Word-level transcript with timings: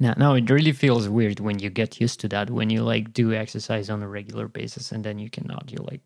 No, 0.00 0.14
no, 0.16 0.34
it 0.34 0.48
really 0.48 0.72
feels 0.72 1.08
weird 1.08 1.40
when 1.40 1.58
you 1.58 1.68
get 1.68 2.00
used 2.00 2.20
to 2.20 2.28
that. 2.28 2.50
When 2.50 2.70
you 2.70 2.82
like 2.82 3.12
do 3.12 3.34
exercise 3.34 3.90
on 3.90 4.02
a 4.02 4.08
regular 4.08 4.48
basis 4.48 4.92
and 4.92 5.04
then 5.04 5.18
you 5.18 5.28
cannot. 5.28 5.70
You're 5.70 5.84
like, 5.84 6.00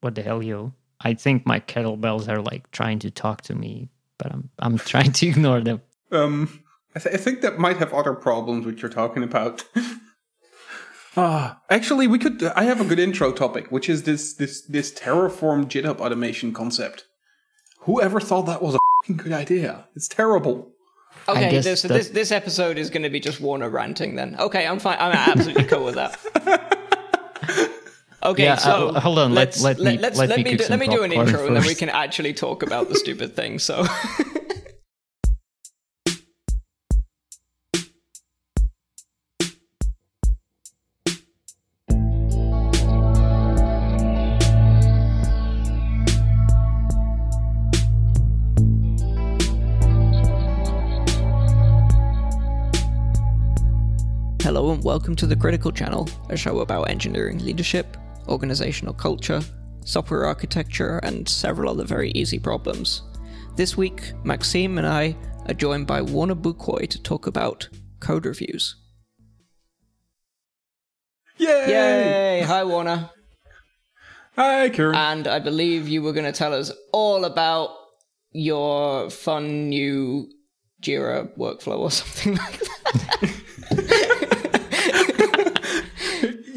what 0.00 0.14
the 0.14 0.22
hell, 0.22 0.42
yo? 0.42 0.72
I 1.02 1.14
think 1.14 1.46
my 1.46 1.60
kettlebells 1.60 2.28
are 2.28 2.40
like 2.40 2.70
trying 2.70 2.98
to 3.00 3.10
talk 3.10 3.42
to 3.42 3.54
me, 3.54 3.90
but 4.16 4.32
I'm 4.32 4.48
I'm 4.58 4.78
trying 4.92 5.12
to 5.12 5.26
ignore 5.26 5.60
them. 5.60 5.82
Um, 6.10 6.64
I, 6.96 7.00
th- 7.00 7.14
I 7.14 7.18
think 7.18 7.42
that 7.42 7.58
might 7.58 7.76
have 7.76 7.92
other 7.92 8.14
problems 8.14 8.64
which 8.64 8.82
you're 8.82 8.90
talking 8.90 9.22
about. 9.22 9.64
Ah, 11.16 11.60
actually, 11.68 12.06
we 12.06 12.16
could. 12.16 12.44
I 12.44 12.62
have 12.62 12.80
a 12.80 12.84
good 12.84 13.00
intro 13.00 13.32
topic, 13.32 13.72
which 13.72 13.88
is 13.88 14.04
this 14.04 14.34
this 14.34 14.60
this 14.62 14.92
Terraform 14.92 15.64
GitHub 15.66 15.98
automation 15.98 16.52
concept. 16.52 17.06
Whoever 17.80 18.20
thought 18.20 18.46
that 18.46 18.62
was 18.62 18.76
a 18.76 19.12
good 19.12 19.32
idea? 19.32 19.88
It's 19.96 20.06
terrible. 20.06 20.70
Okay, 21.28 21.60
this, 21.60 21.82
that- 21.82 21.88
this 21.88 22.08
this 22.08 22.32
episode 22.32 22.78
is 22.78 22.88
going 22.90 23.02
to 23.02 23.10
be 23.10 23.20
just 23.20 23.40
Warnar 23.42 23.70
ranting. 23.70 24.14
Then, 24.16 24.36
okay, 24.38 24.66
I'm 24.66 24.78
fine. 24.78 24.96
I'm 24.98 25.12
absolutely 25.12 25.64
cool 25.64 25.84
with 25.84 25.94
that. 25.96 26.18
Okay, 28.20 28.42
Yeah, 28.42 28.56
so 28.56 28.88
uh, 28.88 28.98
hold 29.00 29.18
on, 29.20 29.32
let- 29.32 29.46
let's, 29.46 29.60
let 29.62 29.78
me- 29.78 29.96
let's, 29.96 30.18
let 30.18 30.28
let 30.30 30.38
me 30.40 30.56
do, 30.56 30.64
let 30.68 30.78
me 30.80 30.88
do 30.88 31.04
an 31.04 31.12
intro, 31.12 31.46
and 31.46 31.54
then 31.54 31.64
we 31.64 31.74
can 31.76 31.88
actually 31.88 32.34
talk 32.34 32.64
about 32.64 32.88
the 32.88 32.96
stupid 32.96 33.36
thing. 33.36 33.60
So, 33.60 33.86
welcome 54.98 55.14
to 55.14 55.28
the 55.28 55.36
Critical 55.36 55.70
Channel, 55.70 56.08
a 56.28 56.36
show 56.36 56.58
about 56.58 56.90
engineering 56.90 57.38
leadership, 57.44 57.96
organizational 58.26 58.92
culture, 58.92 59.40
software 59.84 60.26
architecture, 60.26 60.98
and 61.04 61.28
several 61.28 61.70
other 61.70 61.84
very 61.84 62.10
easy 62.16 62.36
problems. 62.36 63.02
This 63.54 63.76
week, 63.76 64.12
Maxime 64.24 64.76
and 64.76 64.88
I 64.88 65.16
are 65.46 65.54
joined 65.54 65.86
by 65.86 66.00
Warnar 66.00 66.34
Boekkooi 66.34 66.88
to 66.88 67.00
talk 67.00 67.28
about 67.28 67.68
code 68.00 68.26
reviews. 68.26 68.74
Yay! 71.36 71.46
Yay! 71.68 72.42
Hi, 72.42 72.62
Warnar. 72.64 73.08
Hi, 74.34 74.68
Kieran. 74.68 74.96
And 74.96 75.28
I 75.28 75.38
believe 75.38 75.86
you 75.86 76.02
were 76.02 76.12
going 76.12 76.26
to 76.26 76.32
tell 76.32 76.52
us 76.52 76.72
all 76.92 77.24
about 77.24 77.70
your 78.32 79.10
fun 79.10 79.68
new 79.68 80.28
Jira 80.82 81.28
workflow 81.38 81.78
or 81.78 81.90
something 81.92 82.34
like 82.34 82.58
that. 82.58 83.34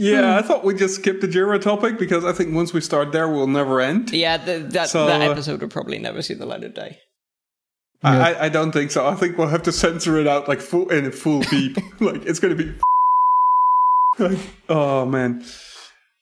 yeah, 0.02 0.38
I 0.38 0.42
thought 0.42 0.64
we'd 0.64 0.78
just 0.78 0.96
skip 0.96 1.22
the 1.22 1.28
Jira 1.28 1.62
topic 1.62 1.98
because 2.00 2.26
I 2.26 2.34
think 2.34 2.54
once 2.54 2.74
we 2.74 2.82
start 2.82 3.12
there, 3.12 3.28
we'll 3.30 3.48
never 3.48 3.80
end. 3.80 4.12
yeah, 4.12 4.38
the, 4.38 4.60
that, 4.72 4.90
So, 4.90 5.06
that 5.06 5.22
episode 5.22 5.62
would 5.62 5.72
probably 5.72 6.00
never 6.00 6.22
see 6.22 6.34
the 6.34 6.46
light 6.46 6.64
of 6.64 6.74
day. 6.74 6.98
I, 8.04 8.34
I, 8.34 8.46
I 8.46 8.50
don't 8.50 8.72
think 8.72 8.90
so. 8.90 9.06
I 9.08 9.14
think 9.14 9.38
we'll 9.38 9.48
have 9.50 9.62
to 9.64 9.72
censor 9.72 10.18
it 10.18 10.26
out 10.28 10.48
like 10.48 10.60
full 10.60 10.90
in 10.90 11.06
a 11.06 11.12
full 11.12 11.44
beep. 11.52 11.78
like 12.02 12.26
it's 12.26 12.40
gonna 12.40 12.56
be. 12.56 12.74
like, 14.20 14.40
oh 14.70 15.06
man. 15.06 15.44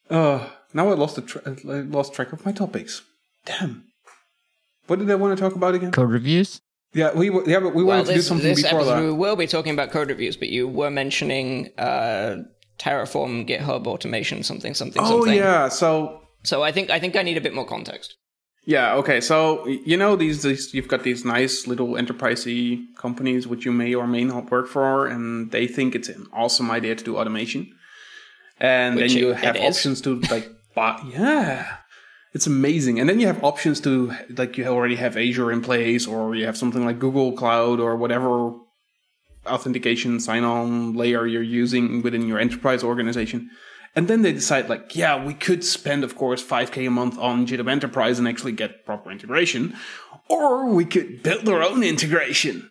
Uh, 0.09 0.45
now 0.73 0.89
I 0.89 0.93
lost 0.93 1.15
the 1.15 1.21
tra- 1.21 1.41
I 1.45 1.79
lost 1.81 2.13
track 2.13 2.33
of 2.33 2.45
my 2.45 2.51
topics. 2.51 3.01
Damn. 3.45 3.85
What 4.87 4.99
did 4.99 5.09
I 5.09 5.15
want 5.15 5.37
to 5.37 5.41
talk 5.41 5.55
about 5.55 5.73
again? 5.75 5.91
Code 5.91 6.09
reviews? 6.09 6.59
Yeah, 6.93 7.13
we 7.13 7.27
w- 7.29 7.49
yeah, 7.49 7.59
but 7.59 7.75
we 7.75 7.83
wanted 7.83 8.07
to 8.07 8.11
do 8.13 8.17
this, 8.17 8.27
something 8.27 8.47
this 8.47 8.63
before 8.63 8.79
episode 8.79 8.95
that. 8.95 9.03
we 9.05 9.13
will 9.13 9.35
be 9.35 9.45
talking 9.47 9.71
about 9.71 9.91
code 9.91 10.09
reviews, 10.09 10.35
but 10.35 10.49
you 10.49 10.67
were 10.67 10.89
mentioning 10.89 11.69
uh, 11.77 12.37
Terraform, 12.79 13.47
GitHub 13.47 13.85
automation, 13.87 14.43
something, 14.43 14.73
something, 14.73 15.01
Oh 15.03 15.09
something. 15.21 15.33
yeah, 15.35 15.67
so 15.69 16.21
So 16.43 16.63
I 16.63 16.71
think 16.71 16.89
I 16.89 16.99
think 16.99 17.15
I 17.15 17.23
need 17.23 17.37
a 17.37 17.41
bit 17.41 17.53
more 17.53 17.65
context. 17.65 18.15
Yeah, 18.65 18.95
okay. 19.01 19.19
So 19.21 19.65
you 19.67 19.97
know 19.97 20.15
these, 20.15 20.43
these 20.43 20.73
you've 20.73 20.87
got 20.87 21.03
these 21.03 21.25
nice 21.25 21.67
little 21.67 21.89
enterprisey 22.01 22.83
companies 22.97 23.47
which 23.47 23.65
you 23.65 23.71
may 23.71 23.93
or 23.95 24.07
may 24.07 24.23
not 24.23 24.51
work 24.51 24.67
for, 24.67 25.07
and 25.07 25.51
they 25.51 25.65
think 25.67 25.95
it's 25.95 26.09
an 26.09 26.27
awesome 26.33 26.69
idea 26.71 26.95
to 26.95 27.03
do 27.03 27.17
automation. 27.17 27.61
And 28.59 28.95
Which 28.95 29.13
then 29.13 29.21
you 29.21 29.29
it- 29.31 29.37
have 29.37 29.55
it 29.55 29.63
options 29.63 30.01
to 30.01 30.19
like 30.31 30.49
buy 30.75 31.01
yeah. 31.13 31.77
It's 32.35 32.45
amazing. 32.45 32.99
And 32.99 33.09
then 33.09 33.19
you 33.19 33.25
have 33.27 33.43
options 33.43 33.79
to 33.81 34.13
like 34.37 34.55
you 34.57 34.65
already 34.67 34.95
have 34.97 35.17
Azure 35.17 35.51
in 35.51 35.61
place 35.61 36.05
or 36.05 36.35
you 36.35 36.45
have 36.45 36.57
something 36.57 36.85
like 36.85 36.99
Google 36.99 37.31
Cloud 37.31 37.79
or 37.79 37.95
whatever 37.95 38.53
authentication 39.49 40.19
sign-on 40.19 40.93
layer 40.93 41.25
you're 41.25 41.41
using 41.41 42.01
within 42.01 42.27
your 42.27 42.39
enterprise 42.39 42.83
organization. 42.83 43.49
And 43.95 44.07
then 44.07 44.21
they 44.21 44.31
decide, 44.31 44.69
like, 44.69 44.95
yeah, 44.95 45.23
we 45.23 45.33
could 45.33 45.63
spend, 45.63 46.03
of 46.03 46.15
course, 46.15 46.43
5k 46.45 46.87
a 46.87 46.91
month 46.91 47.17
on 47.17 47.47
GitHub 47.47 47.69
Enterprise 47.69 48.19
and 48.19 48.27
actually 48.27 48.51
get 48.51 48.85
proper 48.85 49.11
integration, 49.11 49.75
or 50.29 50.69
we 50.69 50.85
could 50.85 51.23
build 51.23 51.49
our 51.49 51.63
own 51.63 51.83
integration. 51.83 52.69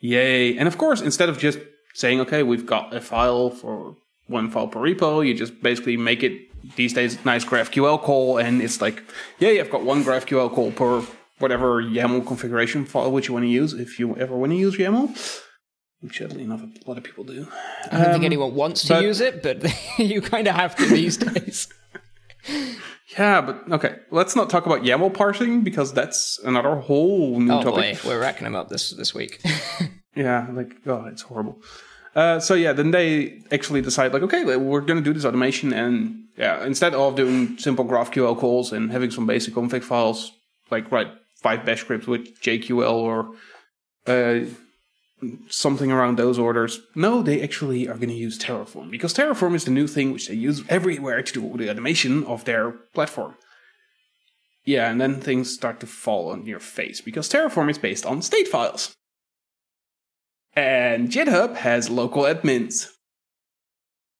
Yay. 0.00 0.56
And 0.58 0.66
of 0.66 0.78
course, 0.78 1.00
instead 1.00 1.28
of 1.28 1.38
just 1.38 1.58
saying, 1.94 2.20
okay, 2.22 2.42
we've 2.42 2.66
got 2.66 2.94
a 2.94 3.00
file 3.00 3.50
for 3.50 3.96
one 4.26 4.50
file 4.50 4.68
per 4.68 4.80
repo, 4.80 5.26
you 5.26 5.34
just 5.34 5.62
basically 5.62 5.96
make 5.96 6.22
it 6.22 6.32
these 6.76 6.92
days 6.92 7.24
nice 7.24 7.44
GraphQL 7.44 8.00
call, 8.00 8.38
and 8.38 8.60
it's 8.60 8.80
like, 8.80 9.02
yay, 9.38 9.60
I've 9.60 9.70
got 9.70 9.82
one 9.82 10.02
GraphQL 10.02 10.52
call 10.52 10.72
per 10.72 11.02
whatever 11.38 11.82
YAML 11.82 12.26
configuration 12.26 12.84
file 12.84 13.10
which 13.10 13.28
you 13.28 13.34
want 13.34 13.44
to 13.44 13.48
use, 13.48 13.72
if 13.72 13.98
you 13.98 14.16
ever 14.16 14.36
want 14.36 14.52
to 14.52 14.56
use 14.56 14.76
YAML. 14.76 15.16
Which, 16.00 16.22
oddly 16.22 16.44
enough, 16.44 16.62
a 16.62 16.88
lot 16.88 16.96
of 16.96 17.04
people 17.04 17.24
do. 17.24 17.46
I 17.92 17.98
don't 17.98 18.12
think 18.12 18.24
anyone 18.24 18.54
wants 18.54 18.86
to 18.86 19.02
use 19.02 19.20
it, 19.20 19.42
but 19.42 19.62
you 19.98 20.22
kind 20.22 20.46
of 20.48 20.54
have 20.54 20.74
to 20.76 20.86
these 20.86 21.16
days. 21.28 21.68
Yeah, 23.18 23.40
but 23.40 23.70
okay. 23.72 23.96
Let's 24.10 24.34
not 24.36 24.48
talk 24.48 24.66
about 24.66 24.82
YAML 24.82 25.12
parsing 25.12 25.62
because 25.62 25.92
that's 25.92 26.38
another 26.44 26.76
whole 26.76 27.38
new 27.40 27.52
Oh 27.52 27.62
topic. 27.62 28.02
boy, 28.02 28.08
we're 28.08 28.20
racking 28.20 28.44
them 28.44 28.54
up 28.54 28.68
this 28.68 28.90
this 28.90 29.14
week. 29.14 29.42
Yeah, 30.16 30.48
like 30.52 30.74
oh, 30.86 31.04
it's 31.06 31.22
horrible. 31.22 31.62
Uh, 32.16 32.40
so 32.40 32.54
yeah, 32.54 32.72
then 32.72 32.90
they 32.90 33.40
actually 33.52 33.80
decide 33.80 34.12
like, 34.12 34.22
okay, 34.24 34.44
we're 34.56 34.80
going 34.80 34.98
to 34.98 35.04
do 35.04 35.12
this 35.14 35.24
automation, 35.24 35.72
and 35.72 36.24
yeah, 36.36 36.64
instead 36.66 36.94
of 36.94 37.14
doing 37.14 37.56
simple 37.58 37.84
GraphQL 37.84 38.36
calls 38.36 38.72
and 38.72 38.90
having 38.90 39.12
some 39.12 39.24
basic 39.24 39.54
config 39.54 39.84
files, 39.84 40.32
like 40.68 40.90
write 40.90 41.06
five 41.36 41.64
Bash 41.64 41.82
scripts 41.82 42.08
with 42.08 42.40
JQL 42.42 42.92
or 42.92 43.30
uh, 44.08 44.40
something 45.48 45.92
around 45.92 46.18
those 46.18 46.38
orders. 46.38 46.80
No, 46.94 47.22
they 47.22 47.42
actually 47.42 47.88
are 47.88 47.96
going 47.96 48.08
to 48.08 48.14
use 48.14 48.38
Terraform 48.38 48.90
because 48.90 49.14
Terraform 49.14 49.54
is 49.54 49.64
the 49.64 49.70
new 49.70 49.86
thing 49.86 50.12
which 50.12 50.28
they 50.28 50.34
use 50.34 50.62
everywhere 50.68 51.22
to 51.22 51.32
do 51.32 51.56
the 51.56 51.70
automation 51.70 52.24
of 52.24 52.44
their 52.44 52.72
platform. 52.94 53.34
Yeah, 54.64 54.90
and 54.90 55.00
then 55.00 55.20
things 55.20 55.52
start 55.52 55.80
to 55.80 55.86
fall 55.86 56.30
on 56.30 56.46
your 56.46 56.60
face 56.60 57.00
because 57.00 57.28
Terraform 57.28 57.70
is 57.70 57.78
based 57.78 58.06
on 58.06 58.22
state 58.22 58.48
files. 58.48 58.94
And 60.54 61.08
GitHub 61.08 61.56
has 61.56 61.88
local 61.88 62.24
admins. 62.24 62.88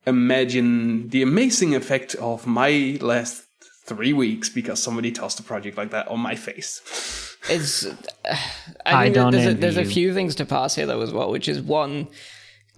Imagine 0.07 1.09
the 1.09 1.23
amazing 1.23 1.75
effect 1.75 2.15
of 2.17 2.47
my 2.47 2.99
last 3.01 3.45
three 3.87 4.13
weeks 4.13 4.49
because 4.49 4.83
somebody 4.83 5.13
tossed 5.13 5.41
a 5.41 5.43
project 5.43 5.77
like 5.77 5.91
that 5.91 6.09
on 6.09 6.21
my 6.21 6.35
face. 6.35 7.27
It's. 7.49 7.87
Uh, 7.87 7.95
I 8.87 9.05
I 9.05 9.09
don't 9.09 9.33
there's, 9.33 9.47
a, 9.47 9.51
envy 9.51 9.61
there's 9.61 9.77
a 9.77 9.85
few 9.85 10.13
things 10.15 10.35
to 10.37 10.45
pass 10.45 10.75
here 10.75 10.87
though 10.87 11.01
as 11.01 11.13
well, 11.13 11.31
which 11.31 11.49
is 11.49 11.61
one. 11.61 12.09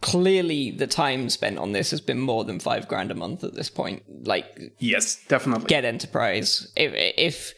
Clearly, 0.00 0.72
the 0.72 0.88
time 0.88 1.30
spent 1.30 1.58
on 1.58 1.70
this 1.72 1.92
has 1.92 2.00
been 2.00 2.18
more 2.18 2.44
than 2.44 2.58
five 2.58 2.88
grand 2.88 3.12
a 3.12 3.14
month 3.14 3.44
at 3.44 3.54
this 3.54 3.70
point. 3.70 4.02
Like, 4.26 4.72
Yes, 4.80 5.22
definitely. 5.28 5.66
get 5.66 5.84
enterprise. 5.84 6.72
If, 6.74 6.92
if 6.94 7.54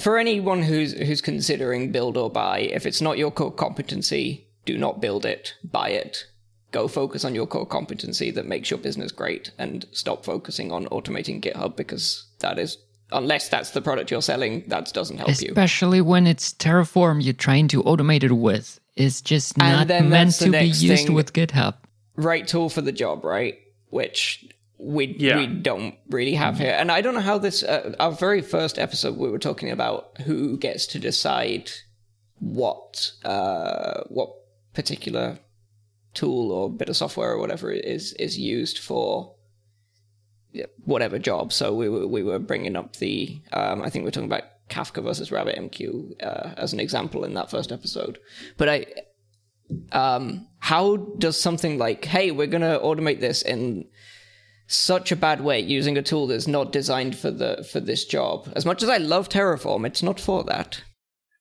for 0.00 0.16
anyone 0.16 0.62
who's 0.62 0.92
who's 0.92 1.20
considering 1.20 1.90
build 1.90 2.16
or 2.16 2.30
buy, 2.30 2.60
if 2.60 2.86
it's 2.86 3.00
not 3.00 3.18
your 3.18 3.32
core 3.32 3.52
competency, 3.52 4.46
do 4.64 4.78
not 4.78 5.00
build 5.00 5.26
it. 5.26 5.54
Buy 5.64 5.88
it. 5.90 6.26
Go 6.70 6.86
focus 6.86 7.24
on 7.24 7.34
your 7.34 7.46
core 7.46 7.66
competency 7.66 8.30
that 8.32 8.46
makes 8.46 8.70
your 8.70 8.78
business 8.78 9.10
great, 9.12 9.50
and 9.58 9.84
stop 9.90 10.24
focusing 10.24 10.70
on 10.70 10.86
automating 10.86 11.40
GitHub 11.42 11.74
because 11.76 12.26
that 12.38 12.56
is 12.58 12.78
unless 13.14 13.48
that's 13.48 13.70
the 13.70 13.80
product 13.80 14.10
you're 14.10 14.22
selling, 14.22 14.64
that 14.68 14.92
doesn't 14.92 15.16
help 15.18 15.28
you. 15.40 15.48
Especially 15.48 16.00
when 16.00 16.26
it's 16.26 16.52
Terraform 16.52 17.22
you're 17.22 17.32
trying 17.32 17.68
to 17.68 17.82
automate 17.84 18.22
it 18.24 18.32
with. 18.32 18.80
It's 18.96 19.20
just 19.20 19.58
And 19.58 19.88
not 19.88 20.04
meant 20.04 20.34
to 20.34 20.50
be 20.50 20.66
used 20.66 21.06
thing. 21.06 21.14
with 21.14 21.32
GitHub. 21.32 21.74
right 22.16 22.46
tool 22.46 22.68
for 22.68 22.80
the 22.82 22.92
job, 22.92 23.24
right? 23.24 23.58
Which 23.90 24.46
we 24.78 25.16
Yeah. 25.18 25.36
we 25.38 25.46
don't 25.46 25.94
really 26.10 26.34
have 26.34 26.58
here. 26.58 26.76
And 26.78 26.90
I 26.92 27.00
don't 27.00 27.14
know 27.14 27.20
how 27.20 27.38
this. 27.38 27.62
Uh, 27.62 27.94
our 27.98 28.12
very 28.12 28.42
first 28.42 28.78
episode, 28.78 29.16
we 29.16 29.28
were 29.30 29.38
talking 29.38 29.70
about 29.70 30.20
who 30.26 30.58
gets 30.58 30.86
to 30.88 30.98
decide 30.98 31.70
what 32.40 33.12
uh, 33.24 34.02
what 34.08 34.30
particular 34.74 35.38
tool 36.14 36.52
or 36.52 36.70
bit 36.70 36.88
of 36.88 36.96
software 36.96 37.32
or 37.32 37.38
whatever 37.38 37.70
is 37.72 38.12
is 38.14 38.38
used 38.38 38.78
for 38.78 39.32
yeah, 39.32 39.33
whatever 40.84 41.18
job. 41.18 41.52
So 41.52 41.74
we 41.74 41.88
were 41.88 42.06
we 42.06 42.22
were 42.22 42.38
bringing 42.38 42.76
up 42.76 42.96
the. 42.96 43.40
Um, 43.52 43.82
I 43.82 43.90
think 43.90 44.04
we 44.04 44.08
are 44.08 44.12
talking 44.12 44.32
about 44.32 44.44
Kafka 44.70 45.02
versus 45.02 45.30
RabbitMQ 45.30 46.22
uh, 46.22 46.54
as 46.56 46.72
an 46.72 46.80
example 46.80 47.24
in 47.24 47.34
that 47.34 47.50
first 47.50 47.72
episode. 47.72 48.18
But 48.56 48.68
I 48.68 48.86
Um, 49.92 50.46
how 50.58 50.96
does 50.96 51.40
something 51.40 51.78
like, 51.78 52.04
hey, 52.04 52.30
we're 52.30 52.46
going 52.46 52.62
to 52.62 52.78
automate 52.82 53.20
this 53.20 53.42
in 53.42 53.86
such 54.66 55.12
a 55.12 55.16
bad 55.16 55.40
way 55.40 55.58
using 55.60 55.96
a 55.96 56.02
tool 56.02 56.26
that's 56.26 56.46
not 56.46 56.72
designed 56.72 57.16
for 57.16 57.30
the 57.30 57.66
for 57.70 57.80
this 57.80 58.04
job? 58.04 58.52
As 58.54 58.66
much 58.66 58.82
as 58.82 58.88
I 58.88 58.98
love 58.98 59.28
Terraform, 59.28 59.86
it's 59.86 60.02
not 60.02 60.20
for 60.20 60.44
that. 60.44 60.82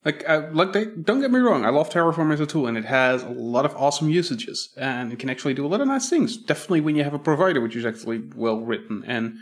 Like, 0.06 0.28
uh, 0.28 0.50
like 0.52 0.74
they, 0.74 0.86
don't 0.86 1.22
get 1.22 1.32
me 1.32 1.40
wrong, 1.40 1.66
I 1.66 1.70
love 1.70 1.90
Terraform 1.90 2.34
as 2.34 2.42
a 2.42 2.46
tool, 2.46 2.68
and 2.68 2.78
it 2.78 2.86
has 2.86 3.24
a 3.24 3.30
lot 3.30 3.66
of 3.66 3.76
awesome 3.76 4.10
usages, 4.10 4.74
and 4.76 5.14
it 5.14 5.20
can 5.20 5.30
actually 5.30 5.54
do 5.54 5.66
a 5.66 5.70
lot 5.70 5.80
of 5.80 5.88
nice 5.88 6.10
things. 6.10 6.36
Definitely 6.36 6.82
when 6.82 6.96
you 6.96 7.04
have 7.04 7.14
a 7.14 7.20
provider 7.20 7.62
which 7.62 7.76
is 7.76 7.86
actually 7.86 8.22
well 8.36 8.60
written, 8.60 9.04
and 9.08 9.38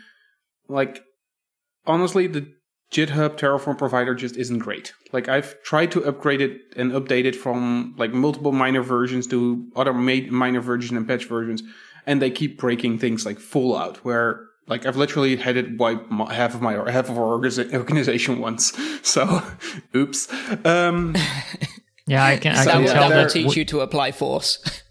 like 0.68 1.04
honestly, 1.88 2.28
the 2.28 2.54
GitHub 2.92 3.38
Terraform 3.38 3.78
provider 3.78 4.14
just 4.14 4.38
isn't 4.38 4.60
great. 4.60 4.94
Like 5.12 5.30
I've 5.30 5.62
tried 5.64 5.92
to 5.94 6.04
upgrade 6.04 6.42
it 6.42 6.60
and 6.76 6.92
update 6.92 7.26
it 7.26 7.36
from 7.36 7.96
like 7.98 8.14
multiple 8.14 8.52
minor 8.52 8.84
versions 8.84 9.28
to 9.28 9.68
other 9.76 9.94
ma- 9.94 10.30
minor 10.30 10.62
versions 10.62 10.98
and 10.98 11.08
patch 11.08 11.26
versions, 11.26 11.64
and 12.06 12.22
they 12.22 12.30
keep 12.30 12.60
breaking 12.60 13.00
things 13.00 13.26
like 13.26 13.40
Fallout, 13.40 13.98
where 14.06 14.46
like 14.68 14.86
I've 14.86 14.98
literally 14.98 15.36
had 15.36 15.58
it 15.58 15.78
wipe 15.78 16.10
my, 16.10 16.34
half 16.34 16.54
of 16.54 16.62
my 16.62 16.74
half 16.92 17.10
of 17.10 17.18
our 17.18 17.34
organization 17.34 18.40
once. 18.40 18.74
So, 19.04 19.42
oops. 19.96 20.32
Um, 20.64 21.16
yeah, 22.06 22.24
I 22.24 22.38
can. 22.38 22.56
I 22.56 22.66
that 22.66 22.72
can 22.72 22.84
will, 22.84 22.92
tell 22.92 23.10
that 23.10 23.16
will 23.16 23.24
that. 23.24 23.32
teach 23.32 23.56
you 23.56 23.66
to 23.66 23.80
apply 23.82 24.12
force. 24.12 24.84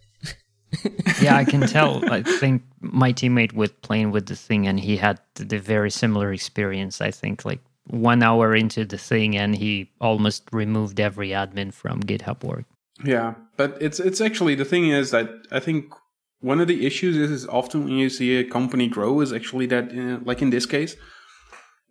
yeah, 1.23 1.37
I 1.37 1.45
can 1.45 1.61
tell. 1.61 2.11
I 2.11 2.23
think 2.23 2.63
my 2.81 3.13
teammate 3.13 3.53
was 3.53 3.71
playing 3.83 4.11
with 4.11 4.27
the 4.27 4.37
thing, 4.37 4.67
and 4.67 4.81
he 4.81 4.97
had 4.97 5.21
the 5.35 5.59
very 5.59 5.91
similar 5.91 6.33
experience. 6.33 7.01
I 7.01 7.13
think 7.13 7.45
like 7.45 7.61
one 7.87 8.23
hour 8.23 8.55
into 8.55 8.85
the 8.85 8.99
thing, 8.99 9.37
and 9.37 9.55
he 9.55 9.91
almost 10.01 10.49
removed 10.53 10.99
every 10.99 11.31
admin 11.31 11.73
from 11.73 12.01
GitHub 12.01 12.43
work. 12.43 12.65
Yeah, 13.05 13.35
but 13.57 13.81
it's 13.81 14.01
it's 14.01 14.21
actually 14.21 14.55
the 14.55 14.65
thing 14.65 14.89
is 14.89 15.11
that 15.11 15.31
I 15.51 15.61
think 15.61 15.93
one 16.41 16.61
of 16.61 16.69
the 16.69 16.87
issues 16.87 17.17
is, 17.17 17.31
is 17.31 17.47
often 17.47 17.85
when 17.85 17.93
you 17.93 18.09
see 18.09 18.37
a 18.37 18.45
company 18.45 18.89
grow 18.89 19.21
is 19.21 19.33
actually 19.33 19.67
that 19.67 19.91
uh, 19.97 20.19
like 20.25 20.43
in 20.43 20.51
this 20.51 20.67
case 20.67 20.97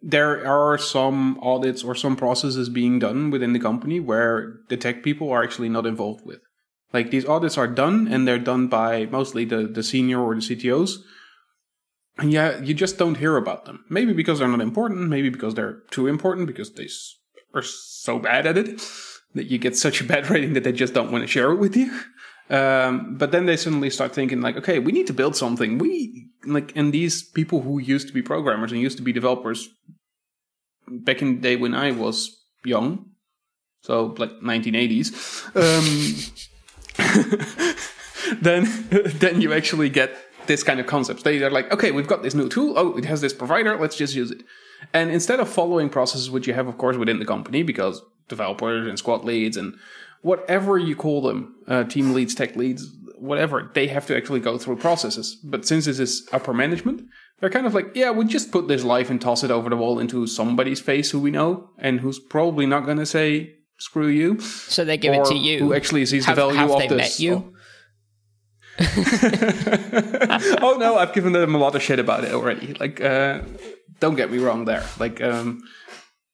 there 0.01 0.45
are 0.47 0.77
some 0.77 1.37
audits 1.41 1.83
or 1.83 1.93
some 1.93 2.15
processes 2.15 2.69
being 2.69 2.99
done 2.99 3.31
within 3.31 3.53
the 3.53 3.59
company 3.59 3.99
where 3.99 4.59
the 4.69 4.77
tech 4.77 5.03
people 5.03 5.29
are 5.29 5.43
actually 5.43 5.67
not 5.67 5.85
involved 5.85 6.25
with. 6.25 6.39
Like 6.93 7.11
these 7.11 7.25
audits 7.25 7.57
are 7.57 7.67
done 7.67 8.07
and 8.07 8.25
they're 8.25 8.39
done 8.39 8.69
by 8.69 9.07
mostly 9.07 9.43
the, 9.43 9.67
the 9.67 9.83
senior 9.83 10.21
or 10.21 10.33
the 10.35 10.41
ctos 10.41 10.99
and 12.17 12.31
yeah 12.31 12.59
you 12.61 12.73
just 12.73 12.97
don't 12.97 13.17
hear 13.17 13.37
about 13.37 13.65
them. 13.65 13.85
Maybe 13.89 14.13
because 14.13 14.39
they're 14.39 14.47
not 14.47 14.61
important 14.61 15.09
maybe 15.09 15.29
because 15.29 15.53
they're 15.53 15.81
too 15.91 16.07
important 16.07 16.47
because 16.47 16.73
they 16.73 16.87
are 17.53 17.63
so 17.63 18.19
bad 18.19 18.47
at 18.47 18.57
it 18.57 18.81
that 19.35 19.45
you 19.45 19.57
get 19.57 19.75
such 19.75 20.01
a 20.01 20.05
bad 20.05 20.29
rating 20.29 20.53
that 20.53 20.63
they 20.63 20.71
just 20.71 20.93
don't 20.93 21.11
want 21.11 21.23
to 21.23 21.27
share 21.27 21.51
it 21.51 21.57
with 21.57 21.75
you 21.75 22.01
um, 22.49 23.15
but 23.17 23.31
then 23.31 23.45
they 23.45 23.57
suddenly 23.57 23.89
start 23.89 24.13
thinking 24.13 24.41
like, 24.41 24.57
okay, 24.57 24.79
we 24.79 24.91
need 24.91 25.07
to 25.07 25.13
build 25.13 25.35
something. 25.35 25.77
We 25.77 26.29
like, 26.45 26.75
and 26.75 26.91
these 26.91 27.23
people 27.23 27.61
who 27.61 27.79
used 27.79 28.07
to 28.07 28.13
be 28.13 28.21
programmers 28.21 28.71
and 28.71 28.81
used 28.81 28.97
to 28.97 29.03
be 29.03 29.13
developers 29.13 29.69
back 30.87 31.21
in 31.21 31.35
the 31.35 31.41
day 31.41 31.55
when 31.55 31.75
I 31.75 31.91
was 31.91 32.43
young, 32.65 33.05
so 33.83 34.15
like 34.17 34.31
1980s, 34.41 35.13
um, 35.55 35.85
then 38.41 38.67
then 39.19 39.41
you 39.41 39.53
actually 39.53 39.89
get 39.89 40.15
this 40.47 40.63
kind 40.63 40.79
of 40.79 40.87
concepts. 40.87 41.23
They 41.23 41.43
are 41.43 41.51
like, 41.51 41.71
okay, 41.71 41.91
we've 41.91 42.07
got 42.07 42.23
this 42.23 42.33
new 42.33 42.49
tool. 42.49 42.73
Oh, 42.75 42.97
it 42.97 43.05
has 43.05 43.21
this 43.21 43.33
provider. 43.33 43.77
Let's 43.77 43.95
just 43.95 44.15
use 44.15 44.31
it. 44.31 44.43
And 44.93 45.11
instead 45.11 45.39
of 45.39 45.47
following 45.47 45.89
processes 45.89 46.31
which 46.31 46.47
you 46.47 46.53
have, 46.55 46.67
of 46.67 46.77
course, 46.77 46.97
within 46.97 47.19
the 47.19 47.25
company, 47.25 47.61
because 47.61 48.01
developers 48.27 48.87
and 48.87 48.97
squad 48.97 49.23
leads 49.23 49.57
and 49.57 49.75
whatever 50.21 50.77
you 50.77 50.95
call 50.95 51.21
them, 51.21 51.55
uh, 51.67 51.83
team 51.85 52.13
leads, 52.13 52.35
tech 52.35 52.55
leads, 52.55 52.87
whatever, 53.17 53.71
they 53.73 53.87
have 53.87 54.05
to 54.07 54.15
actually 54.17 54.39
go 54.39 54.57
through 54.57 54.77
processes. 54.77 55.37
But 55.43 55.65
since 55.65 55.85
this 55.85 55.99
is 55.99 56.27
upper 56.31 56.53
management, 56.53 57.03
they're 57.39 57.49
kind 57.49 57.65
of 57.65 57.73
like, 57.73 57.95
yeah, 57.95 58.11
we 58.11 58.25
just 58.25 58.51
put 58.51 58.67
this 58.67 58.83
life 58.83 59.09
and 59.09 59.21
toss 59.21 59.43
it 59.43 59.51
over 59.51 59.69
the 59.69 59.77
wall 59.77 59.99
into 59.99 60.27
somebody's 60.27 60.79
face 60.79 61.11
who 61.11 61.19
we 61.19 61.31
know 61.31 61.69
and 61.77 61.99
who's 61.99 62.19
probably 62.19 62.65
not 62.65 62.85
going 62.85 62.97
to 62.97 63.05
say 63.05 63.55
screw 63.77 64.07
you. 64.07 64.39
So 64.39 64.83
they 64.83 64.97
give 64.97 65.13
it 65.13 65.25
to 65.25 65.35
you. 65.35 65.59
Who 65.59 65.73
actually 65.73 66.05
sees 66.05 66.25
have, 66.25 66.35
the 66.35 66.41
value 66.41 66.57
have 66.57 66.71
of 66.71 66.79
they 66.79 66.87
this. 66.87 66.97
Met 66.97 67.19
you? 67.19 67.53
oh 70.61 70.77
no, 70.79 70.97
I've 70.97 71.13
given 71.13 71.33
them 71.33 71.53
a 71.53 71.57
lot 71.57 71.75
of 71.75 71.81
shit 71.81 71.99
about 71.99 72.23
it 72.23 72.31
already. 72.31 72.73
Like, 72.75 73.01
uh, 73.01 73.41
don't 73.99 74.15
get 74.15 74.31
me 74.31 74.37
wrong 74.37 74.65
there. 74.65 74.85
Like, 74.97 75.21
um, 75.21 75.63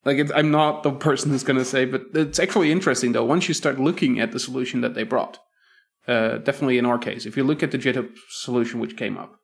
like 0.05 0.31
I'm 0.33 0.51
not 0.51 0.83
the 0.83 0.91
person 0.91 1.31
who's 1.31 1.43
going 1.43 1.59
to 1.59 1.65
say, 1.65 1.85
but 1.85 2.03
it's 2.13 2.39
actually 2.39 2.71
interesting 2.71 3.11
though. 3.11 3.25
Once 3.25 3.47
you 3.47 3.53
start 3.53 3.79
looking 3.79 4.19
at 4.19 4.31
the 4.31 4.39
solution 4.39 4.81
that 4.81 4.93
they 4.93 5.03
brought, 5.03 5.39
uh, 6.07 6.37
definitely 6.37 6.77
in 6.77 6.85
our 6.85 6.99
case, 6.99 7.25
if 7.25 7.35
you 7.35 7.43
look 7.43 7.63
at 7.63 7.71
the 7.71 7.79
GitHub 7.79 8.09
solution 8.29 8.79
which 8.79 8.95
came 8.95 9.17
up, 9.17 9.39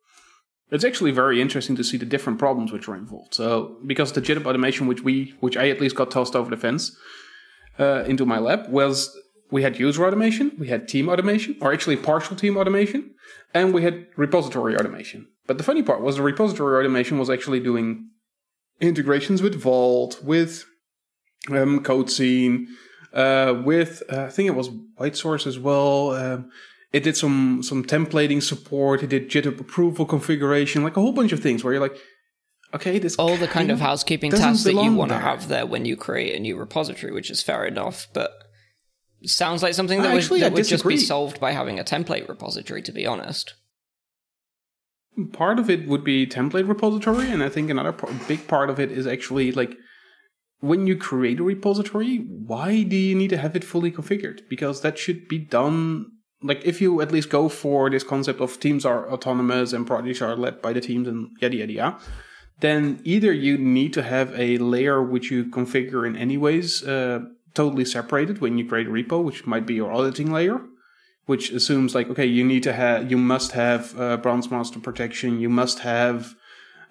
it's 0.70 0.84
actually 0.84 1.10
very 1.10 1.42
interesting 1.42 1.76
to 1.76 1.84
see 1.84 1.96
the 1.98 2.06
different 2.06 2.38
problems 2.38 2.72
which 2.72 2.88
were 2.88 2.96
involved. 2.96 3.34
So 3.34 3.76
because 3.86 4.12
the 4.12 4.22
GitHub 4.22 4.46
automation, 4.46 4.86
which 4.86 5.02
we, 5.02 5.34
which 5.40 5.56
I 5.56 5.68
at 5.68 5.80
least 5.80 5.96
got 5.96 6.10
tossed 6.10 6.36
over 6.36 6.48
the 6.48 6.56
fence 6.56 6.96
uh, 7.78 8.04
into 8.06 8.24
my 8.24 8.38
lab, 8.38 8.68
was 8.70 9.14
we 9.50 9.62
had 9.62 9.78
user 9.78 10.06
automation, 10.06 10.52
we 10.58 10.68
had 10.68 10.88
team 10.88 11.08
automation, 11.08 11.56
or 11.60 11.72
actually 11.72 11.96
partial 11.96 12.36
team 12.36 12.56
automation, 12.56 13.10
and 13.52 13.74
we 13.74 13.82
had 13.82 14.06
repository 14.16 14.76
automation. 14.76 15.26
But 15.46 15.58
the 15.58 15.64
funny 15.64 15.82
part 15.82 16.00
was 16.00 16.16
the 16.16 16.22
repository 16.22 16.78
automation 16.78 17.18
was 17.18 17.28
actually 17.28 17.60
doing 17.60 18.08
integrations 18.82 19.40
with 19.40 19.54
Vault, 19.54 20.22
with 20.22 20.64
um, 21.48 21.82
CodeScene, 21.82 22.66
uh, 23.12 23.62
with 23.64 24.02
uh, 24.12 24.24
I 24.24 24.28
think 24.28 24.48
it 24.48 24.54
was 24.54 24.68
WhiteSource 24.68 25.46
as 25.46 25.58
well. 25.58 26.10
Um, 26.10 26.50
it 26.92 27.02
did 27.02 27.16
some 27.16 27.62
some 27.62 27.84
templating 27.84 28.42
support. 28.42 29.02
It 29.02 29.08
did 29.08 29.30
GitHub 29.30 29.60
approval 29.60 30.04
configuration, 30.04 30.82
like 30.82 30.96
a 30.96 31.00
whole 31.00 31.12
bunch 31.12 31.32
of 31.32 31.40
things 31.40 31.64
where 31.64 31.72
you're 31.72 31.82
like, 31.82 31.96
okay, 32.74 32.98
this 32.98 33.16
all 33.16 33.36
the 33.36 33.48
kind 33.48 33.70
of 33.70 33.80
housekeeping 33.80 34.30
tasks 34.30 34.64
that 34.64 34.74
you 34.74 34.92
want 34.92 35.10
to 35.10 35.18
have 35.18 35.48
there 35.48 35.66
when 35.66 35.84
you 35.84 35.96
create 35.96 36.34
a 36.34 36.40
new 36.40 36.56
repository, 36.56 37.12
which 37.12 37.30
is 37.30 37.42
fair 37.42 37.64
enough, 37.64 38.08
but 38.12 38.30
sounds 39.24 39.62
like 39.62 39.74
something 39.74 40.02
that, 40.02 40.14
Actually, 40.14 40.40
would, 40.40 40.52
that 40.52 40.52
would 40.54 40.66
just 40.66 40.86
be 40.86 40.96
solved 40.96 41.40
by 41.40 41.52
having 41.52 41.78
a 41.78 41.84
template 41.84 42.28
repository. 42.28 42.82
To 42.82 42.92
be 42.92 43.06
honest, 43.06 43.54
part 45.32 45.58
of 45.58 45.68
it 45.68 45.86
would 45.86 46.02
be 46.02 46.26
template 46.26 46.66
repository 46.66 47.30
and 47.30 47.42
i 47.42 47.48
think 47.48 47.68
another 47.68 47.92
big 48.26 48.46
part 48.48 48.70
of 48.70 48.80
it 48.80 48.90
is 48.90 49.06
actually 49.06 49.52
like 49.52 49.76
when 50.62 50.86
you 50.86 50.96
create 50.96 51.40
a 51.40 51.42
repository 51.42 52.18
why 52.18 52.84
do 52.84 52.96
you 52.96 53.16
need 53.16 53.30
to 53.30 53.36
have 53.36 53.56
it 53.56 53.64
fully 53.64 53.90
configured? 53.90 54.48
Because 54.48 54.80
that 54.82 54.96
should 54.96 55.28
be 55.28 55.38
done 55.38 56.06
like 56.40 56.64
if 56.64 56.80
you 56.80 57.00
at 57.00 57.12
least 57.12 57.30
go 57.30 57.48
for 57.48 57.90
this 57.90 58.04
concept 58.04 58.40
of 58.40 58.58
teams 58.58 58.84
are 58.84 59.10
autonomous 59.12 59.72
and 59.72 59.86
projects 59.86 60.22
are 60.22 60.36
led 60.36 60.62
by 60.62 60.72
the 60.72 60.80
teams 60.80 61.06
and 61.06 61.28
yada 61.40 61.56
yada 61.56 61.72
yada 61.72 61.98
then 62.60 63.00
either 63.02 63.32
you 63.32 63.58
need 63.58 63.92
to 63.92 64.02
have 64.02 64.32
a 64.38 64.56
layer 64.58 65.02
which 65.02 65.30
you 65.30 65.44
configure 65.44 66.06
in 66.06 66.16
any 66.16 66.36
ways 66.36 66.84
uh, 66.84 67.20
totally 67.54 67.84
separated 67.84 68.40
when 68.40 68.56
you 68.56 68.64
create 68.68 68.86
a 68.86 68.90
repo 68.90 69.22
which 69.22 69.46
might 69.46 69.66
be 69.66 69.74
your 69.74 69.92
auditing 69.92 70.32
layer 70.32 70.60
which 71.26 71.50
assumes 71.50 71.94
like 71.94 72.08
okay 72.08 72.26
you 72.26 72.44
need 72.44 72.62
to 72.62 72.72
have 72.72 73.10
you 73.10 73.16
must 73.16 73.52
have 73.52 73.98
uh, 73.98 74.16
bronze 74.16 74.50
master 74.50 74.80
protection. 74.80 75.40
You 75.40 75.48
must 75.48 75.80
have 75.80 76.34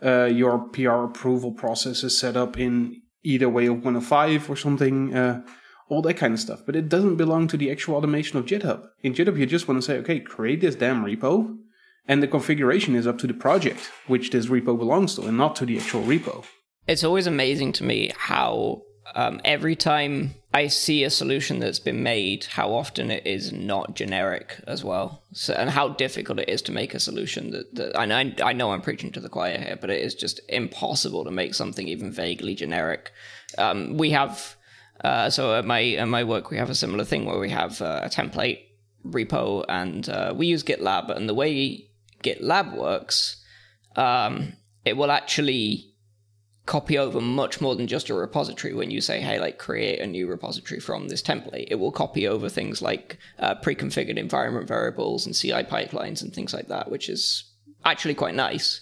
uh, 0.04 0.26
your 0.26 0.60
pr 0.60 0.90
approval 0.90 1.52
processes 1.52 2.18
set 2.18 2.38
up 2.38 2.58
in 2.58 3.02
either 3.24 3.50
way 3.50 3.68
of 3.68 3.76
105 3.76 4.50
or 4.50 4.56
something 4.56 5.14
uh, 5.16 5.42
all 5.90 6.02
that 6.02 6.16
kind 6.16 6.34
of 6.34 6.40
stuff. 6.40 6.62
But 6.66 6.76
it 6.76 6.90
doesn't 6.90 7.18
belong 7.18 7.48
to 7.50 7.58
the 7.58 7.70
actual 7.70 7.96
automation 7.96 8.40
of 8.40 8.46
github. 8.46 8.88
In 9.04 9.14
github 9.14 9.38
you 9.38 9.46
just 9.46 9.68
want 9.68 9.80
to 9.80 9.86
say 9.86 9.98
okay 9.98 10.20
create 10.20 10.62
this 10.62 10.76
damn 10.76 11.04
repo 11.06 11.58
and 12.08 12.24
the 12.24 12.28
configuration 12.28 12.96
is 12.96 13.06
up 13.06 13.18
to 13.20 13.28
the 13.28 13.34
project 13.34 13.92
which 14.08 14.32
this 14.32 14.48
repo 14.48 14.78
belongs 14.78 15.16
to 15.16 15.24
and 15.24 15.38
not 15.38 15.56
to 15.58 15.66
the 15.66 15.78
actual 15.78 16.04
repo. 16.04 16.44
It's 16.88 17.04
always 17.04 17.28
amazing 17.28 17.74
to 17.74 17.84
me 17.84 18.12
how 18.18 18.82
um, 19.16 19.42
every 19.44 19.76
time 19.76 20.36
I 20.54 20.68
see 20.68 21.04
a 21.04 21.10
solution 21.10 21.60
that's 21.60 21.80
been 21.80 22.04
made, 22.04 22.46
how 22.46 22.74
often 22.74 23.10
it 23.10 23.26
is 23.26 23.54
not 23.54 23.96
generic 23.96 24.62
as 24.68 24.84
well, 24.84 25.24
so, 25.32 25.54
and 25.54 25.70
how 25.70 25.90
difficult 25.90 26.40
it 26.40 26.50
is 26.50 26.62
to 26.64 26.72
make 26.72 26.94
a 26.94 27.00
solution 27.00 27.52
that, 27.52 27.74
that 27.76 28.00
and 28.00 28.14
I, 28.14 28.34
I 28.44 28.54
know 28.54 28.72
I'm 28.72 28.82
preaching 28.82 29.12
to 29.14 29.20
the 29.20 29.30
choir 29.30 29.58
here, 29.58 29.78
but 29.80 29.90
it 29.90 30.02
is 30.02 30.14
just 30.16 30.42
impossible 30.50 31.24
to 31.24 31.32
make 31.32 31.54
something 31.54 31.88
even 31.88 32.12
vaguely 32.12 32.56
generic. 32.56 33.12
Um, 33.58 33.98
we 33.98 34.12
have 34.12 34.56
uh, 35.04 35.30
so 35.30 35.56
at 35.56 35.66
my 35.66 35.84
at 35.94 36.08
my 36.08 36.24
work 36.24 36.52
we 36.52 36.58
have 36.58 36.70
a 36.70 36.76
similar 36.76 37.04
thing 37.04 37.26
where 37.26 37.40
we 37.40 37.50
have 37.50 37.82
uh, 37.82 38.02
a 38.04 38.10
template 38.10 38.60
repo 39.06 39.66
and 39.68 40.08
uh, 40.10 40.34
we 40.36 40.48
use 40.48 40.64
GitLab, 40.64 41.10
and 41.16 41.28
the 41.28 41.34
way 41.34 41.90
GitLab 42.24 42.78
works, 42.78 43.44
um, 43.96 44.54
it 44.86 44.98
will 44.98 45.12
actually 45.12 45.91
copy 46.66 46.98
over 46.98 47.20
much 47.20 47.60
more 47.60 47.76
than 47.76 47.88
just 47.88 48.10
a 48.10 48.14
repository. 48.14 48.74
When 48.74 48.92
you 48.92 49.02
say 49.02 49.20
hey 49.22 49.40
like 49.40 49.58
create 49.58 50.00
a 50.00 50.08
new 50.08 50.28
repository 50.28 50.80
from 50.80 51.08
this 51.08 51.22
template 51.22 51.68
it 51.70 51.76
will 51.76 51.92
copy 51.92 52.28
over 52.28 52.50
things 52.50 52.82
like 52.82 53.18
uh, 53.40 53.56
pre-configured 53.56 54.18
environment 54.18 54.68
variables 54.68 55.26
and 55.26 55.36
ci 55.36 55.52
pipelines 55.52 56.22
and 56.22 56.34
things 56.34 56.54
like 56.54 56.68
that 56.68 56.90
which 56.92 57.10
is 57.10 57.52
actually 57.86 58.16
quite 58.16 58.36
nice. 58.36 58.82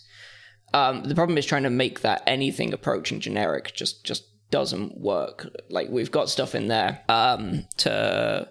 Um, 0.74 1.04
the 1.04 1.16
problem 1.16 1.38
is 1.38 1.46
trying 1.46 1.64
to 1.64 1.70
make 1.70 2.02
that 2.02 2.22
anything 2.28 2.74
approaching 2.74 3.20
generic 3.20 3.74
just 3.74 4.04
just 4.04 4.26
doesn't 4.52 5.00
work. 5.00 5.48
Like 5.70 5.90
we've 5.90 6.12
got 6.12 6.30
stuff 6.30 6.56
in 6.56 6.68
there 6.68 7.02
um, 7.08 7.66
to 7.78 8.50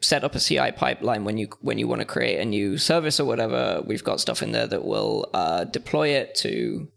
set 0.00 0.24
up 0.24 0.34
a 0.34 0.40
CI 0.40 0.72
pipeline 0.72 1.24
when 1.24 1.38
you 1.38 1.48
when 1.60 1.78
you 1.78 1.86
want 1.86 2.00
to 2.00 2.06
create 2.06 2.40
a 2.40 2.44
new 2.44 2.78
service 2.78 3.20
or 3.20 3.24
whatever. 3.24 3.82
We've 3.86 4.04
got 4.04 4.20
stuff 4.20 4.42
in 4.42 4.52
there 4.52 4.66
that 4.66 4.84
will 4.84 5.28
uh, 5.32 5.64
deploy 5.64 6.08
it 6.08 6.34
to 6.36 6.88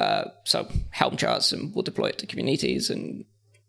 uh, 0.00 0.30
so 0.44 0.66
Helm 0.90 1.16
charts, 1.16 1.52
and 1.52 1.74
we'll 1.74 1.82
deploy 1.82 2.06
it 2.06 2.18
to 2.18 2.26
Kubernetes 2.26 2.88
and 2.90 3.24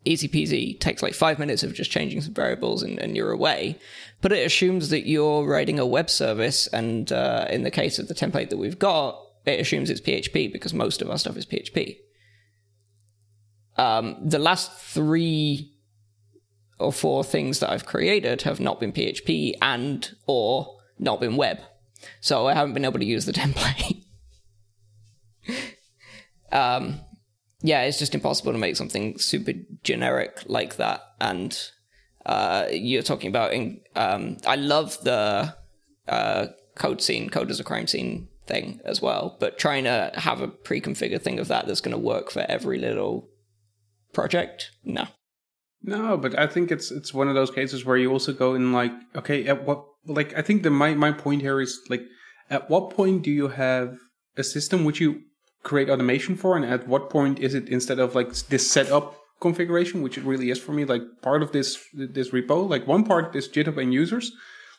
easy 0.05 0.27
peasy. 0.27 0.79
Takes 0.79 1.03
like 1.03 1.13
five 1.13 1.38
minutes 1.38 1.61
of 1.61 1.73
just 1.73 1.91
changing 1.91 2.21
some 2.21 2.33
variables 2.33 2.83
and, 2.83 2.97
and 3.00 3.15
you're 3.15 3.31
away. 3.31 3.77
But 4.21 4.31
it 4.31 4.45
assumes 4.45 4.89
that 4.89 5.07
you're 5.07 5.45
writing 5.45 5.77
a 5.77 5.85
web 5.85 6.09
service, 6.09 6.67
and 6.67 7.11
uh, 7.11 7.47
in 7.50 7.63
the 7.63 7.71
case 7.71 8.00
of 8.00 8.07
the 8.07 8.15
template 8.15 8.50
that 8.50 8.57
we've 8.57 8.79
got, 8.79 9.21
it 9.45 9.59
assumes 9.59 9.89
it's 9.89 10.01
PHP 10.01 10.53
because 10.53 10.73
most 10.73 11.01
of 11.01 11.09
our 11.09 11.17
stuff 11.17 11.35
is 11.35 11.45
PHP. 11.45 11.97
Um, 13.77 14.17
the 14.23 14.39
last 14.39 14.71
three 14.73 15.73
or 16.79 16.93
four 16.93 17.23
things 17.23 17.59
that 17.59 17.71
I've 17.71 17.85
created 17.85 18.43
have 18.43 18.59
not 18.59 18.79
been 18.79 18.93
PHP 18.93 19.53
and 19.61 20.09
or 20.27 20.77
not 20.97 21.19
been 21.19 21.35
web. 21.35 21.59
So 22.21 22.47
I 22.47 22.53
haven't 22.53 22.73
been 22.73 22.85
able 22.85 23.00
to 23.00 23.05
use 23.05 23.25
the 23.25 23.33
template. 23.33 24.00
Um, 26.51 27.00
yeah, 27.62 27.84
it's 27.84 28.00
just 28.00 28.15
impossible 28.15 28.51
to 28.51 28.58
make 28.58 28.75
something 28.75 29.17
super 29.17 29.53
generic 29.84 30.43
like 30.46 30.77
that. 30.77 31.01
And 31.20 31.58
uh, 32.25 32.67
you're 32.72 33.03
talking 33.03 33.29
about, 33.29 33.53
in, 33.53 33.81
um, 33.96 34.38
I 34.46 34.55
love 34.55 34.98
the 35.03 35.55
uh, 36.08 36.48
code 36.75 37.01
scene, 37.01 37.29
code 37.29 37.51
as 37.51 37.60
a 37.60 37.63
crime 37.63 37.88
scene 37.88 38.27
thing 38.48 38.81
as 38.86 39.01
well, 39.01 39.38
but 39.39 39.58
trying 39.58 39.84
to 39.84 40.12
have 40.15 40.41
a 40.41 40.48
pre-configured 40.48 41.22
thing 41.22 41.39
of 41.39 41.48
that 41.48 41.67
that's 41.67 41.81
going 41.81 41.96
to 41.96 41.98
work 41.98 42.31
for 42.31 42.46
every 42.50 42.79
little 42.79 43.29
project, 44.13 44.72
no. 44.84 45.08
No, 45.84 46.17
but 46.17 46.38
I 46.38 46.46
think 46.48 46.72
it's 46.72 46.91
it's 46.91 47.13
one 47.13 47.27
of 47.27 47.34
those 47.34 47.50
cases 47.50 47.86
where 47.86 47.98
you 47.98 48.12
also 48.12 48.34
go 48.34 48.53
in 48.53 48.72
like, 48.72 48.91
okay, 49.15 49.48
at 49.48 49.65
what 49.65 49.84
like 50.05 50.38
I 50.38 50.43
think 50.43 50.62
the 50.62 50.70
my 50.70 50.93
my 50.93 51.12
point 51.12 51.41
here 51.41 51.60
is 51.60 51.79
like, 51.89 52.03
at 52.51 52.70
what 52.70 52.91
point 52.91 53.24
do 53.24 53.31
you 53.31 53.48
have 53.48 53.98
a 54.38 54.43
system 54.43 54.84
which 54.84 55.00
you 55.00 55.22
create 55.63 55.89
automation 55.89 56.36
for, 56.36 56.56
and 56.56 56.65
at 56.65 56.88
what 56.88 57.10
point 57.10 57.39
is 57.39 57.53
it 57.53 57.70
instead 57.70 58.00
of 58.00 58.15
like 58.15 58.34
this 58.50 58.70
setup 58.70 59.15
configuration, 59.39 60.01
which 60.01 60.18
it 60.18 60.24
really 60.24 60.50
is 60.50 60.60
for 60.60 60.72
me, 60.72 60.86
like 60.86 61.01
part 61.22 61.44
of 61.44 61.51
this 61.51 61.77
this 61.94 62.30
repo, 62.30 62.70
like 62.70 62.88
one 62.88 63.03
part 63.03 63.36
is 63.36 63.48
GitHub 63.48 63.82
and 63.82 63.94
users, 63.94 64.32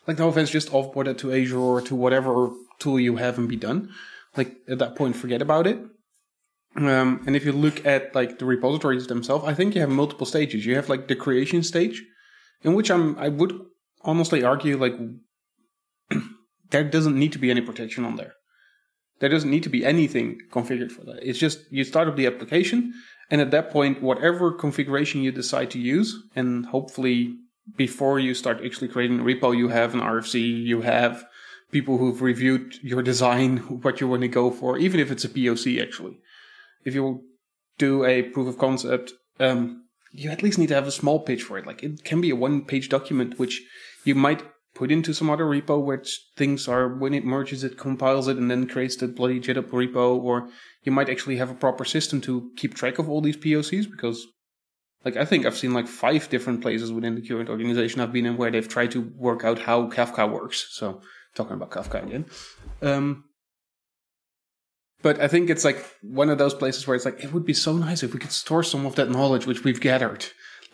like 0.07 0.19
no 0.19 0.29
offense, 0.29 0.49
just 0.49 0.71
offboard 0.71 1.07
it 1.07 1.17
to 1.19 1.33
Azure 1.33 1.59
or 1.59 1.81
to 1.81 1.95
whatever 1.95 2.49
tool 2.79 2.99
you 2.99 3.17
have 3.17 3.37
and 3.37 3.47
be 3.47 3.55
done. 3.55 3.89
Like 4.35 4.55
at 4.67 4.79
that 4.79 4.95
point, 4.95 5.15
forget 5.15 5.41
about 5.41 5.67
it. 5.67 5.79
Um, 6.75 7.23
and 7.27 7.35
if 7.35 7.45
you 7.45 7.51
look 7.51 7.85
at 7.85 8.15
like 8.15 8.39
the 8.39 8.45
repositories 8.45 9.07
themselves, 9.07 9.45
I 9.45 9.53
think 9.53 9.75
you 9.75 9.81
have 9.81 9.91
multiple 9.91 10.25
stages. 10.25 10.65
You 10.65 10.75
have 10.75 10.89
like 10.89 11.07
the 11.07 11.15
creation 11.15 11.61
stage, 11.61 12.03
in 12.63 12.73
which 12.73 12.89
I'm 12.89 13.17
I 13.19 13.29
would 13.29 13.53
honestly 14.01 14.43
argue 14.43 14.77
like 14.77 14.95
there 16.71 16.83
doesn't 16.83 17.17
need 17.17 17.31
to 17.33 17.39
be 17.39 17.51
any 17.51 17.61
protection 17.61 18.05
on 18.05 18.15
there. 18.15 18.33
There 19.23 19.29
doesn't 19.29 19.49
need 19.49 19.63
to 19.63 19.69
be 19.69 19.85
anything 19.85 20.39
configured 20.51 20.91
for 20.91 21.05
that. 21.05 21.19
It's 21.21 21.39
just 21.39 21.59
you 21.71 21.85
start 21.85 22.09
up 22.09 22.17
the 22.17 22.27
application, 22.27 22.93
and 23.31 23.39
at 23.39 23.51
that 23.51 23.71
point, 23.71 24.01
whatever 24.01 24.51
configuration 24.51 25.23
you 25.23 25.31
decide 25.31 25.71
to 25.71 25.79
use, 25.79 26.21
and 26.35 26.65
hopefully 26.65 27.37
before 27.77 28.19
you 28.19 28.33
start 28.33 28.59
actually 28.65 28.89
creating 28.89 29.21
a 29.21 29.23
repo, 29.23 29.55
you 29.55 29.69
have 29.69 29.93
an 29.93 30.01
RFC, 30.01 30.65
you 30.71 30.81
have 30.81 31.23
people 31.71 31.97
who've 31.97 32.21
reviewed 32.21 32.75
your 32.83 33.01
design, 33.01 33.57
what 33.83 34.01
you 34.01 34.09
want 34.09 34.23
to 34.23 34.27
go 34.27 34.51
for, 34.51 34.77
even 34.77 34.99
if 34.99 35.09
it's 35.09 35.23
a 35.23 35.29
POC 35.29 35.81
actually 35.81 36.17
if 36.85 36.93
you 36.93 37.23
do 37.77 38.05
a 38.05 38.23
proof 38.23 38.47
of 38.47 38.57
concept, 38.57 39.13
um, 39.39 39.85
you 40.11 40.29
at 40.29 40.43
least 40.43 40.59
need 40.59 40.67
to 40.67 40.75
have 40.75 40.87
a 40.87 40.91
small 40.91 41.19
pitch 41.19 41.43
for 41.43 41.57
it. 41.57 41.65
Like 41.65 41.83
it 41.83 42.03
can 42.03 42.21
be 42.21 42.29
a 42.29 42.35
one 42.35 42.65
page 42.65 42.89
document, 42.89 43.39
which 43.39 43.61
you 44.03 44.15
might 44.15 44.43
put 44.75 44.91
into 44.91 45.13
some 45.13 45.29
other 45.29 45.45
repo 45.45 45.83
which 45.83 46.19
things 46.35 46.67
are 46.67 46.87
when 46.87 47.13
it 47.13 47.23
merges 47.23 47.63
it 47.63 47.77
compiles 47.77 48.27
it 48.27 48.37
and 48.37 48.49
then 48.49 48.67
creates 48.67 48.95
the 48.95 49.07
bloody 49.07 49.39
GitHub 49.39 49.69
repo 49.69 50.21
or 50.21 50.49
you 50.83 50.91
might 50.91 51.09
actually 51.09 51.37
have 51.37 51.51
a 51.51 51.55
proper 51.55 51.85
system 51.85 52.21
to 52.21 52.51
keep 52.57 52.73
track 52.73 52.99
of 52.99 53.09
all 53.09 53.21
these 53.21 53.37
POCs 53.37 53.89
because 53.89 54.25
like 55.05 55.17
I 55.17 55.25
think 55.25 55.45
I've 55.45 55.57
seen 55.57 55.73
like 55.73 55.87
five 55.87 56.29
different 56.29 56.61
places 56.61 56.91
within 56.91 57.15
the 57.15 57.27
current 57.27 57.49
organization 57.49 58.01
I've 58.01 58.13
been 58.13 58.25
in 58.25 58.37
where 58.37 58.51
they've 58.51 58.67
tried 58.67 58.91
to 58.91 59.01
work 59.15 59.43
out 59.43 59.59
how 59.59 59.89
Kafka 59.89 60.31
works. 60.31 60.67
So 60.71 61.01
talking 61.35 61.53
about 61.53 61.71
Kafka 61.71 62.03
again. 62.03 62.25
Um, 62.81 63.25
but 65.01 65.19
I 65.19 65.27
think 65.27 65.49
it's 65.49 65.65
like 65.65 65.85
one 66.01 66.29
of 66.29 66.37
those 66.37 66.53
places 66.53 66.87
where 66.87 66.95
it's 66.95 67.05
like, 67.05 67.23
it 67.23 67.33
would 67.33 67.45
be 67.45 67.53
so 67.53 67.73
nice 67.73 68.03
if 68.03 68.13
we 68.13 68.19
could 68.19 68.31
store 68.31 68.63
some 68.63 68.85
of 68.85 68.95
that 68.95 69.09
knowledge 69.09 69.45
which 69.45 69.63
we've 69.63 69.81
gathered. 69.81 70.25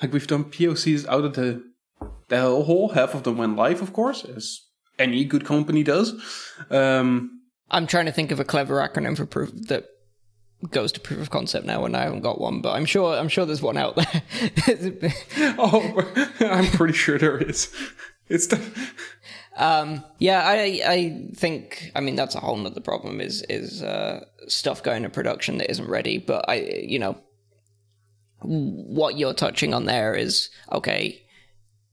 Like 0.01 0.13
we've 0.13 0.27
done 0.27 0.45
POCs 0.45 1.07
out 1.07 1.25
of 1.25 1.33
the, 1.33 1.63
the 2.27 2.41
whole, 2.41 2.89
half 2.89 3.13
of 3.13 3.23
them 3.23 3.37
went 3.37 3.55
live, 3.55 3.81
of 3.81 3.93
course, 3.93 4.23
as 4.25 4.61
any 4.97 5.25
good 5.25 5.45
company 5.45 5.83
does. 5.83 6.13
Um, 6.69 7.41
I'm 7.71 7.87
trying 7.87 8.05
to 8.05 8.11
think 8.11 8.31
of 8.31 8.39
a 8.39 8.45
clever 8.45 8.75
acronym 8.75 9.15
for 9.15 9.25
proof 9.25 9.51
that 9.67 9.85
goes 10.71 10.91
to 10.91 10.99
proof 10.99 11.19
of 11.19 11.29
concept 11.29 11.65
now, 11.65 11.85
and 11.85 11.95
I 11.95 12.03
haven't 12.03 12.21
got 12.21 12.41
one, 12.41 12.61
but 12.61 12.71
I'm 12.71 12.85
sure 12.85 13.15
I'm 13.15 13.29
sure 13.29 13.45
there's 13.45 13.61
one 13.61 13.77
out 13.77 13.95
there. 13.95 14.21
oh, 15.57 16.27
I'm 16.41 16.67
pretty 16.71 16.93
sure 16.93 17.17
there 17.17 17.37
is. 17.37 17.73
It's 18.27 18.47
the 18.47 18.59
um, 19.57 20.03
yeah, 20.19 20.41
I 20.43 20.81
I 20.85 21.31
think 21.35 21.91
I 21.95 22.01
mean 22.01 22.15
that's 22.15 22.35
a 22.35 22.39
whole 22.39 22.57
nother 22.57 22.81
problem 22.81 23.21
is 23.21 23.43
is 23.49 23.83
uh, 23.83 24.25
stuff 24.47 24.83
going 24.83 25.03
to 25.03 25.09
production 25.09 25.57
that 25.57 25.69
isn't 25.69 25.89
ready. 25.89 26.17
But 26.17 26.45
I 26.47 26.55
you 26.81 26.99
know 26.99 27.17
what 28.41 29.17
you're 29.17 29.33
touching 29.33 29.73
on 29.73 29.85
there 29.85 30.13
is 30.15 30.49
okay. 30.71 31.21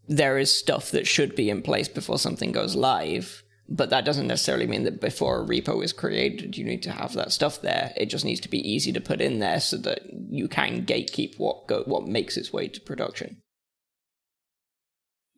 There 0.09 0.39
is 0.39 0.55
stuff 0.55 0.91
that 0.93 1.07
should 1.07 1.35
be 1.35 1.51
in 1.51 1.63
place 1.63 1.89
before 1.89 2.19
something 2.19 2.53
goes 2.53 2.77
live, 2.77 3.43
but 3.69 3.91
that 3.91 4.05
doesn't 4.05 4.29
necessarily 4.29 4.67
mean 4.67 4.85
that 4.85 5.01
before 5.01 5.43
a 5.43 5.47
repo 5.47 5.83
is 5.83 5.93
created, 5.93 6.57
you 6.57 6.65
need 6.65 6.83
to 6.85 6.93
have 6.93 7.15
that 7.15 7.33
stuff 7.33 7.61
there. 7.61 7.93
It 7.97 8.07
just 8.07 8.25
needs 8.25 8.41
to 8.41 8.49
be 8.49 8.59
easy 8.59 8.93
to 8.93 9.01
put 9.01 9.21
in 9.21 9.41
there 9.41 9.61
so 9.61 9.77
that 9.79 10.03
you 10.31 10.47
can 10.47 10.87
gatekeep 10.87 11.39
what 11.39 11.67
go, 11.67 11.83
what 11.87 12.07
makes 12.07 12.37
its 12.37 12.53
way 12.53 12.69
to 12.69 12.81
production. 12.81 13.43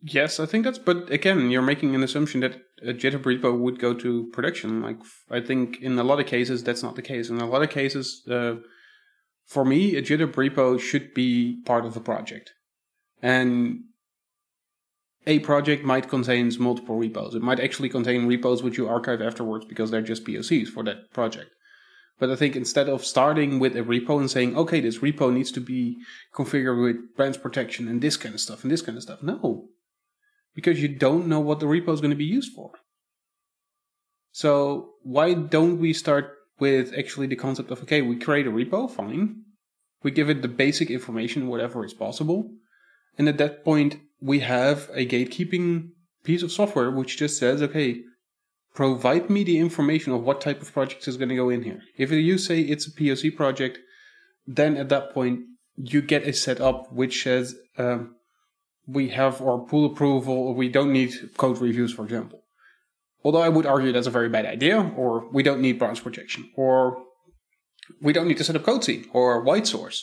Yes, 0.01 0.39
I 0.39 0.45
think 0.45 0.63
that's. 0.63 0.77
But 0.77 1.11
again, 1.11 1.49
you're 1.49 1.61
making 1.61 1.93
an 1.93 2.03
assumption 2.03 2.39
that 2.41 2.61
a 2.81 2.93
GitHub 2.93 3.23
repo 3.23 3.57
would 3.57 3.79
go 3.79 3.93
to 3.95 4.29
production. 4.31 4.81
Like 4.81 4.97
I 5.29 5.41
think 5.41 5.81
in 5.81 5.97
a 5.99 6.03
lot 6.03 6.19
of 6.19 6.25
cases 6.25 6.63
that's 6.63 6.83
not 6.83 6.95
the 6.95 7.01
case. 7.01 7.29
In 7.29 7.41
a 7.41 7.49
lot 7.49 7.63
of 7.63 7.69
cases, 7.69 8.23
uh, 8.29 8.55
for 9.45 9.65
me, 9.65 9.97
a 9.97 10.01
GitHub 10.01 10.33
repo 10.33 10.79
should 10.79 11.13
be 11.13 11.61
part 11.65 11.85
of 11.85 11.95
the 11.95 11.99
project, 11.99 12.53
and 13.21 13.81
a 15.27 15.39
project 15.39 15.83
might 15.83 16.09
contain 16.09 16.51
multiple 16.59 16.97
repos. 16.97 17.35
It 17.35 17.41
might 17.41 17.59
actually 17.59 17.89
contain 17.89 18.27
repos 18.27 18.63
which 18.63 18.77
you 18.77 18.87
archive 18.87 19.21
afterwards 19.21 19.65
because 19.65 19.91
they're 19.91 20.01
just 20.01 20.25
POCs 20.25 20.67
for 20.67 20.83
that 20.83 21.11
project. 21.13 21.51
But 22.19 22.29
I 22.29 22.35
think 22.35 22.55
instead 22.55 22.89
of 22.89 23.05
starting 23.05 23.59
with 23.59 23.77
a 23.77 23.81
repo 23.81 24.19
and 24.19 24.29
saying, 24.29 24.57
okay, 24.57 24.81
this 24.81 24.99
repo 24.99 25.31
needs 25.31 25.51
to 25.53 25.61
be 25.61 25.97
configured 26.33 26.81
with 26.81 27.15
branch 27.15 27.41
protection 27.41 27.87
and 27.87 28.01
this 28.01 28.17
kind 28.17 28.35
of 28.35 28.41
stuff 28.41 28.63
and 28.63 28.71
this 28.71 28.81
kind 28.81 28.97
of 28.97 29.03
stuff, 29.03 29.23
no 29.23 29.69
because 30.55 30.81
you 30.81 30.89
don't 30.89 31.27
know 31.27 31.39
what 31.39 31.59
the 31.59 31.65
repo 31.65 31.93
is 31.93 32.01
going 32.01 32.11
to 32.11 32.17
be 32.17 32.25
used 32.25 32.53
for. 32.53 32.71
So 34.31 34.91
why 35.03 35.33
don't 35.33 35.79
we 35.79 35.93
start 35.93 36.33
with 36.59 36.93
actually 36.97 37.27
the 37.27 37.35
concept 37.35 37.71
of 37.71 37.81
okay, 37.83 38.01
we 38.01 38.17
create 38.17 38.47
a 38.47 38.51
repo, 38.51 38.91
fine. 38.91 39.43
We 40.03 40.11
give 40.11 40.29
it 40.29 40.41
the 40.41 40.47
basic 40.47 40.89
information, 40.89 41.47
whatever 41.47 41.85
is 41.85 41.93
possible. 41.93 42.51
And 43.17 43.27
at 43.27 43.37
that 43.37 43.63
point, 43.63 43.97
we 44.21 44.39
have 44.39 44.89
a 44.93 45.05
gatekeeping 45.05 45.89
piece 46.23 46.43
of 46.43 46.51
software 46.51 46.91
which 46.91 47.17
just 47.17 47.37
says, 47.37 47.61
okay, 47.61 48.01
provide 48.73 49.29
me 49.29 49.43
the 49.43 49.59
information 49.59 50.13
of 50.13 50.23
what 50.23 50.41
type 50.41 50.61
of 50.61 50.71
project 50.71 51.07
is 51.07 51.17
going 51.17 51.29
to 51.29 51.35
go 51.35 51.49
in 51.49 51.63
here. 51.63 51.81
If 51.97 52.11
you 52.11 52.37
say 52.37 52.61
it's 52.61 52.87
a 52.87 52.91
POC 52.91 53.35
project, 53.35 53.79
then 54.45 54.77
at 54.77 54.89
that 54.89 55.13
point, 55.13 55.41
you 55.75 56.01
get 56.01 56.27
a 56.27 56.33
setup 56.33 56.91
which 56.91 57.23
says, 57.23 57.55
um, 57.77 58.15
we 58.85 59.09
have 59.09 59.41
our 59.41 59.59
pool 59.59 59.85
approval, 59.85 60.53
we 60.53 60.67
don't 60.67 60.91
need 60.91 61.13
code 61.37 61.59
reviews, 61.59 61.93
for 61.93 62.03
example. 62.03 62.43
Although 63.23 63.41
I 63.41 63.49
would 63.49 63.65
argue 63.65 63.91
that's 63.91 64.07
a 64.07 64.11
very 64.11 64.29
bad 64.29 64.45
idea, 64.45 64.91
or 64.95 65.29
we 65.31 65.43
don't 65.43 65.61
need 65.61 65.77
branch 65.77 66.01
projection, 66.03 66.49
or 66.55 67.03
we 68.01 68.13
don't 68.13 68.27
need 68.27 68.37
to 68.37 68.43
set 68.43 68.55
up 68.55 68.63
code 68.63 68.81
CodeCov 68.81 69.07
or 69.13 69.45
WhiteSource. 69.45 70.01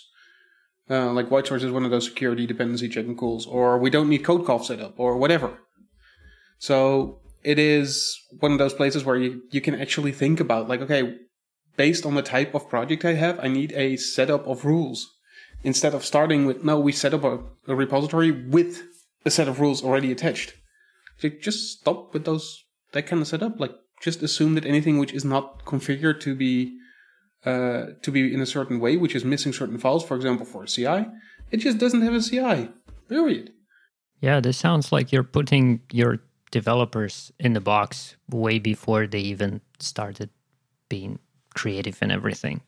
Uh, 0.88 1.12
like 1.12 1.28
WhiteSource 1.28 1.64
is 1.64 1.72
one 1.72 1.84
of 1.84 1.90
those 1.90 2.04
security 2.04 2.46
dependency 2.46 2.88
checking 2.88 3.18
tools, 3.18 3.46
or 3.46 3.78
we 3.78 3.90
don't 3.90 4.08
need 4.08 4.22
CodeCov 4.22 4.64
setup, 4.64 4.94
or 4.98 5.16
whatever. 5.16 5.58
So 6.58 7.20
it 7.42 7.58
is 7.58 8.18
one 8.40 8.52
of 8.52 8.58
those 8.58 8.74
places 8.74 9.04
where 9.04 9.16
you, 9.16 9.42
you 9.50 9.60
can 9.60 9.80
actually 9.80 10.12
think 10.12 10.40
about 10.40 10.68
like, 10.68 10.80
okay, 10.80 11.16
based 11.76 12.06
on 12.06 12.14
the 12.14 12.22
type 12.22 12.54
of 12.54 12.68
project 12.68 13.04
I 13.04 13.14
have, 13.14 13.38
I 13.40 13.48
need 13.48 13.72
a 13.72 13.96
setup 13.96 14.46
of 14.46 14.64
rules. 14.64 15.12
Instead 15.62 15.94
of 15.94 16.04
starting 16.04 16.46
with 16.46 16.62
no 16.62 16.78
we 16.78 16.92
set 16.92 17.14
up 17.14 17.24
a, 17.24 17.40
a 17.66 17.74
repository 17.74 18.30
with 18.30 18.82
a 19.24 19.30
set 19.30 19.48
of 19.48 19.58
rules 19.60 19.82
already 19.82 20.12
attached. 20.12 20.54
So 21.18 21.28
just 21.28 21.80
stop 21.80 22.12
with 22.12 22.24
those 22.24 22.64
that 22.92 23.06
kind 23.06 23.20
of 23.20 23.28
setup. 23.28 23.58
Like 23.58 23.72
just 24.00 24.22
assume 24.22 24.54
that 24.54 24.66
anything 24.66 24.98
which 24.98 25.12
is 25.12 25.24
not 25.24 25.64
configured 25.64 26.20
to 26.20 26.34
be 26.34 26.76
uh, 27.46 27.86
to 28.02 28.10
be 28.10 28.32
in 28.34 28.40
a 28.40 28.46
certain 28.46 28.80
way 28.80 28.96
which 28.96 29.14
is 29.14 29.24
missing 29.24 29.52
certain 29.52 29.78
files 29.78 30.04
for 30.04 30.16
example 30.16 30.46
for 30.46 30.64
a 30.64 30.68
ci 30.68 31.04
it 31.50 31.58
just 31.58 31.78
doesn't 31.78 32.02
have 32.02 32.14
a 32.14 32.20
ci 32.20 32.68
period 33.08 33.52
Yeah, 34.20 34.40
this 34.40 34.56
sounds 34.56 34.92
like 34.92 35.12
you're 35.12 35.22
putting 35.22 35.80
your 35.92 36.20
developers 36.50 37.32
in 37.38 37.52
the 37.52 37.60
box 37.60 38.16
way 38.30 38.58
before 38.58 39.06
they 39.06 39.20
even 39.20 39.60
started 39.78 40.30
being 40.88 41.18
creative 41.54 41.98
and 42.00 42.12
everything. 42.12 42.60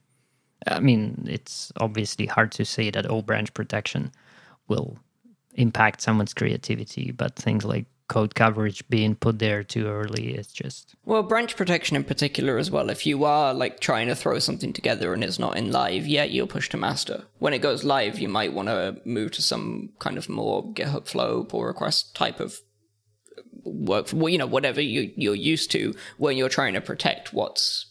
I 0.67 0.81
mean, 0.81 1.25
it's 1.29 1.73
obviously 1.79 2.27
hard 2.27 2.53
to 2.53 2.65
say 2.65 2.91
that 2.91 3.07
all 3.07 3.23
branch 3.23 3.55
protection 3.55 4.13
will 4.67 4.99
impact 5.55 6.03
someone's 6.03 6.35
creativity, 6.35 7.13
but 7.13 7.37
things 7.37 7.65
like 7.65 7.87
code 8.09 8.35
coverage 8.35 8.87
being 8.89 9.15
put 9.15 9.39
there 9.39 9.63
too 9.63 9.87
early. 9.87 10.35
It's 10.35 10.53
just 10.53 10.95
well 11.05 11.23
branch 11.23 11.57
protection 11.57 11.97
in 11.97 12.05
particular 12.05 12.59
as 12.59 12.71
well 12.71 12.91
if 12.91 13.07
you 13.07 13.25
are 13.25 13.55
like 13.55 13.81
trying 13.81 14.09
to 14.09 14.15
throw 14.15 14.39
something 14.39 14.73
together 14.73 15.13
and 15.13 15.23
it's 15.23 15.39
not 15.39 15.57
in 15.57 15.71
live 15.71 16.07
yet 16.07 16.31
you'll 16.31 16.47
push 16.47 16.69
to 16.71 16.77
master 16.77 17.25
when 17.39 17.53
it 17.53 17.59
goes 17.63 17.85
live 17.85 18.19
you 18.19 18.29
might 18.29 18.53
want 18.53 18.69
to 18.69 19.01
move 19.05 19.33
to 19.33 19.43
some 19.43 19.91
kind 19.99 20.19
of 20.19 20.29
more 20.29 20.65
github 20.73 21.07
flow 21.07 21.45
pull 21.45 21.65
request 21.65 22.15
type 22.15 22.41
of 22.41 22.59
work 23.65 24.09
well 24.13 24.29
you 24.29 24.39
know 24.39 24.47
whatever 24.47 24.81
you, 24.81 25.13
you're 25.17 25.35
used 25.35 25.71
to 25.71 25.95
when 26.17 26.37
you're 26.37 26.49
trying 26.49 26.75
to 26.75 26.81
protect 26.81 27.33
what's 27.33 27.87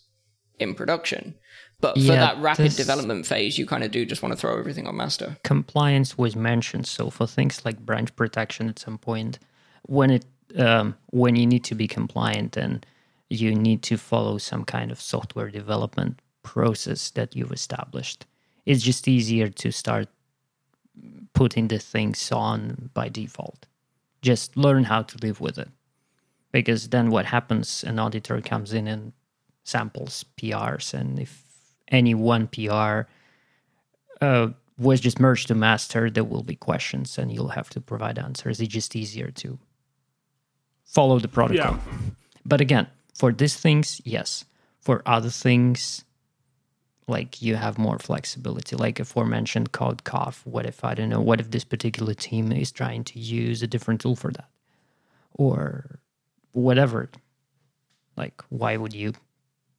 in 0.60 0.74
production 0.74 1.36
but 1.80 1.94
for 1.94 2.00
Yeah, 2.00 2.16
that 2.16 2.40
rapid 2.40 2.76
development 2.76 3.28
phase 3.28 3.58
you 3.58 3.68
kind 3.68 3.84
of 3.84 3.92
do 3.92 4.06
just 4.06 4.24
want 4.24 4.34
to 4.34 4.38
throw 4.38 4.58
everything 4.58 4.88
on 4.88 4.98
master 4.98 5.38
compliance 5.44 6.18
was 6.18 6.36
mentioned. 6.36 6.88
So 6.88 7.10
for 7.10 7.28
things 7.28 7.64
like 7.66 7.80
branch 7.80 8.16
protection, 8.16 8.70
at 8.70 8.80
some 8.80 8.98
point, 8.98 9.40
when 9.84 10.12
it 10.12 10.26
um, 10.58 10.96
when 11.08 11.36
you 11.36 11.46
need 11.46 11.64
to 11.66 11.76
be 11.76 11.88
compliant, 11.88 12.58
and 12.58 12.86
you 13.30 13.54
need 13.54 13.84
to 13.84 13.98
follow 13.98 14.38
some 14.38 14.64
kind 14.64 14.92
of 14.92 15.02
software 15.02 15.50
development 15.50 16.22
process 16.44 17.12
that 17.12 17.36
you've 17.36 17.52
established. 17.52 18.26
It's 18.66 18.84
just 18.84 19.08
easier 19.08 19.50
to 19.50 19.72
start 19.72 20.08
putting 21.34 21.68
the 21.68 21.80
things 21.80 22.32
on 22.32 22.90
by 22.94 23.10
default. 23.10 23.66
Just 24.22 24.58
learn 24.58 24.86
how 24.86 25.04
to 25.04 25.18
live 25.22 25.42
with 25.42 25.58
it, 25.58 25.70
because 26.52 26.90
then 26.90 27.12
what 27.12 27.26
happens? 27.26 27.84
An 27.84 28.00
auditor 28.00 28.42
comes 28.42 28.74
in 28.74 28.88
and 28.88 29.14
samples 29.64 30.26
PRs, 30.38 30.94
and 30.94 31.20
if 31.20 31.44
any 31.90 32.14
one 32.14 32.48
PR 32.48 33.08
uh, 34.22 34.50
was 34.78 35.00
just 35.00 35.20
merged 35.20 35.48
to 35.48 35.56
master, 35.56 36.10
there 36.10 36.24
will 36.24 36.44
be 36.44 36.56
questions 36.56 37.18
and 37.18 37.32
you'll 37.32 37.50
have 37.50 37.70
to 37.72 37.82
provide 37.82 38.20
answers. 38.20 38.60
It's 38.60 38.74
just 38.74 38.96
easier 38.96 39.32
to 39.32 39.60
follow 40.88 41.20
the 41.20 41.27
protocol. 41.27 41.74
Yeah. 41.74 41.79
But 42.46 42.62
again, 42.62 42.88
for 43.13 43.32
these 43.32 43.56
things, 43.56 44.01
yes. 44.03 44.46
For 44.79 45.03
other 45.06 45.29
things, 45.29 46.06
like 47.08 47.41
you 47.41 47.56
have 47.56 47.77
more 47.77 48.00
flexibility, 48.00 48.75
like 48.75 49.00
aforementioned 49.00 49.72
CodeCov. 49.72 50.46
What 50.46 50.65
if 50.65 50.84
I 50.84 50.94
don't 50.94 51.10
know? 51.10 51.22
What 51.22 51.39
if 51.39 51.51
this 51.51 51.63
particular 51.63 52.13
team 52.13 52.51
is 52.51 52.72
trying 52.72 53.03
to 53.06 53.20
use 53.20 53.62
a 53.62 53.67
different 53.67 54.01
tool 54.01 54.15
for 54.15 54.32
that, 54.32 54.50
or 55.34 56.00
whatever? 56.51 57.10
Like, 58.15 58.41
why 58.50 58.77
would 58.77 58.94
you 58.94 59.13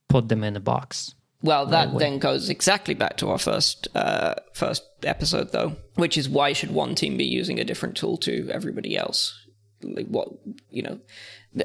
put 0.08 0.28
them 0.28 0.44
in 0.44 0.56
a 0.56 0.60
box? 0.60 1.14
Well, 1.42 1.66
that 1.66 1.92
way. 1.92 1.98
then 2.00 2.18
goes 2.18 2.48
exactly 2.48 2.94
back 2.94 3.16
to 3.18 3.30
our 3.30 3.38
first 3.38 3.88
uh, 3.94 4.34
first 4.54 4.84
episode, 5.04 5.52
though, 5.52 5.76
which 5.94 6.18
is 6.18 6.28
why 6.28 6.52
should 6.52 6.70
one 6.70 6.94
team 6.94 7.16
be 7.16 7.24
using 7.24 7.60
a 7.60 7.64
different 7.64 7.96
tool 7.96 8.16
to 8.18 8.48
everybody 8.50 8.96
else? 8.96 9.46
Like 9.82 10.06
what 10.08 10.28
you 10.70 10.82
know, 10.82 10.98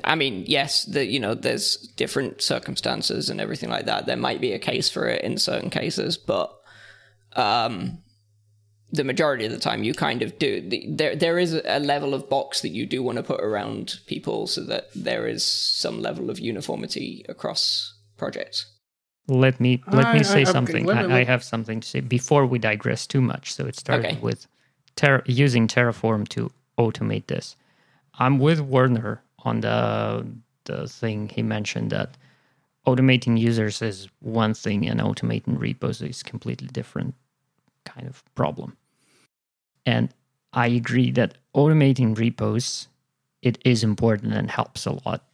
I 0.04 0.16
mean, 0.16 0.44
yes, 0.48 0.84
the 0.86 1.06
you 1.06 1.20
know, 1.20 1.34
there's 1.34 1.78
different 1.98 2.42
circumstances 2.42 3.30
and 3.30 3.42
everything 3.42 3.70
like 3.70 3.86
that. 3.86 4.06
There 4.06 4.18
might 4.18 4.40
be 4.42 4.54
a 4.54 4.60
case 4.60 4.90
for 4.90 5.08
it 5.08 5.24
in 5.24 5.38
certain 5.38 5.70
cases, 5.70 6.18
but 6.18 6.54
um, 7.36 7.98
the 8.92 9.04
majority 9.04 9.46
of 9.46 9.52
the 9.52 9.58
time, 9.60 9.84
you 9.84 9.94
kind 9.94 10.22
of 10.22 10.38
do. 10.38 10.62
The, 10.62 10.86
there 10.90 11.16
there 11.16 11.40
is 11.40 11.54
a 11.66 11.80
level 11.80 12.14
of 12.14 12.30
box 12.30 12.62
that 12.62 12.70
you 12.70 12.86
do 12.86 13.02
want 13.02 13.18
to 13.18 13.24
put 13.24 13.42
around 13.42 14.00
people 14.06 14.46
so 14.48 14.64
that 14.66 14.90
there 14.96 15.26
is 15.28 15.44
some 15.44 16.02
level 16.02 16.30
of 16.30 16.40
uniformity 16.40 17.26
across 17.28 17.96
projects. 18.18 18.68
Let 19.28 19.60
me 19.60 19.82
let 19.92 20.06
I- 20.06 20.14
me 20.18 20.24
say 20.24 20.42
okay, 20.44 20.52
something. 20.52 20.86
let 20.86 21.08
me- 21.08 21.14
I, 21.16 21.20
I 21.22 21.24
have 21.24 21.44
something 21.44 21.80
to 21.80 21.88
say 21.88 22.02
before 22.02 22.46
we 22.46 22.60
digress 22.60 23.08
too 23.08 23.22
much. 23.22 23.54
So 23.54 23.66
it 23.66 23.76
started 23.76 24.06
Okay. 24.06 24.20
with 24.22 24.46
ter- 24.96 25.24
using 25.26 25.68
Terraform 25.68 26.28
to 26.30 26.52
automate 26.78 27.26
this. 27.28 27.56
I'm 28.20 28.40
with 28.40 28.60
Werner 28.60 29.22
on 29.40 29.62
the 29.62 30.26
the 30.66 30.88
thing 30.88 31.30
he 31.30 31.44
mentioned 31.44 31.92
that 31.92 32.16
automating 32.88 33.38
users 33.38 33.82
is 33.82 34.08
one 34.20 34.54
thing 34.54 34.88
and 34.88 35.00
automating 35.02 35.60
repos 35.60 36.02
is 36.02 36.24
completely 36.24 36.68
different 36.68 37.16
kind 37.86 38.08
of 38.08 38.24
problem. 38.36 38.78
And 39.86 40.10
I 40.54 40.68
agree 40.68 41.12
that 41.12 41.38
automating 41.56 42.18
repos 42.18 42.88
it 43.42 43.58
is 43.66 43.84
important 43.84 44.34
and 44.34 44.50
helps 44.50 44.86
a 44.86 45.00
lot, 45.06 45.26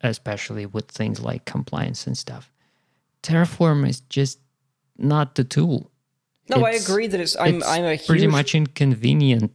especially 0.00 0.64
with 0.64 0.88
things 0.88 1.20
like 1.20 1.44
compliance 1.44 2.06
and 2.06 2.16
stuff. 2.16 2.52
Terraform 3.22 3.88
is 3.88 4.00
just 4.00 4.38
not 4.96 5.34
the 5.34 5.44
tool. 5.44 5.90
No, 6.48 6.64
I 6.64 6.70
agree 6.70 7.06
that 7.06 7.20
it's. 7.20 7.36
I'm. 7.38 7.56
it's 7.56 7.66
I'm 7.66 7.84
a 7.84 7.94
huge. 7.94 8.06
pretty 8.06 8.26
much 8.26 8.54
inconvenient. 8.54 9.52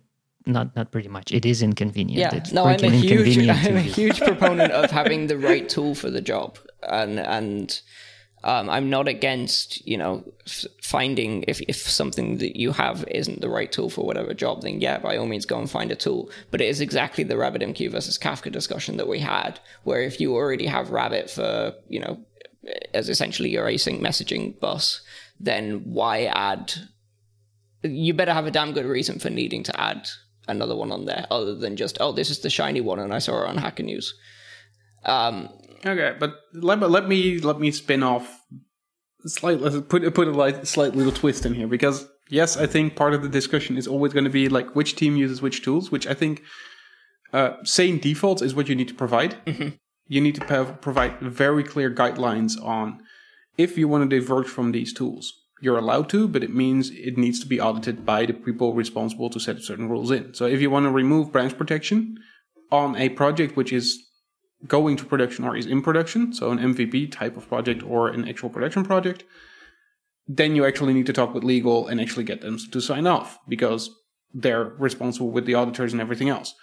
Not 0.48 0.76
not 0.76 0.92
pretty 0.92 1.10
much. 1.10 1.32
It 1.32 1.46
is 1.46 1.62
inconvenient. 1.62 2.20
Yeah. 2.20 2.36
It's 2.36 2.54
No, 2.54 2.66
I'm 2.66 2.84
a 2.84 2.90
huge. 2.90 3.38
I'm 3.50 3.76
a 3.76 3.82
huge 3.82 4.20
proponent 4.30 4.72
of 4.72 4.90
having 4.90 5.28
the 5.28 5.38
right 5.38 5.68
tool 5.68 5.94
for 5.94 6.10
the 6.10 6.22
job, 6.22 6.58
and 6.84 7.20
and 7.20 7.80
um, 8.44 8.70
I'm 8.70 8.90
not 8.90 9.10
against 9.10 9.86
you 9.86 9.98
know 9.98 10.24
f- 10.46 10.66
finding 10.82 11.44
if 11.50 11.60
if 11.62 11.76
something 11.76 12.38
that 12.38 12.58
you 12.58 12.72
have 12.72 13.04
isn't 13.10 13.42
the 13.42 13.50
right 13.50 13.72
tool 13.72 13.90
for 13.90 14.06
whatever 14.06 14.34
job, 14.34 14.62
then 14.62 14.80
yeah, 14.80 15.00
by 15.00 15.18
all 15.18 15.28
means 15.28 15.46
go 15.46 15.60
and 15.60 15.70
find 15.70 15.92
a 15.92 15.96
tool. 15.96 16.30
But 16.50 16.62
it 16.62 16.70
is 16.70 16.80
exactly 16.80 17.26
the 17.26 17.36
RabbitMQ 17.36 17.92
versus 17.92 18.18
Kafka 18.18 18.52
discussion 18.52 18.96
that 18.98 19.10
we 19.10 19.20
had, 19.20 19.60
where 19.84 20.02
if 20.02 20.22
you 20.22 20.34
already 20.34 20.66
have 20.66 20.92
Rabbit 20.92 21.30
for 21.30 21.74
you 21.90 22.00
know 22.00 22.20
as 22.94 23.10
essentially 23.10 23.50
your 23.50 23.66
async 23.66 24.00
messaging 24.00 24.58
bus, 24.60 25.02
then 25.40 25.82
why 25.86 26.24
add 26.26 26.74
you 27.84 28.14
better 28.14 28.34
have 28.34 28.48
a 28.48 28.52
damn 28.52 28.74
good 28.74 28.86
reason 28.86 29.20
for 29.20 29.30
needing 29.30 29.64
to 29.64 29.80
add 29.80 30.08
another 30.48 30.76
one 30.76 30.92
on 30.92 31.06
there 31.06 31.26
other 31.32 31.56
than 31.56 31.76
just 31.76 31.98
oh 32.00 32.12
this 32.12 32.30
is 32.30 32.40
the 32.40 32.50
shiny 32.50 32.82
one 32.82 33.00
and 33.00 33.14
i 33.14 33.20
saw 33.20 33.44
it 33.44 33.50
on 33.50 33.58
hacker 33.58 33.84
news 33.84 34.14
um 35.06 35.50
Okay, 35.86 36.16
but 36.20 36.36
let, 36.54 36.80
let 36.80 37.08
me 37.08 37.40
let 37.40 37.60
me 37.60 37.72
spin 37.72 38.04
off 38.04 38.42
slightly 39.26 39.82
put 39.82 40.14
put 40.14 40.28
a 40.28 40.32
light, 40.32 40.68
slight 40.68 40.96
little 40.96 41.12
twist 41.12 41.46
in 41.46 41.54
here 41.54 41.68
because 41.68 42.08
yes, 42.30 42.58
I 42.58 42.66
think 42.66 42.96
part 42.96 43.14
of 43.14 43.22
the 43.22 43.30
discussion 43.30 43.78
is 43.78 43.88
always 43.88 44.14
going 44.14 44.26
to 44.26 44.30
be 44.30 44.50
like 44.50 44.76
which 44.76 44.96
team 44.96 45.16
uses 45.16 45.42
which 45.42 45.64
tools, 45.64 45.92
which 45.92 46.08
I 46.08 46.14
think 46.14 46.44
uh, 47.34 47.58
saying 47.64 48.00
defaults 48.00 48.42
is 48.42 48.56
what 48.56 48.70
you 48.70 48.76
need 48.76 48.88
to 48.88 48.94
provide. 48.94 49.36
You 50.10 50.22
need 50.22 50.36
to 50.36 50.46
pav- 50.46 50.80
provide 50.80 51.20
very 51.20 51.64
clear 51.64 51.94
guidelines 51.94 52.54
on 52.64 53.02
if 53.58 53.78
you 53.78 53.90
want 53.90 54.10
to 54.10 54.20
diverge 54.20 54.48
from 54.48 54.72
these 54.72 54.94
tools. 54.94 55.34
You're 55.62 55.78
allowed 55.78 56.10
to, 56.10 56.28
but 56.28 56.43
it 56.43 56.54
means 56.54 56.91
it 56.91 57.17
needs 57.17 57.39
to 57.39 57.48
be 57.48 57.60
audited 57.60 58.06
by 58.06 58.26
the 58.26 58.34
people 58.34 58.74
responsible 58.74 59.30
to 59.32 59.39
set 59.39 59.62
certain 59.62 59.89
rules 59.89 60.12
in. 60.12 60.34
So 60.34 60.46
if 60.46 60.62
you 60.62 60.70
want 60.70 60.86
to 60.86 60.91
remove 60.91 61.32
branch 61.32 61.58
protection 61.58 62.17
on 62.72 62.96
a 62.96 63.10
project 63.10 63.56
which 63.56 63.74
is 63.74 64.08
going 64.67 64.98
to 64.98 65.06
production 65.06 65.46
or 65.46 65.56
is 65.56 65.65
in 65.65 65.82
production, 65.82 66.34
so 66.34 66.52
an 66.52 66.60
MVP 66.60 67.12
type 67.12 67.38
of 67.38 67.48
project 67.48 67.84
or 67.84 68.10
an 68.10 68.28
actual 68.28 68.50
production 68.50 68.84
project, 68.84 69.24
then 70.28 70.56
you 70.56 70.65
actually 70.65 70.93
need 70.93 71.06
to 71.06 71.13
talk 71.13 71.34
with 71.34 71.43
legal 71.43 71.88
and 71.88 72.02
actually 72.02 72.24
get 72.24 72.41
them 72.41 72.58
to 72.72 72.82
sign 72.82 73.08
off 73.08 73.39
because 73.48 73.89
they're 74.34 74.65
responsible 74.78 75.32
with 75.32 75.46
the 75.46 75.56
auditors 75.56 75.93
and 75.93 76.02
everything 76.02 76.30
else. 76.30 76.54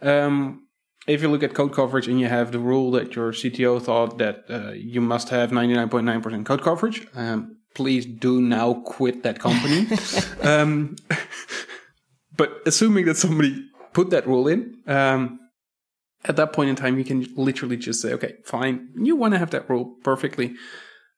Um, 0.00 0.66
if 1.06 1.22
you 1.22 1.28
look 1.28 1.42
at 1.42 1.54
code 1.54 1.72
coverage 1.72 2.08
and 2.08 2.20
you 2.20 2.28
have 2.28 2.52
the 2.52 2.58
rule 2.58 2.90
that 2.92 3.14
your 3.14 3.32
CTO 3.32 3.80
thought 3.80 4.18
that 4.18 4.44
uh, 4.48 4.72
you 4.72 5.00
must 5.00 5.28
have 5.30 5.50
99.9% 5.50 6.44
code 6.44 6.62
coverage, 6.62 7.06
um, 7.14 7.58
please 7.74 8.06
do 8.06 8.40
now 8.40 8.74
quit 8.74 9.22
that 9.22 9.38
company. 9.38 9.86
um, 10.42 10.96
but 12.36 12.60
assuming 12.66 13.06
that 13.06 13.16
somebody 13.16 13.64
put 13.92 14.10
that 14.10 14.26
rule 14.26 14.48
in, 14.48 14.76
um, 14.86 15.38
at 16.24 16.36
that 16.36 16.52
point 16.52 16.70
in 16.70 16.76
time, 16.76 16.98
you 16.98 17.04
can 17.04 17.26
literally 17.36 17.76
just 17.76 18.00
say, 18.00 18.12
okay, 18.12 18.34
fine, 18.44 18.88
you 18.96 19.16
want 19.16 19.34
to 19.34 19.38
have 19.38 19.50
that 19.50 19.68
rule 19.68 19.96
perfectly, 20.04 20.54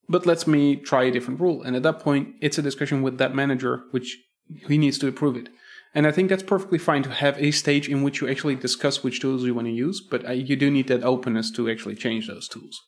but 0.08 0.26
let's 0.26 0.46
me 0.46 0.76
try 0.76 1.04
a 1.04 1.10
different 1.10 1.40
rule. 1.40 1.62
And 1.62 1.76
at 1.76 1.82
that 1.82 2.00
point, 2.00 2.36
it's 2.40 2.58
a 2.58 2.62
discussion 2.62 3.02
with 3.02 3.18
that 3.18 3.34
manager, 3.34 3.84
which 3.90 4.16
he 4.66 4.78
needs 4.78 4.98
to 4.98 5.08
approve 5.08 5.36
it. 5.36 5.48
And 5.94 6.06
I 6.06 6.12
think 6.12 6.28
that's 6.28 6.42
perfectly 6.42 6.78
fine 6.78 7.02
to 7.04 7.10
have 7.10 7.38
a 7.38 7.52
stage 7.52 7.88
in 7.88 8.02
which 8.02 8.20
you 8.20 8.28
actually 8.28 8.56
discuss 8.56 9.04
which 9.04 9.20
tools 9.20 9.44
you 9.44 9.54
want 9.54 9.68
to 9.68 9.72
use, 9.72 10.00
but 10.00 10.26
uh, 10.26 10.32
you 10.32 10.56
do 10.56 10.70
need 10.70 10.88
that 10.88 11.04
openness 11.04 11.50
to 11.52 11.70
actually 11.70 11.94
change 11.94 12.26
those 12.26 12.48
tools. 12.48 12.80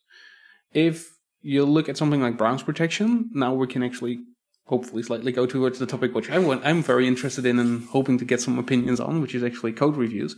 If 0.72 1.15
you 1.42 1.64
look 1.64 1.88
at 1.88 1.96
something 1.96 2.20
like 2.20 2.38
browse 2.38 2.62
protection, 2.62 3.30
now 3.32 3.54
we 3.54 3.66
can 3.66 3.82
actually 3.82 4.20
hopefully 4.66 5.02
slightly 5.02 5.32
go 5.32 5.46
towards 5.46 5.78
the 5.78 5.86
topic 5.86 6.14
which 6.14 6.30
I 6.30 6.38
want, 6.38 6.66
I'm 6.66 6.82
very 6.82 7.06
interested 7.06 7.46
in 7.46 7.58
and 7.58 7.86
hoping 7.88 8.18
to 8.18 8.24
get 8.24 8.40
some 8.40 8.58
opinions 8.58 8.98
on, 8.98 9.20
which 9.20 9.34
is 9.34 9.44
actually 9.44 9.72
code 9.72 9.96
reviews. 9.96 10.36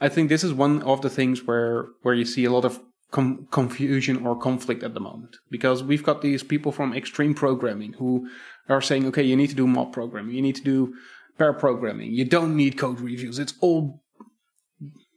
I 0.00 0.08
think 0.08 0.28
this 0.28 0.44
is 0.44 0.52
one 0.52 0.82
of 0.82 1.02
the 1.02 1.10
things 1.10 1.44
where 1.44 1.86
where 2.02 2.14
you 2.14 2.24
see 2.24 2.44
a 2.44 2.52
lot 2.52 2.64
of 2.64 2.80
com- 3.10 3.48
confusion 3.50 4.26
or 4.26 4.38
conflict 4.38 4.82
at 4.82 4.94
the 4.94 5.00
moment 5.00 5.36
because 5.50 5.82
we've 5.82 6.02
got 6.02 6.22
these 6.22 6.42
people 6.42 6.70
from 6.70 6.92
extreme 6.92 7.34
programming 7.34 7.94
who 7.94 8.28
are 8.68 8.82
saying, 8.82 9.06
okay, 9.06 9.22
you 9.22 9.36
need 9.36 9.50
to 9.50 9.56
do 9.56 9.66
mob 9.66 9.92
programming, 9.92 10.34
you 10.34 10.42
need 10.42 10.56
to 10.56 10.62
do 10.62 10.94
pair 11.38 11.52
programming, 11.52 12.12
you 12.12 12.24
don't 12.24 12.56
need 12.56 12.78
code 12.78 13.00
reviews. 13.00 13.38
It's 13.38 13.54
all 13.60 14.02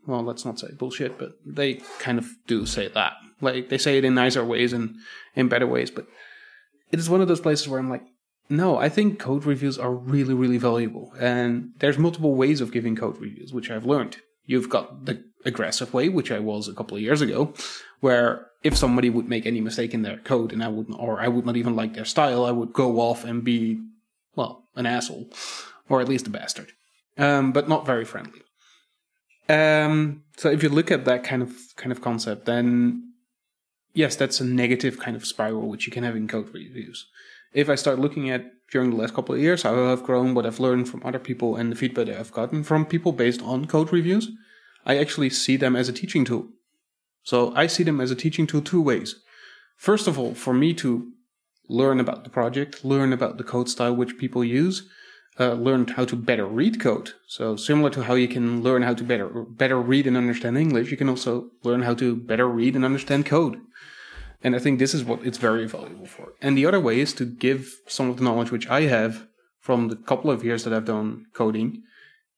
well, 0.07 0.23
let's 0.23 0.45
not 0.45 0.59
say 0.59 0.69
bullshit, 0.77 1.19
but 1.19 1.33
they 1.45 1.75
kind 1.99 2.17
of 2.17 2.29
do 2.47 2.65
say 2.65 2.87
that. 2.87 3.13
Like 3.41 3.69
they 3.69 3.77
say 3.77 3.97
it 3.97 4.05
in 4.05 4.15
nicer 4.15 4.43
ways 4.43 4.73
and 4.73 4.95
in 5.35 5.47
better 5.47 5.67
ways, 5.67 5.91
but 5.91 6.07
it 6.91 6.99
is 6.99 7.09
one 7.09 7.21
of 7.21 7.27
those 7.27 7.39
places 7.39 7.67
where 7.67 7.79
I'm 7.79 7.89
like, 7.89 8.03
no, 8.49 8.77
I 8.77 8.89
think 8.89 9.19
code 9.19 9.45
reviews 9.45 9.77
are 9.77 9.93
really, 9.93 10.33
really 10.33 10.57
valuable. 10.57 11.13
And 11.19 11.71
there's 11.79 11.99
multiple 11.99 12.35
ways 12.35 12.61
of 12.61 12.71
giving 12.71 12.95
code 12.95 13.19
reviews, 13.19 13.53
which 13.53 13.69
I've 13.69 13.85
learned. 13.85 14.17
You've 14.45 14.69
got 14.69 15.05
the 15.05 15.23
aggressive 15.45 15.93
way, 15.93 16.09
which 16.09 16.31
I 16.31 16.39
was 16.39 16.67
a 16.67 16.73
couple 16.73 16.97
of 16.97 17.03
years 17.03 17.21
ago, 17.21 17.53
where 17.99 18.47
if 18.63 18.75
somebody 18.75 19.09
would 19.09 19.29
make 19.29 19.45
any 19.45 19.61
mistake 19.61 19.93
in 19.93 20.01
their 20.01 20.17
code 20.17 20.51
and 20.51 20.63
I 20.63 20.67
would 20.67 20.87
or 20.97 21.21
I 21.21 21.27
would 21.27 21.45
not 21.45 21.57
even 21.57 21.75
like 21.75 21.93
their 21.93 22.05
style, 22.05 22.45
I 22.45 22.51
would 22.51 22.73
go 22.73 22.99
off 22.99 23.23
and 23.23 23.43
be, 23.43 23.79
well, 24.35 24.63
an 24.75 24.87
asshole, 24.87 25.29
or 25.87 26.01
at 26.01 26.09
least 26.09 26.27
a 26.27 26.31
bastard. 26.31 26.71
Um, 27.17 27.51
but 27.51 27.69
not 27.69 27.85
very 27.85 28.05
friendly. 28.05 28.41
Um, 29.47 30.23
so 30.37 30.49
if 30.49 30.63
you 30.63 30.69
look 30.69 30.89
at 30.91 31.05
that 31.05 31.23
kind 31.23 31.41
of 31.41 31.53
kind 31.75 31.91
of 31.91 32.01
concept, 32.01 32.45
then 32.45 33.08
yes, 33.93 34.15
that's 34.15 34.39
a 34.39 34.45
negative 34.45 34.99
kind 34.99 35.15
of 35.15 35.25
spiral 35.25 35.67
which 35.67 35.85
you 35.85 35.91
can 35.91 36.03
have 36.03 36.15
in 36.15 36.27
code 36.27 36.53
reviews. 36.53 37.07
If 37.53 37.69
I 37.69 37.75
start 37.75 37.99
looking 37.99 38.29
at 38.29 38.51
during 38.71 38.91
the 38.91 38.95
last 38.95 39.13
couple 39.13 39.33
of 39.33 39.41
years 39.41 39.63
how 39.63 39.91
I've 39.91 40.03
grown, 40.03 40.33
what 40.33 40.45
I've 40.45 40.59
learned 40.59 40.87
from 40.87 41.01
other 41.03 41.19
people, 41.19 41.55
and 41.55 41.71
the 41.71 41.75
feedback 41.75 42.05
that 42.05 42.19
I've 42.19 42.31
gotten 42.31 42.63
from 42.63 42.85
people 42.85 43.11
based 43.11 43.41
on 43.41 43.65
code 43.65 43.91
reviews, 43.91 44.29
I 44.85 44.97
actually 44.97 45.29
see 45.29 45.57
them 45.57 45.75
as 45.75 45.89
a 45.89 45.93
teaching 45.93 46.25
tool. 46.25 46.47
So 47.23 47.53
I 47.55 47.67
see 47.67 47.83
them 47.83 47.99
as 47.99 48.11
a 48.11 48.15
teaching 48.15 48.47
tool 48.47 48.61
two 48.61 48.81
ways. 48.81 49.15
First 49.75 50.07
of 50.07 50.19
all, 50.19 50.33
for 50.33 50.53
me 50.53 50.73
to 50.75 51.11
learn 51.67 51.99
about 51.99 52.23
the 52.23 52.29
project, 52.29 52.83
learn 52.83 53.13
about 53.13 53.37
the 53.37 53.43
code 53.43 53.69
style 53.69 53.95
which 53.95 54.17
people 54.17 54.43
use, 54.43 54.87
uh, 55.39 55.53
learned 55.53 55.91
how 55.91 56.05
to 56.05 56.15
better 56.15 56.45
read 56.45 56.79
code. 56.79 57.11
So 57.27 57.55
similar 57.55 57.89
to 57.91 58.03
how 58.03 58.15
you 58.15 58.27
can 58.27 58.61
learn 58.61 58.81
how 58.81 58.93
to 58.93 59.03
better 59.03 59.27
better 59.29 59.79
read 59.79 60.07
and 60.07 60.17
understand 60.17 60.57
English, 60.57 60.91
you 60.91 60.97
can 60.97 61.09
also 61.09 61.51
learn 61.63 61.83
how 61.83 61.93
to 61.95 62.15
better 62.15 62.47
read 62.47 62.75
and 62.75 62.83
understand 62.83 63.25
code. 63.25 63.59
And 64.43 64.55
I 64.55 64.59
think 64.59 64.79
this 64.79 64.93
is 64.93 65.03
what 65.03 65.25
it's 65.25 65.37
very 65.37 65.67
valuable 65.67 66.05
for. 66.05 66.33
And 66.41 66.57
the 66.57 66.65
other 66.65 66.79
way 66.79 66.99
is 66.99 67.13
to 67.13 67.25
give 67.25 67.75
some 67.87 68.09
of 68.09 68.17
the 68.17 68.23
knowledge 68.23 68.51
which 68.51 68.67
I 68.67 68.81
have 68.81 69.27
from 69.59 69.89
the 69.89 69.95
couple 69.95 70.31
of 70.31 70.43
years 70.43 70.63
that 70.63 70.73
I've 70.73 70.85
done 70.85 71.25
coding, 71.33 71.83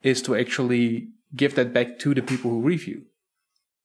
is 0.02 0.22
to 0.24 0.36
actually 0.36 1.10
give 1.36 1.56
that 1.56 1.74
back 1.74 2.00
to 2.00 2.14
the 2.14 2.22
people 2.22 2.52
who 2.52 2.62
review. 2.62 3.04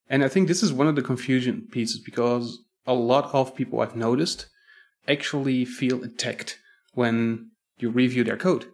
And 0.09 0.25
I 0.25 0.29
think 0.29 0.49
this 0.49 0.63
is 0.63 0.73
one 0.73 0.89
of 0.89 0.97
the 0.97 1.03
confusion 1.03 1.69
pieces 1.71 2.01
because 2.01 2.59
a 2.87 2.95
lot 2.95 3.33
of 3.35 3.55
people 3.55 3.81
I've 3.81 3.97
noticed 3.97 4.47
actually 5.07 5.65
feel 5.65 6.03
attacked 6.03 6.59
when 6.95 7.51
you 7.79 7.91
review 7.91 8.25
their 8.25 8.37
code. 8.37 8.67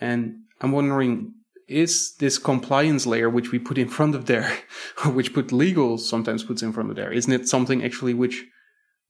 And 0.00 0.44
I'm 0.60 0.72
wondering, 0.72 1.34
is 1.68 2.14
this 2.16 2.38
compliance 2.38 3.06
layer 3.06 3.28
which 3.28 3.52
we 3.52 3.58
put 3.58 3.78
in 3.78 3.88
front 3.88 4.14
of 4.14 4.26
there, 4.26 4.50
which 5.06 5.34
put 5.34 5.52
legal 5.52 5.98
sometimes 5.98 6.44
puts 6.44 6.62
in 6.62 6.72
front 6.72 6.90
of 6.90 6.96
there, 6.96 7.12
isn't 7.12 7.32
it 7.32 7.48
something 7.48 7.84
actually 7.84 8.14
which 8.14 8.44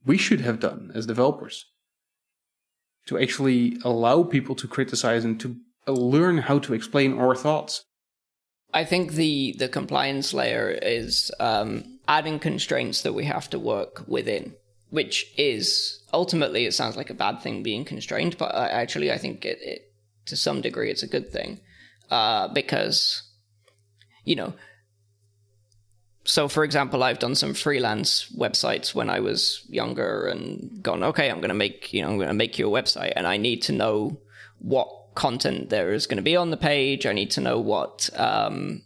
we 0.05 0.19
should 0.19 0.41
have 0.41 0.61
done 0.61 0.91
as 0.95 1.07
developers? 1.07 1.65
To 3.07 3.19
actually 3.19 3.79
allow 3.85 4.23
people 4.23 4.55
to 4.57 4.69
criticize 4.69 5.25
and 5.25 5.41
to 5.41 5.57
learn 5.87 6.39
how 6.39 6.59
to 6.59 6.75
explain 6.75 7.19
our 7.19 7.35
thoughts. 7.35 7.85
I 8.75 8.85
think 8.85 9.13
the 9.13 9.55
the 9.59 9.69
compliance 9.69 10.35
layer 10.35 10.69
is 10.71 11.31
um, 11.41 11.99
adding 12.07 12.39
constraints 12.39 13.03
that 13.03 13.15
we 13.15 13.25
have 13.25 13.49
to 13.51 13.59
work 13.59 14.05
within, 14.07 14.55
which 14.91 15.33
is 15.39 16.03
ultimately 16.13 16.67
it 16.67 16.75
sounds 16.75 16.97
like 16.97 17.09
a 17.09 17.15
bad 17.15 17.41
thing 17.41 17.63
being 17.63 17.87
constrained, 17.87 18.37
but 18.37 18.55
actually 18.55 19.11
I 19.11 19.17
think 19.17 19.47
it, 19.47 19.59
it 19.63 19.88
to 20.29 20.37
some 20.37 20.61
degree 20.61 20.91
it's 20.91 21.03
a 21.03 21.09
good 21.09 21.31
thing 21.33 21.61
uh, 22.11 22.49
because 22.49 23.23
you 24.25 24.37
know 24.37 24.53
so 26.25 26.47
for 26.49 26.63
example 26.65 27.03
i've 27.03 27.19
done 27.19 27.35
some 27.35 27.55
freelance 27.55 28.31
websites 28.37 28.95
when 28.95 29.09
i 29.09 29.19
was 29.19 29.65
younger 29.69 30.27
and 30.27 30.83
gone 30.83 31.03
okay 31.03 31.31
i'm 31.31 31.41
going 31.41 31.49
to 31.49 31.55
make 31.55 31.93
you 31.93 32.03
know 32.03 32.09
i'm 32.09 32.17
going 32.17 32.29
to 32.29 32.35
make 32.35 32.59
you 32.59 32.69
a 32.69 32.83
website 32.83 33.13
and 33.17 33.27
i 33.27 33.37
need 33.37 33.63
to 33.63 33.73
know 33.73 34.21
what 34.59 34.89
content 35.19 35.69
there 35.69 35.93
is 35.93 36.07
going 36.07 36.17
to 36.17 36.23
be 36.23 36.37
on 36.37 36.51
the 36.51 36.57
page. 36.57 37.05
I 37.05 37.13
need 37.13 37.33
to 37.33 37.41
know 37.41 37.59
what 37.59 38.09
um, 38.15 38.83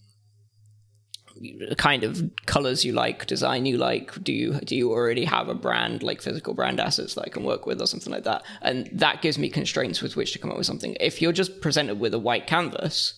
kind 1.76 2.04
of 2.04 2.30
colors 2.46 2.84
you 2.84 2.92
like, 2.92 3.26
design 3.26 3.66
you 3.66 3.76
like. 3.76 4.22
Do 4.22 4.32
you 4.32 4.60
do 4.60 4.76
you 4.76 4.90
already 4.90 5.24
have 5.24 5.48
a 5.48 5.54
brand 5.54 6.02
like 6.02 6.22
physical 6.22 6.54
brand 6.54 6.80
assets 6.80 7.14
that 7.14 7.24
I 7.24 7.28
can 7.28 7.44
work 7.44 7.66
with 7.66 7.80
or 7.80 7.86
something 7.86 8.12
like 8.12 8.24
that? 8.24 8.42
And 8.60 8.88
that 8.92 9.22
gives 9.22 9.38
me 9.38 9.48
constraints 9.48 10.02
with 10.02 10.16
which 10.16 10.32
to 10.32 10.38
come 10.38 10.50
up 10.50 10.56
with 10.56 10.66
something. 10.66 10.96
If 11.00 11.20
you're 11.20 11.32
just 11.32 11.60
presented 11.60 11.98
with 11.98 12.14
a 12.14 12.18
white 12.18 12.46
canvas, 12.46 13.14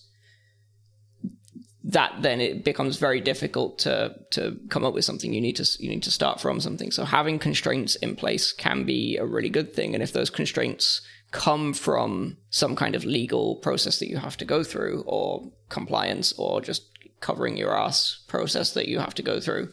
that 1.83 2.13
then 2.21 2.41
it 2.41 2.63
becomes 2.63 2.97
very 2.97 3.21
difficult 3.21 3.77
to 3.79 4.15
to 4.31 4.59
come 4.69 4.83
up 4.83 4.93
with 4.93 5.05
something. 5.05 5.33
You 5.33 5.41
need 5.41 5.57
to 5.57 5.77
you 5.79 5.89
need 5.89 6.03
to 6.03 6.11
start 6.11 6.41
from 6.41 6.59
something. 6.59 6.91
So 6.91 7.05
having 7.05 7.37
constraints 7.39 7.95
in 7.97 8.15
place 8.15 8.51
can 8.51 8.85
be 8.85 9.17
a 9.17 9.25
really 9.25 9.49
good 9.49 9.73
thing. 9.73 9.93
And 9.93 10.01
if 10.01 10.11
those 10.11 10.31
constraints 10.31 11.01
come 11.31 11.73
from 11.73 12.37
some 12.49 12.75
kind 12.75 12.95
of 12.95 13.03
legal 13.03 13.57
process 13.57 13.99
that 13.99 14.09
you 14.09 14.17
have 14.17 14.37
to 14.37 14.45
go 14.45 14.63
through 14.63 15.03
or 15.05 15.51
compliance 15.69 16.33
or 16.37 16.61
just 16.61 16.94
covering 17.19 17.57
your 17.57 17.77
ass 17.77 18.23
process 18.27 18.73
that 18.73 18.87
you 18.87 18.99
have 18.99 19.15
to 19.15 19.23
go 19.23 19.39
through, 19.39 19.71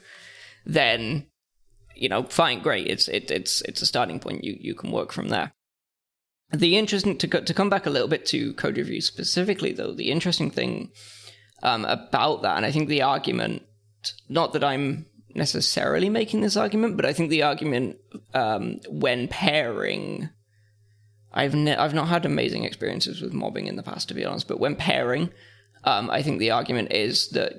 then 0.64 1.26
you 1.94 2.08
know, 2.08 2.24
fine, 2.24 2.60
great. 2.60 2.86
It's 2.88 3.08
it, 3.08 3.30
it's 3.30 3.62
it's 3.62 3.82
a 3.82 3.86
starting 3.86 4.18
point. 4.18 4.44
You 4.44 4.56
you 4.58 4.74
can 4.74 4.90
work 4.90 5.12
from 5.12 5.28
there. 5.28 5.52
The 6.50 6.76
interesting 6.76 7.16
to 7.18 7.28
to 7.28 7.54
come 7.54 7.70
back 7.70 7.86
a 7.86 7.90
little 7.90 8.08
bit 8.08 8.26
to 8.26 8.54
code 8.54 8.76
review 8.76 9.00
specifically, 9.00 9.72
though, 9.72 9.92
the 9.92 10.10
interesting 10.10 10.50
thing 10.50 10.90
um, 11.62 11.84
about 11.84 12.42
that, 12.42 12.56
and 12.56 12.66
I 12.66 12.72
think 12.72 12.88
the 12.88 13.02
argument, 13.02 13.62
not 14.28 14.52
that 14.52 14.64
I'm 14.64 15.06
necessarily 15.34 16.08
making 16.08 16.40
this 16.40 16.56
argument, 16.56 16.96
but 16.96 17.06
I 17.06 17.12
think 17.12 17.30
the 17.30 17.42
argument 17.42 17.96
um, 18.34 18.80
when 18.88 19.28
pairing, 19.28 20.28
I've 21.32 21.54
ne- 21.54 21.76
I've 21.76 21.94
not 21.94 22.08
had 22.08 22.26
amazing 22.26 22.64
experiences 22.64 23.22
with 23.22 23.32
mobbing 23.32 23.66
in 23.66 23.76
the 23.76 23.82
past, 23.82 24.08
to 24.08 24.14
be 24.14 24.24
honest. 24.24 24.48
But 24.48 24.60
when 24.60 24.76
pairing, 24.76 25.30
um, 25.84 26.10
I 26.10 26.22
think 26.22 26.38
the 26.38 26.50
argument 26.50 26.92
is 26.92 27.28
that 27.30 27.54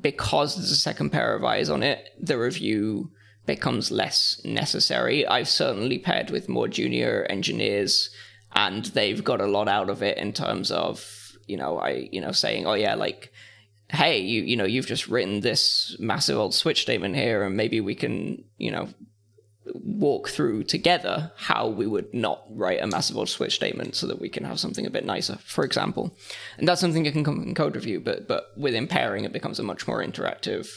because 0.00 0.56
there's 0.56 0.70
a 0.70 0.76
second 0.76 1.10
pair 1.10 1.34
of 1.34 1.44
eyes 1.44 1.68
on 1.68 1.82
it, 1.82 2.10
the 2.20 2.38
review 2.38 3.10
becomes 3.46 3.90
less 3.90 4.40
necessary. 4.44 5.26
I've 5.26 5.48
certainly 5.48 5.98
paired 5.98 6.30
with 6.30 6.48
more 6.48 6.68
junior 6.68 7.26
engineers, 7.28 8.10
and 8.54 8.84
they've 8.86 9.22
got 9.22 9.40
a 9.40 9.46
lot 9.46 9.68
out 9.68 9.90
of 9.90 10.02
it 10.02 10.18
in 10.18 10.32
terms 10.32 10.70
of 10.70 11.36
you 11.46 11.56
know 11.56 11.78
I 11.78 12.08
you 12.12 12.20
know 12.20 12.32
saying 12.32 12.66
oh 12.66 12.74
yeah 12.74 12.94
like 12.94 13.32
hey 13.88 14.18
you 14.18 14.42
you 14.42 14.56
know 14.56 14.64
you've 14.64 14.86
just 14.86 15.08
written 15.08 15.40
this 15.40 15.96
massive 15.98 16.38
old 16.38 16.54
switch 16.54 16.82
statement 16.82 17.16
here 17.16 17.42
and 17.42 17.56
maybe 17.56 17.80
we 17.80 17.96
can 17.96 18.44
you 18.56 18.70
know 18.70 18.88
walk 19.74 20.28
through 20.28 20.64
together 20.64 21.32
how 21.36 21.68
we 21.68 21.86
would 21.86 22.12
not 22.14 22.44
write 22.50 22.82
a 22.82 22.86
massive 22.86 23.16
old 23.16 23.28
switch 23.28 23.54
statement 23.54 23.94
so 23.94 24.06
that 24.06 24.20
we 24.20 24.28
can 24.28 24.44
have 24.44 24.60
something 24.60 24.86
a 24.86 24.90
bit 24.90 25.04
nicer, 25.04 25.36
for 25.44 25.64
example. 25.64 26.16
And 26.58 26.68
that's 26.68 26.80
something 26.80 27.04
that 27.04 27.12
can 27.12 27.24
come 27.24 27.42
in 27.42 27.54
code 27.54 27.76
review, 27.76 28.00
but 28.00 28.28
but 28.28 28.46
within 28.56 28.86
pairing 28.86 29.24
it 29.24 29.32
becomes 29.32 29.58
a 29.58 29.64
much 29.64 29.86
more 29.86 30.02
interactive 30.02 30.68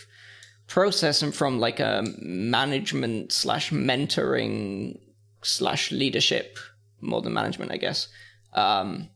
process 0.68 1.22
and 1.22 1.36
from 1.36 1.60
like 1.60 1.80
a 1.80 2.04
management 2.20 3.32
slash 3.32 3.72
mentoring 3.72 4.98
slash 5.42 5.92
leadership 5.92 6.58
more 7.02 7.22
than 7.22 7.34
management, 7.34 7.72
I 7.72 7.78
guess. 7.78 8.08
Um, 8.54 9.10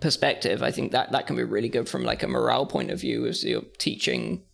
perspective, 0.00 0.62
I 0.62 0.70
think 0.70 0.92
that 0.92 1.12
that 1.12 1.26
can 1.26 1.36
be 1.36 1.44
really 1.44 1.68
good 1.68 1.88
from 1.88 2.04
like 2.04 2.22
a 2.22 2.28
morale 2.28 2.66
point 2.66 2.90
of 2.90 3.00
view 3.00 3.26
as 3.26 3.44
you're 3.44 3.62
teaching, 3.78 4.44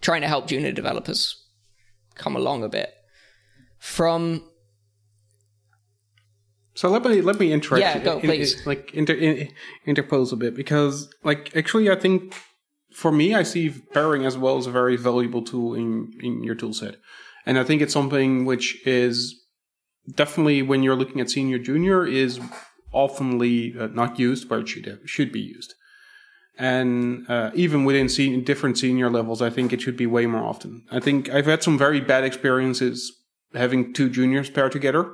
trying 0.00 0.22
to 0.22 0.28
help 0.28 0.46
junior 0.46 0.72
developers 0.72 1.42
come 2.14 2.36
along 2.36 2.62
a 2.62 2.68
bit 2.68 2.94
from 3.82 4.44
so 6.74 6.88
let 6.88 7.02
me 7.02 7.20
let 7.20 7.38
me 7.40 7.52
interrupt. 7.52 7.80
Yeah, 7.80 7.98
go 7.98 8.20
please. 8.20 8.60
In, 8.60 8.64
like 8.64 8.94
inter, 8.94 9.14
in, 9.14 9.48
interpose 9.86 10.32
a 10.32 10.36
bit 10.36 10.54
because, 10.54 11.12
like, 11.24 11.54
actually, 11.56 11.90
I 11.90 11.96
think 11.96 12.34
for 12.94 13.10
me, 13.10 13.34
I 13.34 13.42
see 13.42 13.70
pairing 13.92 14.24
as 14.24 14.38
well 14.38 14.56
as 14.56 14.68
a 14.68 14.70
very 14.70 14.96
valuable 14.96 15.42
tool 15.42 15.74
in 15.74 16.12
in 16.20 16.44
your 16.44 16.54
tool 16.54 16.72
set, 16.72 16.96
and 17.44 17.58
I 17.58 17.64
think 17.64 17.82
it's 17.82 17.92
something 17.92 18.44
which 18.44 18.86
is 18.86 19.34
definitely 20.14 20.62
when 20.62 20.84
you're 20.84 20.96
looking 20.96 21.20
at 21.20 21.28
senior 21.28 21.58
junior 21.58 22.06
is 22.06 22.40
oftenly 22.94 23.76
uh, 23.78 23.88
not 23.88 24.18
used, 24.18 24.48
but 24.48 24.60
it 24.60 24.68
should 24.68 25.00
should 25.04 25.32
be 25.32 25.40
used. 25.40 25.74
And 26.56 27.28
uh, 27.28 27.50
even 27.54 27.84
within 27.84 28.08
sen- 28.08 28.44
different 28.44 28.78
senior 28.78 29.10
levels, 29.10 29.42
I 29.42 29.50
think 29.50 29.72
it 29.72 29.80
should 29.80 29.96
be 29.96 30.06
way 30.06 30.26
more 30.26 30.44
often. 30.44 30.84
I 30.90 31.00
think 31.00 31.28
I've 31.30 31.46
had 31.46 31.62
some 31.62 31.76
very 31.76 32.00
bad 32.00 32.24
experiences 32.24 33.12
having 33.54 33.92
two 33.92 34.08
juniors 34.08 34.50
pair 34.50 34.68
together. 34.68 35.12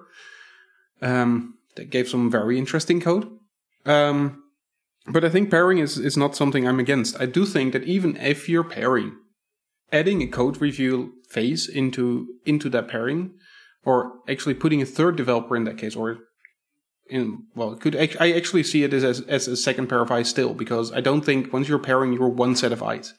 Um, 1.00 1.54
that 1.76 1.90
gave 1.90 2.08
some 2.08 2.30
very 2.30 2.58
interesting 2.58 3.00
code. 3.00 3.30
Um, 3.86 4.42
but 5.06 5.24
I 5.24 5.30
think 5.30 5.50
pairing 5.50 5.78
is, 5.78 5.96
is 5.96 6.16
not 6.16 6.36
something 6.36 6.66
I'm 6.66 6.80
against. 6.80 7.18
I 7.20 7.26
do 7.26 7.46
think 7.46 7.72
that 7.72 7.84
even 7.84 8.16
if 8.16 8.48
you're 8.48 8.64
pairing, 8.64 9.16
adding 9.90 10.22
a 10.22 10.26
code 10.26 10.60
review 10.60 11.14
phase 11.30 11.68
into 11.68 12.26
into 12.44 12.68
that 12.70 12.88
pairing, 12.88 13.34
or 13.84 14.12
actually 14.28 14.54
putting 14.54 14.82
a 14.82 14.86
third 14.86 15.16
developer 15.16 15.56
in 15.56 15.64
that 15.64 15.78
case, 15.78 15.96
or 15.96 16.18
in 17.08 17.44
well, 17.54 17.74
could 17.76 17.96
I 17.96 18.32
actually 18.32 18.64
see 18.64 18.82
it 18.82 18.92
as 18.92 19.20
as 19.22 19.48
a 19.48 19.56
second 19.56 19.88
pair 19.88 20.00
of 20.00 20.10
eyes 20.10 20.28
still 20.28 20.52
because 20.52 20.92
I 20.92 21.00
don't 21.00 21.24
think 21.24 21.52
once 21.52 21.68
you're 21.68 21.78
pairing, 21.78 22.12
you're 22.12 22.28
one 22.28 22.54
set 22.54 22.72
of 22.72 22.82
eyes. 22.82 23.14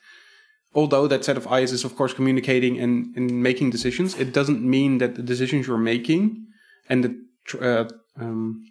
Although 0.73 1.07
that 1.07 1.25
set 1.25 1.35
of 1.35 1.47
eyes 1.47 1.71
is 1.71 1.83
of 1.83 1.95
course 1.95 2.13
communicating 2.13 2.79
and, 2.79 3.15
and 3.15 3.41
making 3.41 3.71
decisions, 3.71 4.15
it 4.19 4.33
doesn't 4.33 4.61
mean 4.61 4.99
that 4.99 5.15
the 5.15 5.23
decisions 5.23 5.67
you're 5.67 5.77
making 5.77 6.45
and 6.87 7.03
the 7.03 7.59
uh, 7.59 7.89
um, 8.19 8.63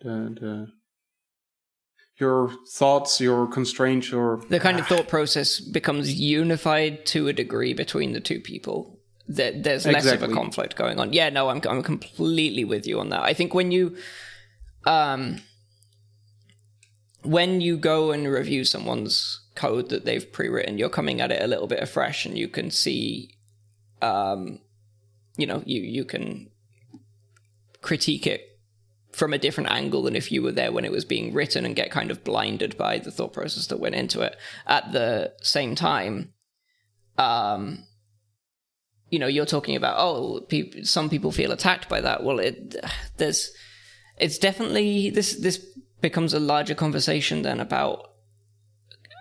the, 0.00 0.36
the 0.40 0.66
your 2.18 2.50
thoughts, 2.72 3.20
your 3.20 3.46
constraints, 3.46 4.10
your 4.10 4.42
the 4.48 4.58
kind 4.58 4.78
of 4.78 4.86
thought 4.86 5.08
process 5.08 5.60
becomes 5.60 6.14
unified 6.14 7.04
to 7.06 7.28
a 7.28 7.32
degree 7.32 7.74
between 7.74 8.12
the 8.12 8.20
two 8.20 8.40
people. 8.40 8.98
That 9.28 9.64
there's 9.64 9.86
less 9.86 10.06
of 10.06 10.22
a 10.22 10.28
conflict 10.28 10.76
going 10.76 10.98
on. 10.98 11.12
Yeah, 11.12 11.28
no, 11.30 11.48
I'm 11.48 11.60
I'm 11.68 11.82
completely 11.82 12.64
with 12.64 12.86
you 12.86 13.00
on 13.00 13.10
that. 13.10 13.22
I 13.22 13.34
think 13.34 13.54
when 13.54 13.70
you 13.70 13.96
um 14.86 15.40
when 17.22 17.60
you 17.60 17.76
go 17.76 18.12
and 18.12 18.28
review 18.28 18.64
someone's 18.64 19.40
code 19.56 19.88
that 19.88 20.04
they've 20.04 20.32
pre-written, 20.32 20.78
you're 20.78 20.88
coming 20.88 21.20
at 21.20 21.32
it 21.32 21.42
a 21.42 21.46
little 21.46 21.66
bit 21.66 21.82
afresh 21.82 22.26
and 22.26 22.36
you 22.38 22.48
can 22.48 22.70
see 22.70 23.30
um 24.02 24.60
you 25.36 25.46
know, 25.46 25.62
you 25.66 25.82
you 25.82 26.04
can 26.04 26.50
critique 27.82 28.26
it 28.26 28.58
from 29.12 29.32
a 29.32 29.38
different 29.38 29.70
angle 29.70 30.02
than 30.02 30.16
if 30.16 30.30
you 30.30 30.42
were 30.42 30.52
there 30.52 30.72
when 30.72 30.84
it 30.84 30.92
was 30.92 31.04
being 31.04 31.32
written 31.32 31.64
and 31.64 31.76
get 31.76 31.90
kind 31.90 32.10
of 32.10 32.24
blinded 32.24 32.76
by 32.76 32.98
the 32.98 33.10
thought 33.10 33.32
process 33.32 33.66
that 33.68 33.80
went 33.80 33.94
into 33.94 34.20
it. 34.20 34.36
At 34.66 34.92
the 34.92 35.32
same 35.40 35.74
time, 35.74 36.34
um, 37.16 37.84
you 39.08 39.18
know, 39.18 39.26
you're 39.26 39.46
talking 39.46 39.76
about 39.76 39.96
oh, 39.98 40.40
peop 40.48 40.84
some 40.86 41.08
people 41.08 41.32
feel 41.32 41.52
attacked 41.52 41.88
by 41.88 42.00
that. 42.00 42.24
Well, 42.24 42.38
it 42.38 42.76
there's 43.16 43.50
it's 44.18 44.38
definitely 44.38 45.10
this 45.10 45.36
this 45.36 45.58
becomes 46.00 46.34
a 46.34 46.40
larger 46.40 46.74
conversation 46.74 47.42
than 47.42 47.60
about 47.60 48.12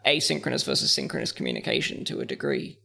asynchronous 0.05 0.65
versus 0.65 0.91
synchronous 0.91 1.31
communication 1.31 2.05
to 2.05 2.19
a 2.19 2.25
degree 2.25 2.79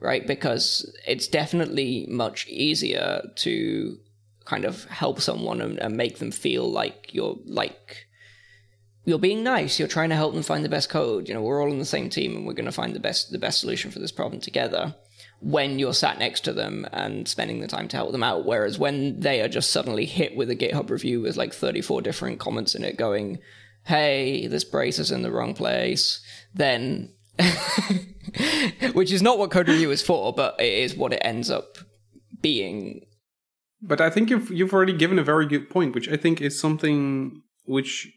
right? 0.00 0.26
Because 0.26 0.90
it's 1.06 1.28
definitely 1.28 2.06
much 2.08 2.46
easier 2.48 3.22
to 3.36 3.98
kind 4.44 4.64
of 4.64 4.84
help 4.86 5.20
someone 5.20 5.60
and, 5.60 5.78
and 5.78 5.96
make 5.96 6.18
them 6.18 6.32
feel 6.32 6.68
like 6.68 7.14
you're 7.14 7.38
like 7.44 8.06
you're 9.04 9.18
being 9.18 9.44
nice 9.44 9.78
you're 9.78 9.86
trying 9.86 10.08
to 10.08 10.16
help 10.16 10.34
them 10.34 10.42
find 10.42 10.64
the 10.64 10.68
best 10.68 10.88
code. 10.88 11.28
You 11.28 11.34
know 11.34 11.42
we're 11.42 11.62
all 11.62 11.70
on 11.70 11.78
the 11.78 11.84
same 11.84 12.10
team 12.10 12.34
and 12.34 12.46
we're 12.46 12.54
going 12.54 12.64
to 12.64 12.72
find 12.72 12.94
the 12.94 13.00
best 13.00 13.30
the 13.30 13.38
best 13.38 13.60
solution 13.60 13.90
for 13.90 13.98
this 13.98 14.12
problem 14.12 14.40
together 14.40 14.94
when 15.40 15.78
you're 15.78 15.94
sat 15.94 16.18
next 16.18 16.40
to 16.44 16.52
them 16.52 16.86
and 16.92 17.28
spending 17.28 17.60
the 17.60 17.66
time 17.66 17.88
to 17.88 17.96
help 17.96 18.12
them 18.12 18.22
out. 18.22 18.44
Whereas 18.44 18.78
when 18.78 19.20
they 19.20 19.40
are 19.40 19.48
just 19.48 19.70
suddenly 19.70 20.04
hit 20.04 20.36
with 20.36 20.50
a 20.50 20.56
github 20.56 20.90
review 20.90 21.20
with 21.20 21.36
like 21.36 21.54
34 21.54 22.02
different 22.02 22.38
comments 22.40 22.74
in 22.74 22.84
it 22.84 22.96
going 22.96 23.38
hey 23.84 24.46
this 24.46 24.64
brace 24.64 24.98
is 24.98 25.10
in 25.10 25.22
the 25.22 25.30
wrong 25.30 25.54
place 25.54 26.20
then 26.54 27.12
which 28.92 29.12
is 29.12 29.22
not 29.22 29.38
what 29.38 29.50
code 29.50 29.68
review 29.68 29.90
is 29.90 30.02
for 30.02 30.32
but 30.32 30.58
it 30.60 30.72
is 30.72 30.94
what 30.94 31.12
it 31.12 31.22
ends 31.24 31.50
up 31.50 31.78
being 32.42 33.02
But 33.82 34.00
I 34.00 34.10
think 34.10 34.30
you've 34.30 34.50
you've 34.50 34.74
already 34.74 34.92
given 34.92 35.18
a 35.18 35.24
very 35.24 35.46
good 35.46 35.70
point, 35.70 35.94
which 35.94 36.08
I 36.08 36.16
think 36.16 36.40
is 36.40 36.58
something 36.58 37.42
which 37.64 38.08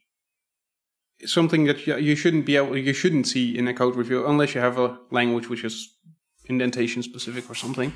something 1.26 1.66
that 1.66 1.88
you 1.88 2.16
shouldn't 2.16 2.46
be 2.46 2.58
able 2.58 2.78
you 2.78 2.94
shouldn't 2.94 3.28
see 3.28 3.58
in 3.58 3.68
a 3.68 3.74
code 3.74 3.96
review 3.96 4.28
unless 4.28 4.56
you 4.56 4.62
have 4.62 4.78
a 4.78 4.98
language 5.10 5.48
which 5.50 5.64
is 5.64 5.90
indentation 6.50 7.02
specific 7.02 7.50
or 7.50 7.56
something. 7.56 7.94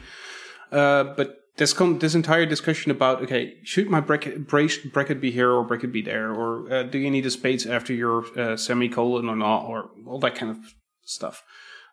Uh, 0.71 1.03
but 1.15 1.35
this 1.57 1.73
con- 1.73 1.99
this 1.99 2.15
entire 2.15 2.45
discussion 2.45 2.91
about 2.91 3.21
okay, 3.23 3.55
should 3.63 3.89
my 3.89 3.99
bracket 3.99 4.47
brace 4.47 4.77
bracket 4.77 5.19
be 5.19 5.31
here 5.31 5.51
or 5.51 5.63
bracket 5.63 5.91
be 5.91 6.01
there, 6.01 6.31
or 6.31 6.71
uh, 6.71 6.83
do 6.83 6.97
you 6.97 7.11
need 7.11 7.25
a 7.25 7.31
space 7.31 7.65
after 7.65 7.93
your 7.93 8.25
uh, 8.39 8.55
semicolon 8.55 9.27
or 9.29 9.35
not, 9.35 9.65
or 9.65 9.89
all 10.05 10.19
that 10.19 10.35
kind 10.35 10.51
of 10.51 10.57
stuff. 11.03 11.43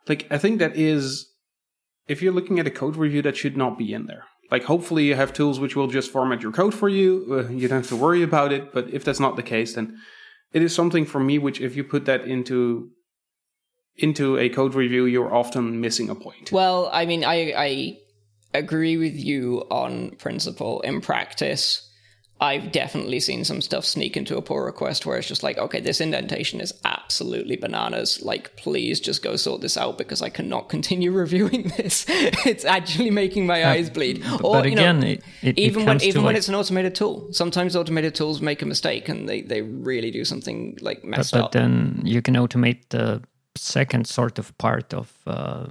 Like 0.08 0.26
I 0.30 0.38
think 0.38 0.58
that 0.58 0.76
is 0.76 1.30
if 2.06 2.20
you're 2.20 2.32
looking 2.32 2.58
at 2.58 2.66
a 2.66 2.70
code 2.70 2.96
review, 2.96 3.22
that 3.22 3.36
should 3.36 3.56
not 3.56 3.78
be 3.78 3.92
in 3.92 4.06
there. 4.06 4.24
Like, 4.50 4.64
hopefully, 4.64 5.04
you 5.04 5.14
have 5.14 5.32
tools 5.32 5.58
which 5.58 5.74
will 5.74 5.86
just 5.86 6.10
format 6.10 6.42
your 6.42 6.52
code 6.52 6.74
for 6.74 6.88
you. 6.88 7.26
Uh, 7.30 7.50
you 7.50 7.66
don't 7.66 7.80
have 7.80 7.88
to 7.88 7.96
worry 7.96 8.22
about 8.22 8.52
it. 8.52 8.72
But 8.72 8.90
if 8.92 9.02
that's 9.02 9.20
not 9.20 9.36
the 9.36 9.42
case, 9.42 9.74
then 9.74 9.98
it 10.52 10.62
is 10.62 10.74
something 10.74 11.06
for 11.06 11.18
me 11.18 11.38
which, 11.38 11.60
if 11.60 11.76
you 11.76 11.84
put 11.84 12.04
that 12.04 12.22
into 12.26 12.90
into 13.96 14.36
a 14.36 14.48
code 14.48 14.74
review, 14.74 15.06
you're 15.06 15.34
often 15.34 15.80
missing 15.80 16.10
a 16.10 16.14
point. 16.14 16.52
Well, 16.52 16.90
I 16.92 17.06
mean, 17.06 17.24
I 17.24 17.54
I 17.56 17.96
agree 18.54 18.96
with 18.96 19.16
you 19.16 19.64
on 19.70 20.10
principle. 20.12 20.80
In 20.82 21.00
practice, 21.00 21.90
I've 22.40 22.72
definitely 22.72 23.20
seen 23.20 23.44
some 23.44 23.60
stuff 23.60 23.84
sneak 23.84 24.16
into 24.16 24.36
a 24.36 24.42
pull 24.42 24.60
request 24.60 25.06
where 25.06 25.16
it's 25.16 25.28
just 25.28 25.42
like, 25.42 25.56
okay, 25.56 25.80
this 25.80 26.00
indentation 26.00 26.60
is 26.60 26.74
absolutely 26.84 27.56
bananas. 27.56 28.20
Like, 28.22 28.56
please 28.56 29.00
just 29.00 29.22
go 29.22 29.36
sort 29.36 29.60
this 29.60 29.76
out 29.76 29.98
because 29.98 30.20
I 30.20 30.28
cannot 30.28 30.68
continue 30.74 31.12
reviewing 31.12 31.72
this. 31.76 32.04
it's 32.08 32.64
actually 32.64 33.10
making 33.10 33.46
my 33.46 33.66
eyes 33.66 33.88
bleed. 33.88 34.24
Or, 34.42 34.54
but 34.54 34.68
you 34.68 34.74
know, 34.74 34.82
again, 34.82 35.02
it, 35.04 35.22
it, 35.42 35.48
it 35.56 35.58
even 35.58 35.84
when 35.84 35.86
comes 35.86 36.02
to, 36.02 36.08
even 36.08 36.22
when 36.22 36.34
like- 36.34 36.38
it's 36.38 36.48
an 36.48 36.54
automated 36.54 36.94
tool, 36.94 37.32
sometimes 37.32 37.76
automated 37.76 38.14
tools 38.14 38.40
make 38.40 38.62
a 38.62 38.66
mistake 38.66 39.08
and 39.08 39.28
they, 39.28 39.42
they 39.42 39.62
really 39.62 40.10
do 40.10 40.24
something 40.24 40.76
like 40.80 41.02
but, 41.02 41.10
messed 41.10 41.32
but 41.32 41.40
up. 41.42 41.52
then 41.52 42.02
you 42.04 42.20
can 42.20 42.34
automate 42.34 42.88
the 42.90 43.22
second 43.56 44.06
sort 44.06 44.38
of 44.38 44.56
part 44.58 44.92
of 44.92 45.12
uh, 45.26 45.66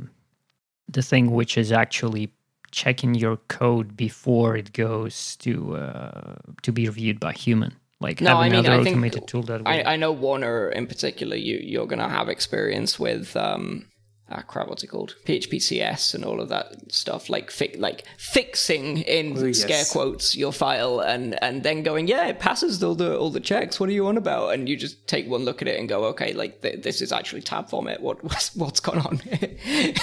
the 0.88 1.02
thing, 1.02 1.32
which 1.32 1.58
is 1.58 1.72
actually 1.72 2.32
checking 2.74 3.16
your 3.16 3.38
code 3.48 3.96
before 3.96 4.58
it 4.58 4.74
goes 4.74 5.36
to 5.38 5.76
uh, 5.78 6.36
to 6.64 6.72
be 6.72 6.88
reviewed 6.88 7.20
by 7.20 7.32
human. 7.34 7.72
Like 8.02 8.20
No, 8.20 8.32
I 8.32 8.34
having 8.36 8.52
mean, 8.52 8.60
another 8.66 8.82
I 8.82 8.84
think 8.84 8.96
automated 8.98 9.28
tool 9.28 9.44
that 9.44 9.62
will, 9.62 9.68
I, 9.70 9.94
I 9.94 9.96
know 9.96 10.14
Warnar 10.14 10.72
in 10.74 10.88
particular. 10.88 11.36
You 11.38 11.60
you're 11.72 11.88
gonna 11.88 12.10
have 12.10 12.28
experience 12.30 13.00
with 13.00 13.36
um, 13.38 13.86
ah 14.30 14.42
crap, 14.52 14.68
what's 14.68 14.84
it 14.84 14.88
called? 14.88 15.16
PHPCS 15.26 16.14
and 16.16 16.26
all 16.26 16.42
of 16.42 16.50
that 16.50 16.92
stuff, 16.92 17.30
like 17.30 17.50
fi- 17.52 17.76
like 17.78 18.04
fixing 18.18 18.98
in 19.18 19.38
Oh, 19.38 19.46
yes. 19.46 19.62
scare 19.62 19.86
quotes 19.92 20.36
your 20.36 20.52
file 20.52 21.00
and 21.00 21.42
and 21.42 21.64
then 21.64 21.84
going, 21.84 22.08
yeah, 22.10 22.28
it 22.28 22.40
passes 22.40 22.84
all 22.84 22.96
the 22.96 23.18
all 23.18 23.30
the 23.32 23.40
checks. 23.40 23.80
What 23.80 23.88
are 23.90 23.94
you 23.94 24.08
on 24.08 24.18
about? 24.18 24.54
And 24.54 24.68
you 24.68 24.76
just 24.76 25.08
take 25.08 25.26
one 25.30 25.46
look 25.46 25.62
at 25.62 25.68
it 25.70 25.80
and 25.80 25.88
go, 25.88 26.04
okay, 26.12 26.34
like 26.34 26.62
th- 26.62 26.82
this 26.84 27.02
is 27.02 27.12
actually 27.14 27.42
tab 27.44 27.70
vomit. 27.70 28.02
What 28.02 28.22
what's, 28.30 28.54
what's 28.56 28.82
gone 28.82 29.00
on? 29.00 29.22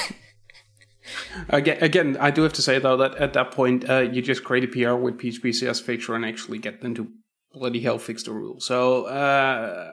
Again, 1.49 1.79
again, 1.83 2.17
I 2.21 2.31
do 2.31 2.43
have 2.43 2.53
to 2.55 2.63
say 2.63 2.79
though 2.79 2.97
that 2.97 3.17
at 3.17 3.33
that 3.35 3.51
point, 3.53 3.89
uh, 3.89 4.01
you 4.01 4.23
just 4.23 4.45
create 4.45 4.65
a 4.65 4.69
PR 4.69 4.95
with 4.95 5.19
PHP 5.19 5.55
CS 5.55 5.81
Fixer 5.81 6.15
and 6.15 6.25
actually 6.25 6.59
get 6.59 6.81
them 6.81 6.95
to 6.95 7.09
bloody 7.53 7.81
hell 7.81 7.99
fix 7.99 8.23
the 8.23 8.33
rule. 8.33 8.61
So 8.61 9.05
uh, 9.05 9.93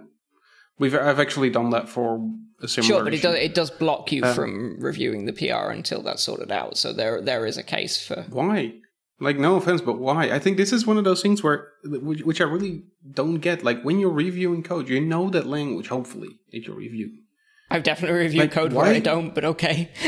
we've 0.80 0.96
I've 0.96 1.20
actually 1.20 1.50
done 1.50 1.72
that 1.72 1.90
for 1.90 2.20
a 2.62 2.68
similar. 2.68 2.88
sure, 2.88 3.04
but 3.04 3.14
it 3.14 3.22
does 3.22 3.36
it 3.36 3.54
does 3.54 3.72
block 3.72 4.12
Um, 4.12 4.16
you 4.18 4.34
from 4.34 4.78
reviewing 4.80 5.26
the 5.26 5.34
PR 5.34 5.72
until 5.72 6.02
that's 6.02 6.24
sorted 6.24 6.52
out. 6.52 6.78
So 6.78 6.94
there 6.94 7.22
there 7.22 7.46
is 7.46 7.58
a 7.58 7.64
case 7.64 8.06
for 8.06 8.26
why 8.30 8.74
like 9.20 9.38
no 9.38 9.56
offense 9.56 9.82
but 9.82 9.98
why 9.98 10.30
i 10.30 10.40
think 10.40 10.58
this 10.58 10.72
is 10.72 10.86
one 10.86 10.98
of 10.98 11.04
those 11.04 11.22
things 11.22 11.42
where 11.42 11.70
which, 11.84 12.22
which 12.22 12.42
i 12.42 12.44
really 12.44 12.84
don't 13.12 13.38
get 13.38 13.64
like 13.64 13.82
when 13.84 14.00
you're 14.00 14.12
reviewing 14.12 14.62
code 14.64 14.88
you 14.90 15.02
know 15.02 15.30
that 15.30 15.48
language 15.48 15.88
hopefully 15.88 16.40
that 16.52 16.64
you're 16.66 16.76
reviewing 16.76 17.24
I've 17.70 17.84
definitely 17.84 18.20
reviewed 18.20 18.44
Like, 18.44 18.52
code 18.52 18.72
where 18.74 18.86
I 18.86 19.00
don't, 19.00 19.36
but 19.36 19.44
okay. 19.44 19.90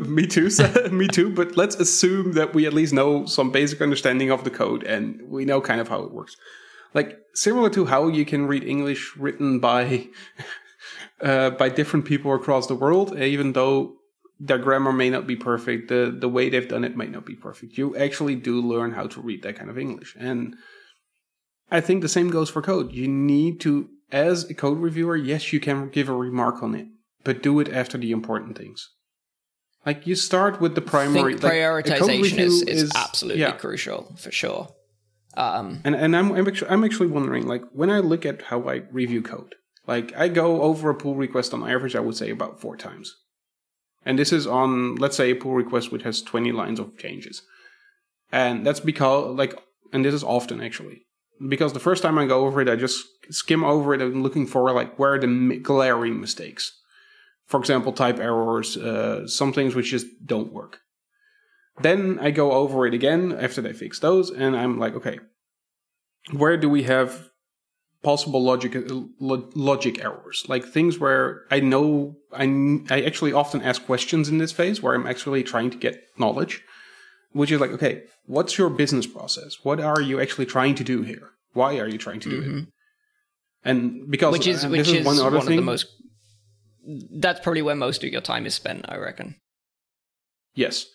me 0.00 0.26
too 0.26 0.48
me 0.92 1.08
too 1.08 1.30
but 1.30 1.56
let's 1.56 1.74
assume 1.76 2.32
that 2.32 2.54
we 2.54 2.66
at 2.66 2.72
least 2.72 2.92
know 2.92 3.26
some 3.26 3.50
basic 3.50 3.80
understanding 3.80 4.30
of 4.30 4.44
the 4.44 4.50
code 4.50 4.84
and 4.84 5.20
we 5.28 5.44
know 5.44 5.60
kind 5.60 5.80
of 5.80 5.88
how 5.88 6.02
it 6.02 6.12
works. 6.12 6.36
Like 6.94 7.18
similar 7.34 7.68
to 7.70 7.86
how 7.86 8.06
you 8.06 8.24
can 8.24 8.46
read 8.46 8.62
english 8.62 9.16
written 9.16 9.58
by 9.58 10.06
uh, 11.20 11.50
by 11.50 11.68
different 11.68 12.04
people 12.04 12.32
across 12.32 12.68
the 12.68 12.74
world 12.76 13.18
even 13.18 13.52
though 13.52 13.96
their 14.38 14.58
grammar 14.58 14.92
may 14.92 15.10
not 15.10 15.26
be 15.26 15.34
perfect 15.34 15.88
the 15.88 16.16
the 16.16 16.28
way 16.28 16.48
they've 16.48 16.68
done 16.68 16.84
it 16.84 16.96
might 16.96 17.10
not 17.10 17.26
be 17.26 17.34
perfect. 17.34 17.76
You 17.76 17.96
actually 17.96 18.36
do 18.36 18.60
learn 18.60 18.92
how 18.92 19.08
to 19.08 19.20
read 19.20 19.42
that 19.42 19.56
kind 19.56 19.70
of 19.70 19.78
english 19.78 20.14
and 20.16 20.54
i 21.72 21.80
think 21.80 22.02
the 22.02 22.08
same 22.08 22.30
goes 22.30 22.50
for 22.50 22.62
code. 22.62 22.92
You 22.92 23.08
need 23.08 23.60
to 23.62 23.88
as 24.12 24.48
a 24.50 24.54
code 24.54 24.78
reviewer 24.78 25.16
yes 25.16 25.52
you 25.52 25.60
can 25.60 25.88
give 25.88 26.08
a 26.08 26.12
remark 26.12 26.62
on 26.62 26.74
it 26.74 26.86
but 27.24 27.42
do 27.42 27.58
it 27.60 27.68
after 27.68 27.98
the 27.98 28.12
important 28.12 28.56
things 28.56 28.90
like 29.86 30.04
you 30.04 30.16
start 30.16 30.60
with 30.60 30.74
the 30.74 30.80
primary 30.80 31.34
think 31.34 31.44
like, 31.44 31.52
a 31.52 31.98
code 31.98 32.10
prioritization 32.10 32.38
is, 32.38 32.62
is, 32.62 32.92
absolutely 32.96 33.40
yeah. 33.40 33.52
crucial 33.52 34.12
for 34.18 34.32
sure. 34.32 34.68
Um, 35.36 35.80
And 35.84 35.94
and 35.94 36.16
I'm 36.16 36.32
I'm 36.32 36.48
actually, 36.48 36.70
I'm 36.70 36.82
actually 36.82 37.06
wondering 37.06 37.46
like 37.46 37.62
when 37.72 37.88
I 37.88 38.00
look 38.00 38.26
at 38.26 38.42
how 38.42 38.68
I 38.68 38.82
review 38.90 39.22
code, 39.22 39.54
like 39.86 40.12
I 40.16 40.26
go 40.26 40.62
over 40.62 40.90
a 40.90 40.94
pull 40.94 41.14
request 41.14 41.54
on 41.54 41.70
average, 41.70 41.94
I 41.94 42.00
would 42.00 42.16
say 42.16 42.30
about 42.30 42.60
four 42.60 42.76
times. 42.76 43.14
And 44.04 44.18
this 44.18 44.32
is 44.32 44.46
on 44.46 44.96
let's 44.96 45.16
say 45.16 45.30
a 45.30 45.36
pull 45.36 45.54
request 45.54 45.92
which 45.92 46.02
has 46.02 46.20
20 46.20 46.50
lines 46.50 46.80
of 46.80 46.98
changes. 46.98 47.42
And 48.32 48.66
that's 48.66 48.80
because 48.80 49.36
like 49.36 49.54
and 49.92 50.04
this 50.04 50.14
is 50.14 50.24
often 50.24 50.60
actually 50.60 51.02
because 51.48 51.72
the 51.72 51.80
first 51.80 52.02
time 52.02 52.18
I 52.18 52.26
go 52.26 52.46
over 52.46 52.60
it, 52.60 52.68
I 52.68 52.76
just 52.76 53.06
skim 53.30 53.64
over 53.64 53.94
it 53.94 54.02
and 54.02 54.22
looking 54.22 54.46
for 54.46 54.72
like 54.72 54.98
where 54.98 55.18
the 55.18 55.58
glaring 55.62 56.20
mistakes. 56.20 56.80
For 57.46 57.60
example, 57.60 57.92
type 57.92 58.18
errors, 58.18 58.76
uh, 58.76 59.26
some 59.28 59.52
things 59.52 59.74
which 59.74 59.90
just 59.90 60.06
don't 60.24 60.52
work. 60.52 60.80
Then 61.80 62.18
I 62.20 62.30
go 62.30 62.52
over 62.52 62.86
it 62.86 62.94
again 62.94 63.36
after 63.38 63.60
they 63.60 63.72
fix 63.72 64.00
those, 64.00 64.30
and 64.30 64.56
I'm 64.56 64.78
like, 64.78 64.94
okay, 64.94 65.20
where 66.32 66.56
do 66.56 66.68
we 66.68 66.84
have 66.84 67.30
possible 68.02 68.42
logic 68.42 68.74
lo- 69.20 69.50
logic 69.54 70.02
errors, 70.02 70.44
like 70.48 70.64
things 70.64 70.98
where 70.98 71.42
I 71.50 71.60
know 71.60 72.16
I 72.32 72.44
I 72.88 73.02
actually 73.02 73.32
often 73.32 73.62
ask 73.62 73.84
questions 73.84 74.28
in 74.28 74.38
this 74.38 74.52
phase 74.52 74.80
where 74.80 74.94
I'm 74.94 75.06
actually 75.06 75.42
trying 75.42 75.70
to 75.70 75.76
get 75.76 76.02
knowledge, 76.18 76.62
which 77.36 77.50
is 77.52 77.60
like, 77.60 77.70
okay, 77.70 78.02
what's 78.24 78.56
your 78.58 78.70
business 78.70 79.06
process? 79.06 79.58
What 79.62 79.78
are 79.80 80.00
you 80.00 80.20
actually 80.20 80.46
trying 80.46 80.74
to 80.76 80.84
do 80.84 81.02
here? 81.02 81.30
Why 81.52 81.78
are 81.78 81.88
you 81.88 81.98
trying 81.98 82.20
to 82.20 82.30
do 82.30 82.40
Mm-hmm. 82.42 82.58
it? 82.58 82.64
And 83.64 84.10
because 84.10 84.32
which 84.32 84.46
is 84.46 84.64
which 84.66 84.86
this 84.86 85.00
is 85.00 85.04
one 85.06 85.16
one, 85.16 85.26
other 85.26 85.36
of 85.38 85.44
thing. 85.44 85.56
the 85.56 85.62
most. 85.62 85.86
That's 87.20 87.40
probably 87.40 87.62
where 87.62 87.74
most 87.74 88.04
of 88.04 88.10
your 88.10 88.20
time 88.20 88.46
is 88.46 88.54
spent, 88.54 88.84
I 88.88 88.96
reckon. 88.96 89.34
Yes. 90.54 90.86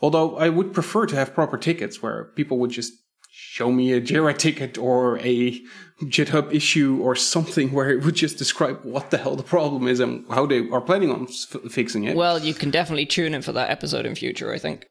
Although 0.00 0.36
I 0.36 0.48
would 0.48 0.72
prefer 0.74 1.06
to 1.06 1.14
have 1.16 1.34
proper 1.34 1.56
tickets 1.56 2.02
where 2.02 2.24
people 2.36 2.58
would 2.58 2.70
just 2.72 2.92
show 3.30 3.70
me 3.70 3.92
a 3.92 4.00
Jira 4.00 4.36
ticket 4.36 4.76
or 4.76 5.18
a 5.20 5.60
GitHub 6.02 6.52
issue 6.52 6.98
or 7.00 7.14
something 7.14 7.72
where 7.76 7.90
it 7.90 8.04
would 8.04 8.14
just 8.16 8.38
describe 8.38 8.80
what 8.82 9.10
the 9.10 9.18
hell 9.18 9.36
the 9.36 9.42
problem 9.42 9.86
is 9.86 10.00
and 10.00 10.24
how 10.30 10.46
they 10.46 10.68
are 10.70 10.80
planning 10.80 11.10
on 11.12 11.28
f- 11.28 11.70
fixing 11.70 12.04
it. 12.04 12.16
Well, 12.16 12.38
you 12.40 12.54
can 12.54 12.70
definitely 12.70 13.06
tune 13.06 13.34
in 13.34 13.42
for 13.42 13.52
that 13.52 13.70
episode 13.70 14.04
in 14.04 14.14
future. 14.14 14.52
I 14.52 14.58
think. 14.58 14.84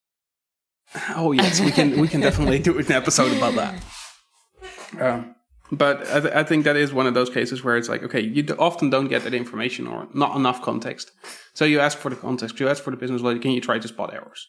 Oh 1.15 1.31
yes, 1.31 1.59
we 1.59 1.71
can 1.71 1.99
we 1.99 2.07
can 2.07 2.21
definitely 2.21 2.59
do 2.59 2.77
an 2.77 2.91
episode 2.91 3.35
about 3.35 3.55
that. 3.55 3.83
Um, 4.99 5.35
but 5.71 6.01
I, 6.11 6.19
th- 6.19 6.33
I 6.33 6.43
think 6.43 6.63
that 6.65 6.75
is 6.75 6.93
one 6.93 7.07
of 7.07 7.13
those 7.13 7.29
cases 7.29 7.63
where 7.63 7.75
it's 7.75 7.89
like, 7.89 8.03
okay, 8.03 8.21
you 8.21 8.43
d- 8.43 8.53
often 8.53 8.89
don't 8.89 9.07
get 9.07 9.23
that 9.23 9.33
information 9.33 9.87
or 9.87 10.07
not 10.13 10.35
enough 10.35 10.61
context. 10.61 11.11
So 11.53 11.65
you 11.65 11.79
ask 11.79 11.97
for 11.97 12.09
the 12.09 12.15
context, 12.15 12.59
you 12.59 12.69
ask 12.69 12.83
for 12.83 12.91
the 12.91 12.97
business 12.97 13.21
logic, 13.21 13.43
and 13.45 13.53
you 13.53 13.61
try 13.61 13.79
to 13.79 13.87
spot 13.87 14.13
errors. 14.13 14.47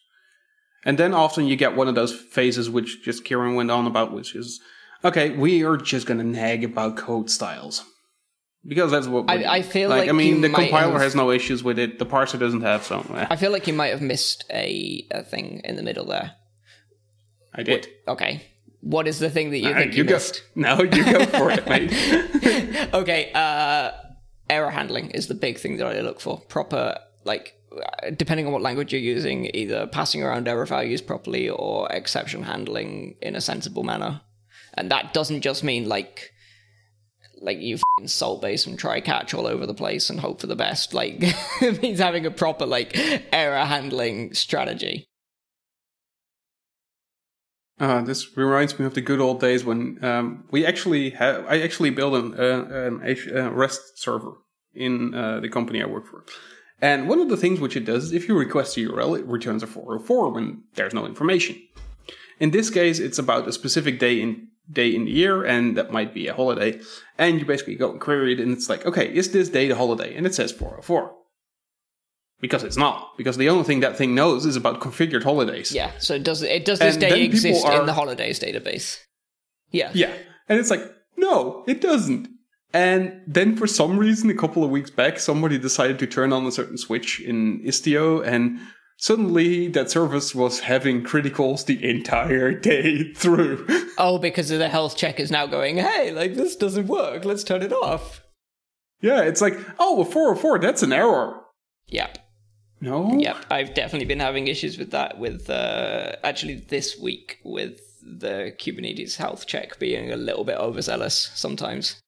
And 0.85 0.97
then 0.97 1.13
often 1.13 1.47
you 1.47 1.55
get 1.55 1.75
one 1.75 1.87
of 1.87 1.95
those 1.95 2.13
phases 2.13 2.69
which 2.69 3.03
just 3.03 3.25
Kieran 3.25 3.55
went 3.55 3.71
on 3.71 3.87
about, 3.87 4.13
which 4.13 4.35
is, 4.35 4.61
okay, 5.03 5.31
we 5.31 5.63
are 5.63 5.75
just 5.75 6.05
going 6.05 6.19
to 6.19 6.23
nag 6.23 6.63
about 6.63 6.97
code 6.97 7.29
styles. 7.29 7.83
Because 8.67 8.91
that's 8.91 9.07
what 9.07 9.29
I- 9.29 9.45
I 9.57 9.61
feel 9.61 9.89
like 9.89 10.09
I 10.09 10.11
mean, 10.11 10.41
the 10.41 10.49
compiler 10.49 10.91
have- 10.93 11.01
has 11.01 11.15
no 11.15 11.31
issues 11.31 11.63
with 11.63 11.79
it. 11.79 11.99
The 11.99 12.05
parser 12.05 12.37
doesn't 12.37 12.61
have, 12.61 12.83
so 12.83 12.99
eh, 13.15 13.27
I 13.29 13.35
feel 13.37 13.51
like 13.51 13.65
you 13.67 13.73
might 13.73 13.89
have 13.89 14.01
missed 14.01 14.43
a, 14.51 15.05
a 15.11 15.23
thing 15.23 15.61
in 15.63 15.75
the 15.77 15.83
middle 15.83 16.05
there. 16.05 16.33
I 17.55 17.63
did. 17.63 17.87
Okay. 18.07 18.41
What 18.81 19.07
is 19.07 19.19
the 19.19 19.29
thing 19.29 19.49
that 19.51 19.59
you 19.59 19.73
think 19.73 19.95
you, 19.95 20.03
go. 20.03 20.15
missed? 20.15 20.43
No, 20.55 20.81
you 20.81 21.03
go 21.03 21.25
for 21.25 21.49
it, 21.51 21.67
mate. 21.67 21.91
okay, 22.93 23.31
uh, 23.33 23.91
error 24.49 24.69
handling 24.69 25.11
is 25.11 25.27
the 25.27 25.33
big 25.33 25.57
thing 25.57 25.77
that 25.77 25.87
I 25.87 25.99
look 26.01 26.19
for. 26.19 26.39
Proper, 26.41 26.97
like, 27.23 27.53
uh, 27.71 28.11
depending 28.15 28.45
on 28.47 28.53
what 28.53 28.61
language 28.61 28.91
you're 28.93 29.01
using, 29.01 29.49
either 29.53 29.87
passing 29.87 30.23
around 30.23 30.47
error 30.47 30.65
values 30.65 31.01
properly 31.01 31.49
or 31.49 31.91
exception 31.91 32.43
handling 32.43 33.15
in 33.21 33.35
a 33.35 33.41
sensible 33.41 33.83
manner. 33.83 34.21
And 34.75 34.91
that 34.91 35.13
doesn't 35.13 35.41
just 35.41 35.63
mean 35.63 35.89
like, 35.89 36.31
like 37.41 37.59
you 37.59 37.77
salt 38.05 38.41
base 38.41 38.65
and 38.65 38.77
try 38.77 38.99
catch 38.99 39.33
all 39.33 39.47
over 39.47 39.65
the 39.65 39.73
place 39.73 40.09
and 40.09 40.19
hope 40.19 40.41
for 40.41 40.47
the 40.47 40.55
best. 40.55 40.93
Like, 40.93 41.17
it 41.61 41.81
means 41.81 41.99
having 41.99 42.25
a 42.25 42.31
proper 42.31 42.65
like 42.65 42.97
error 43.31 43.65
handling 43.65 44.33
strategy. 44.33 45.05
Uh, 47.79 48.01
this 48.01 48.35
reminds 48.35 48.79
me 48.79 48.85
of 48.85 48.95
the 48.95 49.01
good 49.01 49.19
old 49.19 49.39
days 49.39 49.63
when 49.63 50.03
um, 50.03 50.45
we 50.49 50.65
actually 50.65 51.11
have. 51.11 51.45
I 51.47 51.61
actually 51.61 51.91
built 51.91 52.15
an, 52.15 52.33
uh, 52.33 52.65
an 52.69 53.17
uh, 53.35 53.51
REST 53.51 53.99
server 53.99 54.33
in 54.73 55.13
uh, 55.13 55.39
the 55.39 55.49
company 55.49 55.81
I 55.81 55.85
work 55.85 56.07
for. 56.07 56.25
And 56.81 57.07
one 57.07 57.19
of 57.19 57.29
the 57.29 57.37
things 57.37 57.59
which 57.59 57.75
it 57.75 57.85
does 57.85 58.05
is 58.05 58.13
if 58.13 58.27
you 58.27 58.37
request 58.37 58.77
a 58.77 58.81
URL, 58.81 59.17
it 59.17 59.25
returns 59.25 59.63
a 59.63 59.67
404 59.67 60.31
when 60.31 60.63
there's 60.75 60.93
no 60.93 61.05
information. 61.05 61.61
In 62.39 62.51
this 62.51 62.69
case, 62.69 62.99
it's 62.99 63.17
about 63.17 63.47
a 63.47 63.51
specific 63.51 63.99
day 63.99 64.21
in 64.21 64.46
day 64.71 64.93
in 64.93 65.05
the 65.05 65.11
year, 65.11 65.43
and 65.43 65.77
that 65.77 65.91
might 65.91 66.13
be 66.13 66.27
a 66.27 66.33
holiday. 66.33 66.79
And 67.17 67.39
you 67.39 67.45
basically 67.45 67.75
go 67.75 67.91
and 67.91 67.99
query 68.01 68.33
it, 68.33 68.39
and 68.39 68.51
it's 68.51 68.69
like, 68.69 68.85
okay, 68.85 69.13
is 69.13 69.31
this 69.31 69.49
day 69.49 69.67
the 69.67 69.75
holiday? 69.75 70.15
And 70.15 70.25
it 70.25 70.33
says 70.35 70.51
404. 70.51 71.13
Because 72.39 72.63
it's 72.63 72.77
not. 72.77 73.17
Because 73.17 73.37
the 73.37 73.49
only 73.49 73.63
thing 73.63 73.79
that 73.79 73.97
thing 73.97 74.13
knows 74.13 74.45
is 74.45 74.55
about 74.55 74.79
configured 74.79 75.23
holidays. 75.23 75.71
Yeah. 75.71 75.91
So 75.99 76.13
it 76.15 76.23
does 76.23 76.43
it 76.43 76.65
does 76.65 76.79
this 76.79 76.95
And 76.95 77.01
day 77.01 77.23
exist 77.23 77.65
are- 77.65 77.79
in 77.79 77.87
the 77.87 77.93
holidays 77.93 78.39
database? 78.39 78.99
Yeah. 79.71 79.89
Yeah. 79.93 80.13
And 80.47 80.59
it's 80.59 80.69
like, 80.69 80.83
no, 81.17 81.63
it 81.67 81.81
doesn't. 81.81 82.27
And 82.73 83.21
then 83.25 83.55
for 83.55 83.65
some 83.65 83.97
reason, 83.97 84.29
a 84.29 84.35
couple 84.35 84.63
of 84.63 84.69
weeks 84.69 84.91
back, 84.91 85.17
somebody 85.19 85.57
decided 85.57 85.97
to 85.99 86.05
turn 86.07 86.31
on 86.31 86.45
a 86.45 86.51
certain 86.51 86.77
switch 86.77 87.19
in 87.21 87.59
Istio, 87.63 88.23
and 88.25 88.59
suddenly 88.97 89.67
that 89.69 89.89
service 89.89 90.35
was 90.35 90.61
having 90.61 91.03
criticals 91.03 91.65
the 91.65 91.83
entire 91.87 92.51
day 92.51 93.13
through. 93.13 93.65
Oh, 93.99 94.19
because 94.19 94.51
of 94.51 94.59
the 94.59 94.69
health 94.69 94.95
check 94.95 95.19
is 95.19 95.31
now 95.31 95.47
going, 95.47 95.77
hey, 95.77 96.11
like 96.11 96.35
this 96.35 96.55
doesn't 96.55 96.85
work. 96.85 97.25
Let's 97.25 97.43
turn 97.43 97.63
it 97.63 97.73
off. 97.73 98.21
yeah, 99.01 99.21
it's 99.21 99.41
like, 99.41 99.57
oh, 99.79 100.01
a 100.01 100.05
404, 100.05 100.59
that's 100.59 100.83
an 100.83 100.93
error. 100.93 101.41
Yep. 101.87 102.19
No? 102.79 103.17
Yep. 103.17 103.37
I've 103.49 103.73
definitely 103.73 104.05
been 104.05 104.19
having 104.19 104.47
issues 104.47 104.77
with 104.77 104.91
that 104.91 105.17
with 105.17 105.49
uh 105.49 106.11
actually 106.23 106.55
this 106.69 106.99
week 106.99 107.39
with 107.43 107.81
the 108.03 108.53
Kubernetes 108.59 109.15
health 109.15 109.47
check 109.47 109.79
being 109.79 110.11
a 110.11 110.15
little 110.15 110.43
bit 110.43 110.59
overzealous 110.59 111.31
sometimes. 111.33 111.99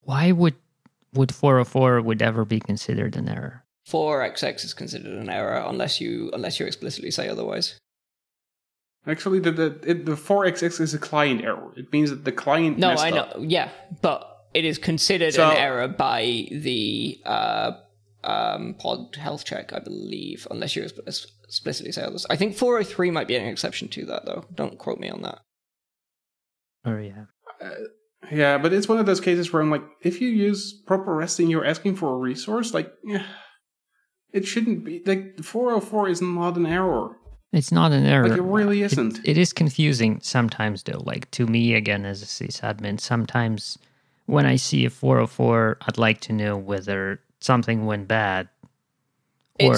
Why 0.00 0.32
would 0.32 0.54
would 1.12 1.34
404 1.34 2.00
would 2.00 2.22
ever 2.22 2.46
be 2.46 2.60
considered 2.60 3.14
an 3.14 3.28
error? 3.28 3.64
4xx 3.90 4.64
is 4.64 4.74
considered 4.74 5.12
an 5.12 5.28
error 5.30 5.64
unless 5.66 6.00
you 6.00 6.30
unless 6.32 6.60
you 6.60 6.66
explicitly 6.66 7.10
say 7.10 7.28
otherwise. 7.28 7.78
Actually, 9.06 9.38
the, 9.40 9.50
the, 9.50 9.66
it, 9.86 10.04
the 10.04 10.12
4xx 10.12 10.78
is 10.78 10.92
a 10.92 10.98
client 10.98 11.42
error. 11.42 11.72
It 11.74 11.90
means 11.90 12.10
that 12.10 12.24
the 12.26 12.32
client 12.32 12.76
No, 12.78 12.90
I 12.90 13.10
know. 13.10 13.16
up. 13.22 13.36
Yeah, 13.40 13.70
but 14.02 14.26
it 14.52 14.66
is 14.66 14.76
considered 14.76 15.32
So- 15.34 15.50
an 15.50 15.56
error 15.56 15.88
by 15.88 16.48
the 16.50 17.18
uh, 17.24 17.72
um, 18.22 18.74
pod 18.78 19.16
health 19.16 19.44
check, 19.46 19.72
I 19.72 19.78
believe, 19.78 20.46
unless 20.50 20.76
you 20.76 20.82
explicitly 20.82 21.92
say 21.92 22.02
others. 22.02 22.26
I 22.28 22.36
think 22.36 22.56
403 22.56 23.10
might 23.10 23.26
be 23.26 23.36
an 23.36 23.46
exception 23.46 23.88
to 23.88 24.04
that, 24.06 24.26
though. 24.26 24.44
Don't 24.54 24.76
quote 24.76 24.98
me 25.00 25.08
on 25.08 25.22
that. 25.22 25.38
Oh 26.84 26.96
yeah. 26.98 27.24
Yeah, 28.30 28.58
but 28.58 28.72
it's 28.74 28.88
one 28.88 28.98
of 28.98 29.06
those 29.06 29.20
cases 29.20 29.50
where 29.52 29.62
I'm 29.62 29.70
like, 29.70 29.82
if 30.02 30.20
you 30.20 30.28
use 30.28 30.72
proper 30.86 31.14
resting, 31.14 31.48
you're 31.48 31.64
asking 31.64 31.96
for 31.96 32.12
a 32.12 32.16
resource. 32.18 32.74
Like, 32.74 32.92
yeah, 33.02 33.24
it 34.32 34.46
shouldn't 34.46 34.84
be. 34.84 35.02
Like, 35.04 35.42
404 35.42 36.08
is 36.08 36.22
not 36.22 36.56
an 36.56 36.66
error. 36.66 37.16
It's 37.52 37.72
not 37.72 37.92
an 37.92 38.06
error. 38.06 38.28
Like, 38.28 38.38
it 38.38 38.42
really 38.42 38.82
isn't. 38.82 39.20
It 39.24 39.36
is 39.36 39.52
confusing 39.52 40.20
sometimes, 40.22 40.84
though. 40.84 41.02
Like 41.04 41.30
to 41.32 41.46
me, 41.46 41.74
again, 41.74 42.04
as 42.04 42.22
a 42.22 42.26
sysadmin, 42.26 43.00
sometimes 43.00 43.76
when 44.26 44.46
I 44.46 44.56
see 44.56 44.84
a 44.84 44.90
404, 44.90 45.78
I'd 45.82 45.98
like 45.98 46.20
to 46.22 46.32
know 46.32 46.56
whether 46.56 47.20
something 47.40 47.86
went 47.86 48.06
bad 48.06 48.48
or 49.58 49.76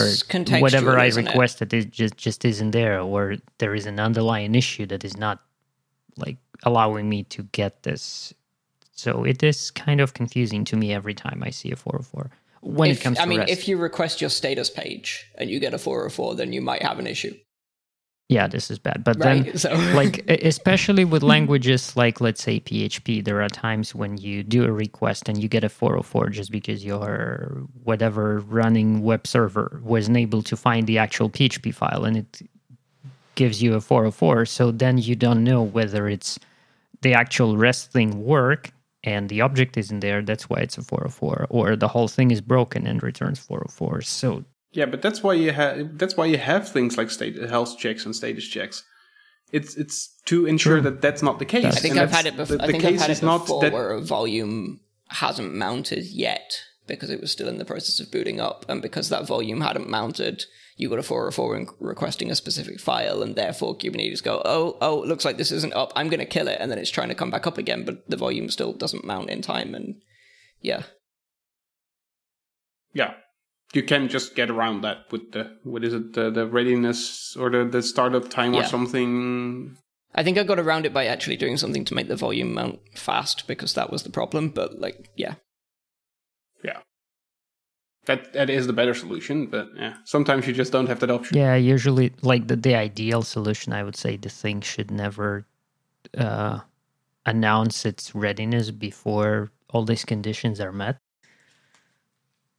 whatever 0.60 0.98
I 0.98 1.06
isn't 1.06 1.28
it? 1.28 1.72
it 1.72 1.90
just 1.90 2.16
just 2.16 2.44
isn't 2.44 2.72
there, 2.72 3.00
or 3.00 3.36
there 3.58 3.74
is 3.74 3.86
an 3.86 3.98
underlying 3.98 4.54
issue 4.54 4.86
that 4.86 5.04
is 5.04 5.16
not 5.16 5.40
like 6.16 6.36
allowing 6.64 7.08
me 7.08 7.22
to 7.24 7.42
get 7.44 7.82
this. 7.82 8.34
So 8.94 9.24
it 9.24 9.42
is 9.42 9.70
kind 9.70 10.00
of 10.00 10.14
confusing 10.14 10.64
to 10.66 10.76
me 10.76 10.92
every 10.92 11.14
time 11.14 11.42
I 11.42 11.50
see 11.50 11.72
a 11.72 11.76
404 11.76 12.30
when 12.62 12.90
If- 12.90 13.00
it 13.00 13.02
comes 13.04 13.18
I 13.18 13.26
mean, 13.26 13.40
REST. 13.40 13.52
if 13.52 13.68
you 13.68 13.76
request 13.76 14.20
your 14.20 14.30
status 14.30 14.70
page 14.70 15.26
and 15.36 15.50
you 15.50 15.58
get 15.60 15.74
a 15.74 15.78
404, 15.78 16.36
then 16.36 16.52
you 16.52 16.62
might 16.62 16.82
have 16.82 16.98
an 16.98 17.06
issue. 17.06 17.34
yeah, 18.28 18.46
this 18.46 18.70
is 18.70 18.78
bad. 18.78 19.04
But 19.04 19.18
Right? 19.18 19.44
then 19.44 19.58
so, 19.64 19.70
like 20.00 20.24
especially 20.30 21.04
with 21.04 21.22
languages 21.22 21.94
like 21.96 22.18
let's 22.20 22.42
say 22.42 22.60
php 22.60 23.22
there 23.24 23.42
are 23.42 23.48
times 23.66 23.94
when 23.94 24.16
you 24.16 24.42
do 24.42 24.64
a 24.64 24.72
request 24.72 25.28
and 25.28 25.36
you 25.42 25.48
get 25.48 25.64
a 25.64 25.68
404 25.68 26.30
just 26.30 26.50
because 26.50 26.82
your 26.84 27.64
whatever 27.84 28.38
running 28.58 29.02
web 29.02 29.26
server 29.26 29.80
wasn't 29.84 30.16
able 30.16 30.42
to 30.50 30.56
find 30.56 30.86
the 30.86 30.96
actual 30.98 31.28
php 31.28 31.74
file 31.74 32.04
and 32.06 32.16
it 32.16 32.32
gives 33.34 33.62
you 33.62 33.74
a 33.74 33.80
404 33.80 34.46
so 34.46 34.70
then 34.70 34.96
you 34.98 35.14
don't 35.16 35.42
know 35.44 35.62
whether 35.62 36.08
it's 36.08 36.38
the 37.02 37.12
actual 37.12 37.56
rest 37.58 37.90
thing 37.92 38.24
work 38.24 38.70
and 39.04 39.28
the 39.28 39.40
object 39.40 39.76
isn't 39.76 40.00
there 40.00 40.22
that's 40.22 40.48
why 40.48 40.58
it's 40.58 40.78
a 40.78 40.82
404 40.82 41.46
or 41.50 41.76
the 41.76 41.88
whole 41.88 42.08
thing 42.08 42.30
is 42.30 42.40
broken 42.40 42.86
and 42.86 43.02
returns 43.02 43.38
404 43.38 44.02
so 44.02 44.44
Yeah, 44.72 44.86
but 44.86 45.02
that's 45.02 45.22
why 45.22 45.34
you 45.34 45.52
have 45.52 45.98
that's 45.98 46.16
why 46.16 46.26
you 46.26 46.38
have 46.38 46.68
things 46.68 46.96
like 46.96 47.10
state 47.10 47.36
health 47.54 47.78
checks 47.78 48.06
and 48.06 48.16
status 48.16 48.46
checks. 48.48 48.84
It's 49.52 49.76
it's 49.76 50.08
to 50.24 50.46
ensure 50.46 50.80
True. 50.80 50.90
that 50.90 51.02
that's 51.02 51.22
not 51.22 51.38
the 51.38 51.44
case. 51.44 51.76
I 51.76 51.80
think 51.80 51.92
And 51.92 52.00
I've 52.00 52.10
had 52.10 52.26
it 52.26 52.36
before. 52.36 52.56
The, 52.56 52.64
I 52.64 52.66
think 52.68 52.82
case 52.82 52.94
I've 52.94 53.00
had 53.02 53.10
is 53.10 53.22
it 53.22 53.26
not 53.26 53.40
before 53.40 53.60
that 53.62 53.72
where 53.72 53.90
a 53.90 54.00
volume 54.00 54.80
hasn't 55.08 55.54
mounted 55.54 56.04
yet 56.06 56.62
because 56.86 57.10
it 57.10 57.20
was 57.20 57.30
still 57.30 57.48
in 57.48 57.58
the 57.58 57.64
process 57.64 58.00
of 58.00 58.10
booting 58.10 58.40
up, 58.40 58.64
and 58.68 58.80
because 58.80 59.08
that 59.10 59.26
volume 59.26 59.60
hadn't 59.60 59.88
mounted, 59.88 60.46
you 60.76 60.88
got 60.88 60.98
a 60.98 61.02
404 61.02 61.56
in 61.56 61.66
requesting 61.80 62.30
a 62.30 62.34
specific 62.34 62.80
file, 62.80 63.22
and 63.22 63.36
therefore 63.36 63.76
Kubernetes 63.76 64.22
go, 64.22 64.40
oh, 64.44 64.76
oh, 64.80 65.02
it 65.02 65.08
looks 65.08 65.24
like 65.24 65.36
this 65.36 65.52
isn't 65.52 65.74
up. 65.74 65.92
I'm 65.94 66.08
going 66.08 66.20
to 66.20 66.26
kill 66.26 66.48
it, 66.48 66.58
and 66.60 66.70
then 66.70 66.78
it's 66.78 66.90
trying 66.90 67.08
to 67.08 67.14
come 67.14 67.30
back 67.30 67.46
up 67.46 67.58
again, 67.58 67.84
but 67.84 68.08
the 68.08 68.16
volume 68.16 68.48
still 68.48 68.72
doesn't 68.72 69.04
mount 69.04 69.30
in 69.30 69.42
time, 69.42 69.74
and 69.74 69.96
yeah, 70.60 70.82
yeah. 72.92 73.14
You 73.74 73.82
can 73.82 74.08
just 74.08 74.34
get 74.34 74.50
around 74.50 74.82
that 74.82 75.10
with 75.10 75.32
the 75.32 75.56
what 75.64 75.82
is 75.82 75.94
it 75.94 76.12
the, 76.12 76.30
the 76.30 76.46
readiness 76.46 77.34
or 77.36 77.48
the, 77.48 77.64
the 77.64 77.82
startup 77.82 78.28
time 78.28 78.54
or 78.54 78.64
something. 78.64 79.78
I 80.14 80.22
think 80.22 80.36
I 80.36 80.42
got 80.42 80.58
around 80.58 80.84
it 80.84 80.92
by 80.92 81.06
actually 81.06 81.38
doing 81.38 81.56
something 81.56 81.86
to 81.86 81.94
make 81.94 82.08
the 82.08 82.16
volume 82.16 82.52
mount 82.52 82.80
fast 82.94 83.46
because 83.46 83.72
that 83.72 83.90
was 83.90 84.02
the 84.02 84.10
problem. 84.10 84.50
But 84.50 84.78
like, 84.78 85.08
yeah, 85.16 85.26
Yeah. 85.26 85.34
That 88.06 88.32
that 88.32 88.50
is 88.50 88.66
the 88.66 88.72
better 88.72 88.94
solution, 88.94 89.46
but 89.46 89.68
yeah, 89.76 89.94
sometimes 90.04 90.46
you 90.46 90.52
just 90.52 90.72
don't 90.72 90.88
have 90.88 91.00
that 91.00 91.10
option. 91.10 91.38
Yeah, 91.38 91.54
usually, 91.54 92.12
like 92.22 92.48
the, 92.48 92.56
the 92.56 92.74
ideal 92.74 93.22
solution, 93.22 93.72
I 93.72 93.84
would 93.84 93.96
say 93.96 94.16
the 94.16 94.28
thing 94.28 94.60
should 94.60 94.90
never 94.90 95.46
uh, 96.18 96.60
announce 97.24 97.86
its 97.86 98.12
readiness 98.14 98.72
before 98.72 99.52
all 99.70 99.84
these 99.84 100.04
conditions 100.04 100.60
are 100.60 100.72
met. 100.72 100.98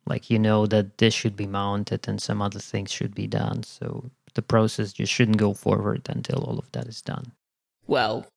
Like, 0.05 0.29
you 0.29 0.39
know 0.39 0.65
that 0.67 0.97
this 0.97 1.13
should 1.13 1.35
be 1.35 1.47
mounted 1.47 2.07
and 2.07 2.21
some 2.21 2.41
other 2.41 2.59
things 2.59 2.91
should 2.91 3.15
be 3.15 3.27
done. 3.27 3.63
So 3.63 4.11
the 4.33 4.41
process 4.41 4.93
just 4.93 5.11
shouldn't 5.11 5.37
go 5.37 5.53
forward 5.53 6.07
until 6.09 6.43
all 6.43 6.59
of 6.59 6.71
that 6.71 6.87
is 6.87 7.01
done. 7.01 7.31
well, 7.87 8.27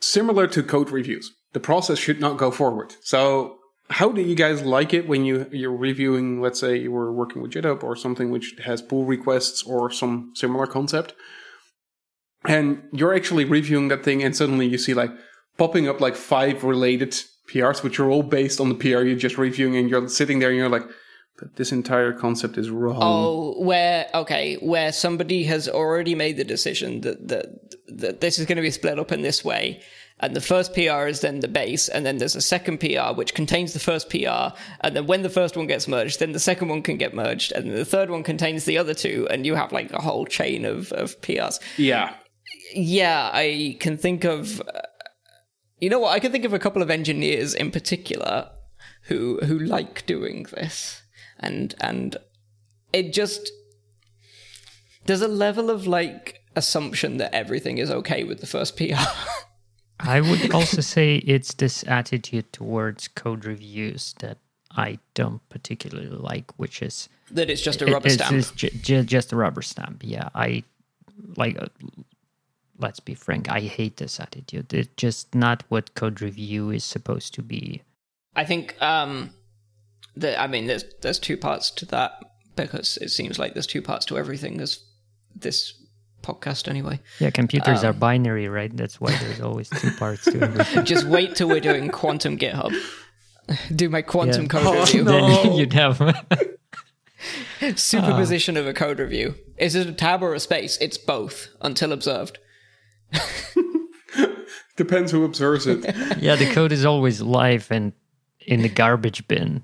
Similar 0.00 0.46
to 0.48 0.62
code 0.62 0.90
reviews, 0.90 1.34
the 1.54 1.60
process 1.60 1.98
should 1.98 2.20
not 2.20 2.36
go 2.36 2.52
forward. 2.52 2.94
So, 3.00 3.57
how 3.90 4.12
do 4.12 4.20
you 4.20 4.34
guys 4.34 4.62
like 4.62 4.92
it 4.92 5.08
when 5.08 5.24
you 5.24 5.46
you're 5.50 5.76
reviewing? 5.76 6.40
Let's 6.40 6.60
say 6.60 6.76
you 6.76 6.92
were 6.92 7.12
working 7.12 7.42
with 7.42 7.52
GitHub 7.52 7.82
or 7.82 7.96
something 7.96 8.30
which 8.30 8.54
has 8.64 8.82
pull 8.82 9.04
requests 9.04 9.62
or 9.62 9.90
some 9.90 10.32
similar 10.34 10.66
concept, 10.66 11.14
and 12.46 12.82
you're 12.92 13.14
actually 13.14 13.44
reviewing 13.44 13.88
that 13.88 14.04
thing, 14.04 14.22
and 14.22 14.36
suddenly 14.36 14.66
you 14.66 14.78
see 14.78 14.94
like 14.94 15.10
popping 15.56 15.88
up 15.88 16.00
like 16.00 16.16
five 16.16 16.64
related 16.64 17.16
PRs, 17.50 17.82
which 17.82 17.98
are 17.98 18.10
all 18.10 18.22
based 18.22 18.60
on 18.60 18.68
the 18.68 18.74
PR 18.74 19.02
you're 19.02 19.16
just 19.16 19.38
reviewing, 19.38 19.76
and 19.76 19.88
you're 19.88 20.08
sitting 20.08 20.38
there 20.38 20.50
and 20.50 20.58
you're 20.58 20.68
like, 20.68 20.86
"But 21.38 21.56
this 21.56 21.72
entire 21.72 22.12
concept 22.12 22.58
is 22.58 22.68
wrong." 22.68 22.98
oh, 23.00 23.60
where 23.62 24.08
okay, 24.14 24.56
where 24.56 24.92
somebody 24.92 25.44
has 25.44 25.66
already 25.66 26.14
made 26.14 26.36
the 26.36 26.44
decision 26.44 27.00
that 27.00 27.28
that 27.28 27.46
that 27.88 28.20
this 28.20 28.38
is 28.38 28.44
going 28.44 28.56
to 28.56 28.62
be 28.62 28.70
split 28.70 28.98
up 28.98 29.12
in 29.12 29.22
this 29.22 29.42
way. 29.42 29.80
And 30.20 30.34
the 30.34 30.40
first 30.40 30.74
PR 30.74 31.06
is 31.06 31.20
then 31.20 31.40
the 31.40 31.48
base, 31.48 31.88
and 31.88 32.04
then 32.04 32.18
there's 32.18 32.34
a 32.34 32.40
second 32.40 32.78
PR 32.78 33.14
which 33.14 33.34
contains 33.34 33.72
the 33.72 33.78
first 33.78 34.10
PR, 34.10 34.56
and 34.80 34.96
then 34.96 35.06
when 35.06 35.22
the 35.22 35.30
first 35.30 35.56
one 35.56 35.66
gets 35.66 35.86
merged, 35.86 36.18
then 36.18 36.32
the 36.32 36.40
second 36.40 36.68
one 36.68 36.82
can 36.82 36.96
get 36.96 37.14
merged, 37.14 37.52
and 37.52 37.70
then 37.70 37.76
the 37.76 37.84
third 37.84 38.10
one 38.10 38.22
contains 38.22 38.64
the 38.64 38.78
other 38.78 38.94
two, 38.94 39.28
and 39.30 39.46
you 39.46 39.54
have 39.54 39.72
like 39.72 39.92
a 39.92 40.02
whole 40.02 40.26
chain 40.26 40.64
of, 40.64 40.90
of 40.92 41.20
PRs. 41.20 41.60
Yeah, 41.76 42.14
Yeah, 42.74 43.30
I 43.32 43.76
can 43.80 43.96
think 43.96 44.24
of. 44.24 44.60
Uh, 44.60 44.82
you 45.78 45.88
know 45.88 46.00
what? 46.00 46.12
I 46.12 46.18
can 46.18 46.32
think 46.32 46.44
of 46.44 46.52
a 46.52 46.58
couple 46.58 46.82
of 46.82 46.90
engineers 46.90 47.54
in 47.54 47.70
particular 47.70 48.50
who 49.04 49.38
who 49.44 49.58
like 49.58 50.04
doing 50.06 50.46
this, 50.50 51.02
and 51.38 51.74
and 51.80 52.16
it 52.92 53.12
just 53.12 53.52
there's 55.06 55.22
a 55.22 55.28
level 55.28 55.70
of 55.70 55.86
like 55.86 56.40
assumption 56.56 57.18
that 57.18 57.34
everything 57.34 57.78
is 57.78 57.90
okay 57.90 58.24
with 58.24 58.40
the 58.40 58.46
first 58.46 58.76
PR. 58.76 58.94
I 60.00 60.20
would 60.20 60.50
also 60.54 60.80
say 60.80 61.16
it's 61.16 61.54
this 61.54 61.84
attitude 61.86 62.52
towards 62.52 63.08
code 63.08 63.44
reviews 63.44 64.14
that 64.20 64.38
I 64.70 64.98
don't 65.14 65.46
particularly 65.48 66.08
like, 66.08 66.52
which 66.58 66.82
is 66.82 67.08
that 67.30 67.50
it's 67.50 67.62
just 67.62 67.82
a 67.82 67.86
it- 67.86 67.92
rubber 67.92 68.06
it's, 68.06 68.14
stamp. 68.16 68.34
it's 68.36 68.50
ju- 68.52 69.02
just 69.02 69.32
a 69.32 69.36
rubber 69.36 69.62
stamp. 69.62 70.02
Yeah, 70.04 70.28
I 70.34 70.62
like. 71.36 71.60
Uh, 71.60 71.66
let's 72.78 73.00
be 73.00 73.14
frank. 73.14 73.50
I 73.50 73.60
hate 73.60 73.96
this 73.96 74.20
attitude. 74.20 74.72
It's 74.72 74.88
just 74.96 75.34
not 75.34 75.64
what 75.68 75.94
code 75.94 76.20
review 76.20 76.70
is 76.70 76.84
supposed 76.84 77.34
to 77.34 77.42
be. 77.42 77.82
I 78.36 78.44
think 78.44 78.76
um 78.80 79.30
that 80.16 80.40
I 80.40 80.46
mean 80.46 80.66
there's 80.66 80.84
there's 81.02 81.18
two 81.18 81.36
parts 81.36 81.70
to 81.72 81.86
that 81.86 82.12
because 82.54 82.96
it 83.00 83.08
seems 83.10 83.38
like 83.38 83.54
there's 83.54 83.66
two 83.66 83.82
parts 83.82 84.06
to 84.06 84.18
everything. 84.18 84.56
There's 84.58 84.84
this 85.34 85.74
podcast 86.22 86.68
anyway. 86.68 87.00
Yeah, 87.20 87.30
computers 87.30 87.84
Um, 87.84 87.90
are 87.90 87.92
binary, 87.92 88.48
right? 88.48 88.74
That's 88.76 89.00
why 89.00 89.12
there's 89.16 89.40
always 89.40 89.68
two 89.70 89.90
parts 89.92 90.24
to 90.24 90.40
everything. 90.42 90.84
Just 90.84 91.06
wait 91.06 91.36
till 91.36 91.48
we're 91.48 91.60
doing 91.60 91.88
quantum 91.90 92.36
GitHub. 92.38 92.72
Do 93.74 93.88
my 93.88 94.02
quantum 94.02 94.42
Yeah. 94.42 94.48
code 94.48 94.62
Oh, 94.66 94.80
review. 94.80 95.04
no. 95.04 95.42
then 95.42 95.52
you'd 95.54 95.72
have. 95.72 95.98
Superposition 97.76 98.56
of 98.56 98.66
a 98.66 98.72
code 98.74 98.98
review. 99.00 99.34
Is 99.56 99.74
it 99.74 99.86
a 99.88 99.92
tab 99.92 100.22
or 100.22 100.34
a 100.34 100.40
space? 100.40 100.76
It's 100.80 100.98
both 100.98 101.48
until 101.62 101.92
observed. 101.92 102.38
depends 104.76 105.10
who 105.12 105.24
observes 105.24 105.66
it. 105.66 105.84
yeah, 106.20 106.36
the 106.36 106.50
code 106.52 106.72
is 106.72 106.84
always 106.84 107.20
live 107.22 107.66
and 107.70 107.92
in 108.40 108.62
the 108.62 108.68
garbage 108.68 109.26
bin 109.28 109.62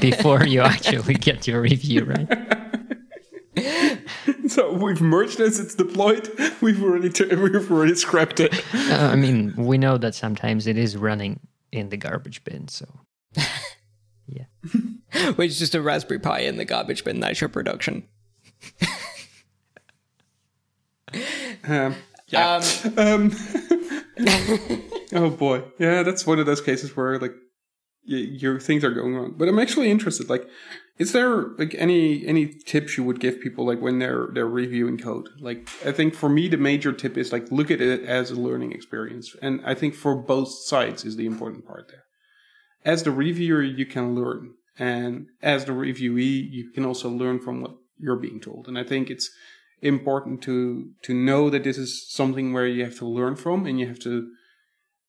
before 0.00 0.44
you 0.44 0.60
actually 0.60 1.14
get 1.14 1.46
your 1.46 1.60
review, 1.60 2.04
right? 2.04 2.28
so 4.48 4.72
we've 4.72 5.00
merged 5.00 5.40
as 5.40 5.58
it's 5.60 5.74
deployed. 5.74 6.30
We've 6.60 6.82
already 6.82 7.10
t- 7.10 7.34
we've 7.34 7.70
already 7.70 7.94
scrapped 7.94 8.40
it. 8.40 8.54
Uh, 8.74 9.10
I 9.12 9.16
mean, 9.16 9.54
we 9.56 9.78
know 9.78 9.98
that 9.98 10.14
sometimes 10.14 10.66
it 10.66 10.76
is 10.76 10.96
running 10.96 11.40
in 11.70 11.88
the 11.88 11.96
garbage 11.96 12.44
bin, 12.44 12.68
so 12.68 12.86
yeah. 14.26 14.44
Which 15.36 15.50
is 15.50 15.58
just 15.58 15.74
a 15.74 15.82
Raspberry 15.82 16.20
Pi 16.20 16.40
in 16.40 16.56
the 16.56 16.64
garbage 16.64 17.04
bin. 17.04 17.20
That's 17.20 17.40
your 17.40 17.48
production. 17.48 18.04
Um, 21.68 21.94
yeah. 22.28 22.62
Um, 22.96 23.32
oh 25.12 25.30
boy, 25.30 25.62
yeah, 25.78 26.02
that's 26.02 26.26
one 26.26 26.38
of 26.38 26.46
those 26.46 26.60
cases 26.60 26.96
where 26.96 27.18
like 27.18 27.34
your 28.04 28.58
things 28.58 28.84
are 28.84 28.90
going 28.90 29.14
wrong. 29.14 29.34
But 29.36 29.48
I'm 29.48 29.58
actually 29.58 29.90
interested. 29.90 30.28
Like, 30.28 30.48
is 30.98 31.12
there 31.12 31.48
like 31.58 31.74
any 31.76 32.26
any 32.26 32.46
tips 32.46 32.96
you 32.96 33.04
would 33.04 33.20
give 33.20 33.40
people 33.40 33.66
like 33.66 33.80
when 33.80 33.98
they're 33.98 34.28
they're 34.32 34.46
reviewing 34.46 34.98
code? 34.98 35.28
Like, 35.40 35.68
I 35.84 35.92
think 35.92 36.14
for 36.14 36.28
me 36.28 36.48
the 36.48 36.56
major 36.56 36.92
tip 36.92 37.16
is 37.16 37.32
like 37.32 37.50
look 37.50 37.70
at 37.70 37.80
it 37.80 38.04
as 38.04 38.30
a 38.30 38.34
learning 38.34 38.72
experience, 38.72 39.34
and 39.40 39.60
I 39.64 39.74
think 39.74 39.94
for 39.94 40.14
both 40.16 40.50
sides 40.50 41.04
is 41.04 41.16
the 41.16 41.26
important 41.26 41.66
part 41.66 41.88
there. 41.88 42.04
As 42.84 43.04
the 43.04 43.12
reviewer, 43.12 43.62
you 43.62 43.86
can 43.86 44.14
learn, 44.14 44.54
and 44.78 45.26
as 45.40 45.64
the 45.64 45.72
reviewee, 45.72 46.48
you 46.50 46.70
can 46.72 46.84
also 46.84 47.08
learn 47.08 47.38
from 47.38 47.62
what 47.62 47.76
you're 47.98 48.16
being 48.16 48.40
told. 48.40 48.66
And 48.66 48.78
I 48.78 48.84
think 48.84 49.08
it's 49.08 49.30
important 49.80 50.42
to 50.42 50.90
to 51.02 51.14
know 51.14 51.50
that 51.50 51.64
this 51.64 51.78
is 51.78 52.06
something 52.12 52.52
where 52.52 52.66
you 52.66 52.84
have 52.84 52.98
to 52.98 53.06
learn 53.06 53.36
from 53.36 53.66
and 53.66 53.78
you 53.80 53.86
have 53.86 53.98
to 54.00 54.30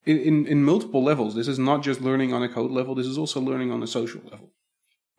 in, 0.06 0.18
in 0.18 0.46
in 0.46 0.64
multiple 0.64 1.02
levels 1.02 1.34
this 1.34 1.48
is 1.48 1.58
not 1.58 1.82
just 1.82 2.00
learning 2.00 2.32
on 2.32 2.42
a 2.42 2.48
code 2.48 2.70
level 2.70 2.94
this 2.94 3.06
is 3.06 3.18
also 3.18 3.40
learning 3.40 3.70
on 3.70 3.82
a 3.82 3.86
social 3.86 4.20
level 4.30 4.50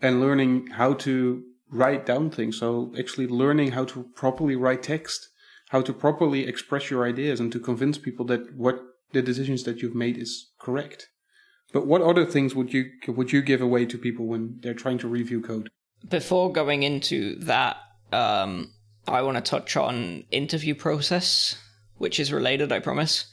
and 0.02 0.20
learning 0.20 0.68
how 0.68 0.94
to 0.94 1.44
write 1.70 2.06
down 2.06 2.30
things. 2.30 2.60
So 2.60 2.94
actually 2.98 3.28
learning 3.28 3.72
how 3.72 3.86
to 3.86 4.04
properly 4.16 4.56
write 4.56 4.84
text 4.84 5.30
how 5.70 5.82
to 5.82 5.92
properly 5.92 6.48
express 6.48 6.92
your 6.92 7.06
ideas 7.06 7.40
and 7.40 7.52
to 7.52 7.60
convince 7.60 7.98
people 7.98 8.24
that 8.26 8.56
what 8.56 8.82
the 9.14 9.22
decisions 9.22 9.64
that 9.64 9.82
you've 9.82 9.96
made 9.96 10.18
is 10.18 10.52
correct. 10.60 11.10
But 11.74 11.88
what 11.88 12.02
other 12.02 12.26
things 12.26 12.54
would 12.56 12.72
you 12.72 12.92
would 13.08 13.32
you 13.32 13.42
give 13.42 13.62
away 13.62 13.86
to 13.88 13.98
people 13.98 14.28
when 14.28 14.60
they're 14.62 14.74
trying 14.74 15.00
to 15.00 15.08
review 15.08 15.42
code? 15.42 15.70
Before 16.08 16.52
going 16.52 16.84
into 16.84 17.36
that, 17.40 17.78
um, 18.14 18.74
I 19.08 19.24
want 19.24 19.38
to 19.38 19.42
touch 19.42 19.76
on 19.76 20.26
interview 20.30 20.76
process, 20.76 21.58
which 21.98 22.20
is 22.20 22.32
related, 22.32 22.72
I 22.72 22.80
promise. 22.80 23.26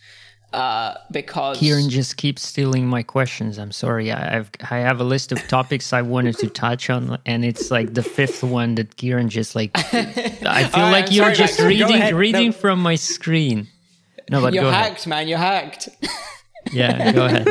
Uh, 0.53 0.95
because 1.11 1.59
Kieran 1.59 1.89
just 1.89 2.17
keeps 2.19 2.43
stealing 2.47 2.87
my 2.87 3.03
questions. 3.03 3.59
I'm 3.59 3.73
sorry. 3.73 4.13
I, 4.13 4.37
I've 4.39 4.51
I 4.71 4.79
have 4.79 5.01
a 5.01 5.05
list 5.05 5.33
of 5.33 5.39
topics 5.49 5.93
I 5.93 6.03
wanted 6.03 6.37
to 6.39 6.49
touch 6.49 6.91
on, 6.91 7.19
and 7.25 7.45
it's 7.45 7.71
like 7.71 7.95
the 7.95 8.03
fifth 8.03 8.43
one 8.43 8.75
that 8.75 8.97
Kieran 8.97 9.29
just 9.31 9.55
like. 9.55 9.71
I 9.77 9.83
feel 10.13 10.45
Alright, 10.45 10.75
like 10.75 11.07
I'm 11.07 11.13
you're 11.13 11.25
sorry, 11.25 11.35
just 11.37 11.59
Max. 11.59 11.69
Reading 11.69 12.15
reading 12.17 12.47
No. 12.49 12.53
from 12.53 12.81
my 12.81 12.97
screen. 12.97 13.69
No, 14.31 14.41
but 14.43 14.53
you're 14.55 14.65
go 14.65 14.69
ahead. 14.69 14.91
hacked, 14.93 15.07
man. 15.07 15.27
You're 15.29 15.39
hacked. 15.39 15.89
Yeah, 16.71 17.11
go 17.11 17.25
ahead. 17.27 17.49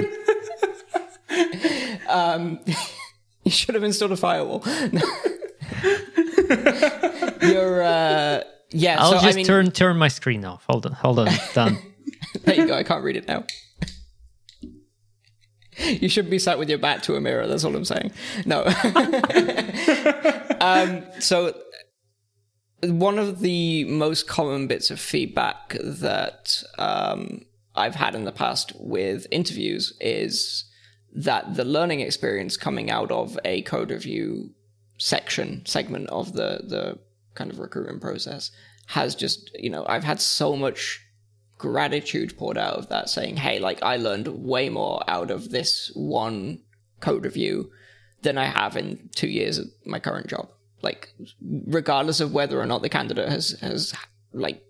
um, 2.10 2.60
You 3.44 3.52
should 3.52 3.76
have 3.76 3.84
installed 3.84 4.14
a 4.14 4.18
firewall. 4.18 4.64
You're, 7.42 7.84
uh, 7.84 8.44
yeah. 8.72 8.98
I'll 9.00 9.12
so 9.12 9.20
just 9.20 9.26
I 9.26 9.34
mean, 9.34 9.46
turn 9.46 9.72
turn 9.72 9.98
my 9.98 10.08
screen 10.08 10.46
off. 10.46 10.64
Hold 10.70 10.86
on, 10.86 10.94
hold 10.94 11.20
on. 11.20 11.28
Done. 11.54 11.78
there 12.44 12.56
you 12.56 12.68
go. 12.68 12.76
I 12.76 12.84
can't 12.84 13.04
read 13.04 13.18
it 13.18 13.28
now. 13.28 13.46
you 15.78 16.10
shouldn't 16.10 16.32
be 16.32 16.40
sat 16.40 16.60
with 16.60 16.70
your 16.70 16.78
back 16.78 17.02
to 17.04 17.16
a 17.16 17.22
mirror. 17.22 17.48
That's 17.48 17.64
all 17.64 17.76
I'm 17.76 17.86
saying. 17.86 18.12
No. 18.46 18.64
um, 20.62 21.04
so 21.20 21.56
one 22.84 23.20
of 23.20 23.40
the 23.40 23.86
most 23.86 24.28
common 24.28 24.68
bits 24.68 24.90
of 24.92 25.00
feedback 25.00 25.76
that 25.80 26.64
um, 26.78 27.46
I've 27.76 27.96
had 27.96 28.16
in 28.16 28.26
the 28.26 28.32
past 28.32 28.74
with 28.80 29.28
interviews 29.32 29.94
is 30.00 30.66
that 31.14 31.56
the 31.56 31.66
learning 31.66 32.00
experience 32.00 32.58
coming 32.58 32.90
out 32.90 33.12
of 33.12 33.38
a 33.44 33.62
code 33.64 33.92
review 33.92 34.52
section 34.98 35.66
segment 35.66 36.08
of 36.10 36.34
the 36.34 36.62
the 36.68 36.98
kind 37.34 37.52
of 37.52 37.60
recruitment 37.60 38.02
process 38.02 38.52
has 38.88 39.16
just 39.16 39.52
you 39.56 39.70
know 39.70 39.86
I've 39.88 40.04
had 40.04 40.22
so 40.22 40.56
much 40.56 41.02
gratitude 41.62 42.36
poured 42.38 42.58
out 42.58 42.74
of 42.74 42.90
that 42.90 43.10
saying 43.10 43.36
hey 43.38 43.60
like 43.60 43.82
I 43.84 43.96
learned 43.98 44.28
way 44.28 44.70
more 44.70 45.04
out 45.08 45.30
of 45.30 45.52
this 45.52 45.92
one 45.94 46.60
code 47.00 47.24
review 47.24 47.72
than 48.24 48.38
I 48.38 48.46
have 48.46 48.76
in 48.76 49.10
2 49.16 49.28
years 49.28 49.60
of 49.60 49.68
my 49.86 50.00
current 50.00 50.28
job 50.28 50.50
like 50.82 51.14
regardless 51.80 52.20
of 52.20 52.34
whether 52.34 52.60
or 52.60 52.66
not 52.66 52.82
the 52.82 52.90
candidate 52.98 53.30
has 53.30 53.52
has 53.62 53.94
like 54.34 54.64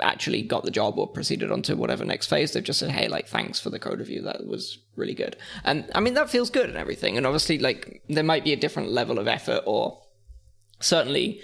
actually 0.00 0.42
got 0.42 0.64
the 0.64 0.70
job 0.70 0.98
or 0.98 1.06
proceeded 1.06 1.50
on 1.50 1.62
to 1.62 1.76
whatever 1.76 2.04
next 2.04 2.26
phase. 2.26 2.52
They've 2.52 2.70
just 2.70 2.80
said, 2.80 2.90
"Hey, 2.90 3.08
like, 3.08 3.28
thanks 3.28 3.60
for 3.60 3.70
the 3.70 3.78
code 3.78 4.00
review. 4.00 4.22
That 4.22 4.46
was 4.46 4.78
really 4.96 5.14
good." 5.14 5.36
And 5.64 5.88
I 5.94 6.00
mean, 6.00 6.14
that 6.14 6.30
feels 6.30 6.50
good 6.50 6.68
and 6.68 6.76
everything. 6.76 7.16
And 7.16 7.24
obviously, 7.24 7.58
like, 7.58 8.02
there 8.08 8.24
might 8.24 8.44
be 8.44 8.52
a 8.52 8.56
different 8.64 8.90
level 8.90 9.18
of 9.18 9.28
effort, 9.28 9.62
or 9.64 10.02
certainly 10.80 11.40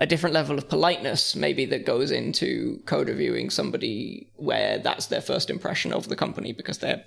a 0.00 0.06
different 0.06 0.34
level 0.34 0.56
of 0.56 0.68
politeness, 0.68 1.36
maybe 1.36 1.66
that 1.66 1.84
goes 1.84 2.10
into 2.10 2.80
code 2.86 3.08
reviewing 3.08 3.50
somebody 3.50 4.30
where 4.36 4.78
that's 4.78 5.06
their 5.06 5.20
first 5.20 5.50
impression 5.50 5.92
of 5.92 6.08
the 6.08 6.16
company 6.16 6.52
because 6.52 6.78
they're 6.78 7.04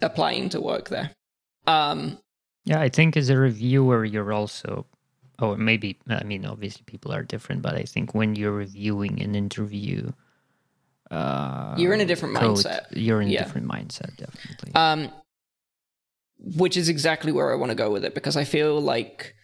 applying 0.00 0.48
to 0.50 0.60
work 0.60 0.88
there. 0.88 1.10
Um, 1.66 2.18
yeah, 2.64 2.80
I 2.80 2.88
think 2.88 3.16
as 3.16 3.28
a 3.30 3.36
reviewer, 3.36 4.04
you're 4.04 4.32
also 4.32 4.86
or 5.38 5.56
maybe 5.56 5.98
I 6.08 6.24
mean 6.24 6.46
obviously 6.46 6.82
people 6.86 7.12
are 7.12 7.22
different, 7.22 7.62
but 7.62 7.74
I 7.74 7.82
think 7.82 8.14
when 8.14 8.34
you're 8.34 8.52
reviewing 8.52 9.20
an 9.20 9.34
interview, 9.34 10.12
uh, 11.10 11.74
you're 11.76 11.92
in 11.92 12.00
a 12.00 12.06
different 12.06 12.36
code, 12.36 12.56
mindset. 12.58 12.86
You're 12.92 13.20
in 13.20 13.28
yeah. 13.28 13.42
a 13.42 13.44
different 13.44 13.68
mindset, 13.68 14.16
definitely. 14.16 14.74
Um, 14.74 15.10
which 16.38 16.76
is 16.76 16.88
exactly 16.88 17.32
where 17.32 17.52
I 17.52 17.56
want 17.56 17.70
to 17.70 17.76
go 17.76 17.90
with 17.90 18.04
it 18.04 18.14
because 18.14 18.36
I 18.36 18.44
feel 18.44 18.80
like 18.80 19.34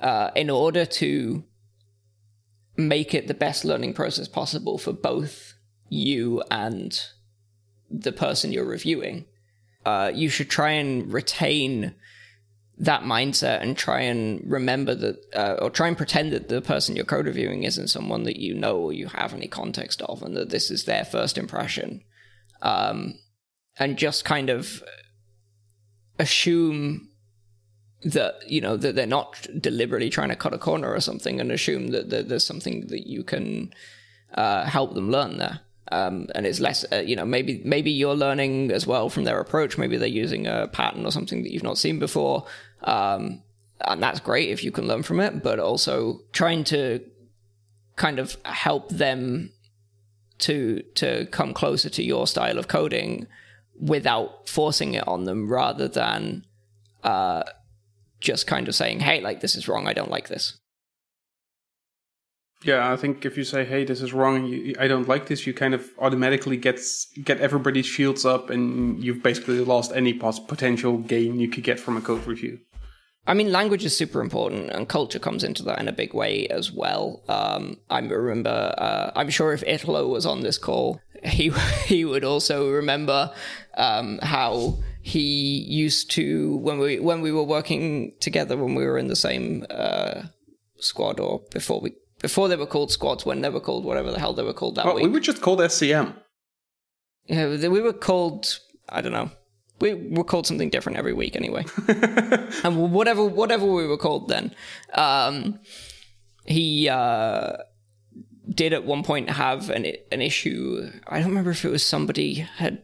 uh, 0.00 0.30
in 0.34 0.50
order 0.50 0.84
to 0.84 1.44
make 2.78 3.12
it 3.12 3.26
the 3.26 3.34
best 3.34 3.64
learning 3.64 3.92
process 3.92 4.28
possible 4.28 4.78
for 4.78 4.92
both 4.92 5.54
you 5.90 6.42
and 6.50 7.06
the 7.90 8.12
person 8.12 8.52
you're 8.52 8.64
reviewing, 8.64 9.26
uh, 9.84 10.10
you 10.14 10.28
should 10.28 10.48
try 10.48 10.70
and 10.70 11.12
retain 11.12 11.94
that 12.78 13.02
mindset 13.02 13.60
and 13.60 13.76
try 13.76 14.00
and 14.00 14.40
remember 14.48 14.94
that, 14.94 15.16
uh, 15.34 15.56
or 15.60 15.68
try 15.68 15.88
and 15.88 15.96
pretend 15.96 16.32
that 16.32 16.48
the 16.48 16.62
person 16.62 16.94
you're 16.94 17.04
code 17.04 17.26
reviewing 17.26 17.64
isn't 17.64 17.88
someone 17.88 18.22
that 18.22 18.38
you 18.38 18.54
know 18.54 18.78
or 18.78 18.92
you 18.92 19.08
have 19.08 19.34
any 19.34 19.48
context 19.48 20.00
of, 20.02 20.22
and 20.22 20.36
that 20.36 20.50
this 20.50 20.70
is 20.70 20.84
their 20.84 21.04
first 21.04 21.36
impression. 21.36 22.02
Um, 22.62 23.18
and 23.76 23.96
just 23.96 24.24
kind 24.24 24.50
of 24.50 24.82
assume 26.18 27.07
that 28.04 28.34
you 28.46 28.60
know 28.60 28.76
that 28.76 28.94
they're 28.94 29.06
not 29.06 29.46
deliberately 29.60 30.10
trying 30.10 30.28
to 30.28 30.36
cut 30.36 30.54
a 30.54 30.58
corner 30.58 30.92
or 30.92 31.00
something, 31.00 31.40
and 31.40 31.50
assume 31.50 31.88
that, 31.88 32.10
that 32.10 32.28
there's 32.28 32.46
something 32.46 32.86
that 32.88 33.08
you 33.08 33.22
can 33.24 33.72
uh, 34.34 34.64
help 34.64 34.94
them 34.94 35.10
learn 35.10 35.38
there. 35.38 35.60
Um, 35.90 36.26
and 36.34 36.46
it's 36.46 36.60
less, 36.60 36.84
uh, 36.92 36.96
you 36.96 37.16
know, 37.16 37.24
maybe 37.24 37.62
maybe 37.64 37.90
you're 37.90 38.14
learning 38.14 38.70
as 38.70 38.86
well 38.86 39.08
from 39.08 39.24
their 39.24 39.40
approach. 39.40 39.78
Maybe 39.78 39.96
they're 39.96 40.08
using 40.08 40.46
a 40.46 40.68
pattern 40.68 41.06
or 41.06 41.10
something 41.10 41.42
that 41.42 41.52
you've 41.52 41.62
not 41.62 41.78
seen 41.78 41.98
before, 41.98 42.44
um, 42.84 43.42
and 43.80 44.02
that's 44.02 44.20
great 44.20 44.50
if 44.50 44.62
you 44.62 44.70
can 44.70 44.86
learn 44.86 45.02
from 45.02 45.18
it, 45.18 45.42
but 45.42 45.58
also 45.58 46.20
trying 46.32 46.64
to 46.64 47.00
kind 47.96 48.18
of 48.18 48.36
help 48.44 48.90
them 48.90 49.50
to 50.38 50.82
to 50.94 51.26
come 51.26 51.54
closer 51.54 51.90
to 51.90 52.02
your 52.02 52.26
style 52.26 52.58
of 52.58 52.68
coding 52.68 53.26
without 53.80 54.48
forcing 54.48 54.94
it 54.94 55.06
on 55.06 55.24
them 55.24 55.48
rather 55.48 55.88
than 55.88 56.44
uh, 57.02 57.42
just 58.20 58.46
kind 58.46 58.68
of 58.68 58.74
saying, 58.74 59.00
hey, 59.00 59.20
like 59.20 59.40
this 59.40 59.54
is 59.54 59.68
wrong, 59.68 59.86
I 59.86 59.92
don't 59.92 60.10
like 60.10 60.28
this. 60.28 60.58
Yeah, 62.64 62.92
I 62.92 62.96
think 62.96 63.24
if 63.24 63.36
you 63.36 63.44
say, 63.44 63.64
"Hey, 63.64 63.84
this 63.84 64.02
is 64.02 64.12
wrong," 64.12 64.44
you, 64.46 64.74
I 64.80 64.88
don't 64.88 65.06
like 65.06 65.28
this, 65.28 65.46
you 65.46 65.54
kind 65.54 65.74
of 65.74 65.88
automatically 66.00 66.56
get 66.56 66.80
get 67.22 67.40
everybody's 67.40 67.86
shields 67.86 68.24
up, 68.24 68.50
and 68.50 69.02
you've 69.02 69.22
basically 69.22 69.60
lost 69.60 69.92
any 69.94 70.12
potential 70.12 70.98
gain 70.98 71.38
you 71.38 71.48
could 71.48 71.62
get 71.62 71.78
from 71.78 71.96
a 71.96 72.00
code 72.00 72.26
review. 72.26 72.58
I 73.28 73.34
mean, 73.34 73.52
language 73.52 73.84
is 73.84 73.96
super 73.96 74.20
important, 74.20 74.70
and 74.70 74.88
culture 74.88 75.20
comes 75.20 75.44
into 75.44 75.62
that 75.64 75.78
in 75.78 75.86
a 75.86 75.92
big 75.92 76.14
way 76.14 76.48
as 76.48 76.72
well. 76.72 77.22
Um, 77.28 77.76
I 77.90 78.00
remember, 78.00 78.74
uh, 78.76 79.12
I'm 79.14 79.30
sure 79.30 79.52
if 79.52 79.62
Italo 79.62 80.08
was 80.08 80.26
on 80.26 80.40
this 80.40 80.58
call, 80.58 81.00
he 81.22 81.50
he 81.86 82.04
would 82.04 82.24
also 82.24 82.70
remember 82.70 83.30
um, 83.76 84.18
how 84.20 84.78
he 85.08 85.64
used 85.84 86.10
to 86.10 86.56
when 86.58 86.78
we 86.78 87.00
when 87.00 87.20
we 87.22 87.32
were 87.32 87.42
working 87.42 88.12
together 88.20 88.56
when 88.56 88.74
we 88.74 88.84
were 88.84 88.98
in 88.98 89.08
the 89.08 89.16
same 89.16 89.64
uh, 89.70 90.22
squad 90.78 91.18
or 91.18 91.40
before 91.50 91.80
we 91.80 91.92
before 92.20 92.48
they 92.48 92.56
were 92.56 92.66
called 92.66 92.90
squads 92.90 93.24
when 93.24 93.40
they 93.40 93.48
were 93.48 93.60
called 93.60 93.84
whatever 93.84 94.10
the 94.10 94.18
hell 94.18 94.34
they 94.34 94.42
were 94.42 94.52
called 94.52 94.74
that 94.74 94.84
well, 94.84 94.96
week. 94.96 95.04
We 95.04 95.10
were 95.10 95.20
just 95.20 95.40
called 95.40 95.60
SCM. 95.60 96.14
Yeah, 97.26 97.68
we 97.68 97.80
were 97.80 97.92
called 97.92 98.58
I 98.88 99.00
don't 99.00 99.12
know 99.12 99.30
we 99.80 99.94
were 99.94 100.24
called 100.24 100.46
something 100.46 100.70
different 100.70 100.98
every 100.98 101.12
week 101.12 101.36
anyway. 101.36 101.64
and 102.64 102.92
whatever 102.92 103.24
whatever 103.24 103.66
we 103.66 103.86
were 103.86 103.96
called 103.96 104.28
then, 104.28 104.54
um, 104.94 105.60
he 106.44 106.88
uh, 106.88 107.58
did 108.48 108.72
at 108.72 108.84
one 108.84 109.02
point 109.04 109.30
have 109.30 109.70
an 109.70 109.86
an 110.10 110.20
issue. 110.20 110.90
I 111.06 111.20
don't 111.20 111.28
remember 111.28 111.50
if 111.50 111.64
it 111.64 111.70
was 111.70 111.84
somebody 111.84 112.34
had. 112.34 112.82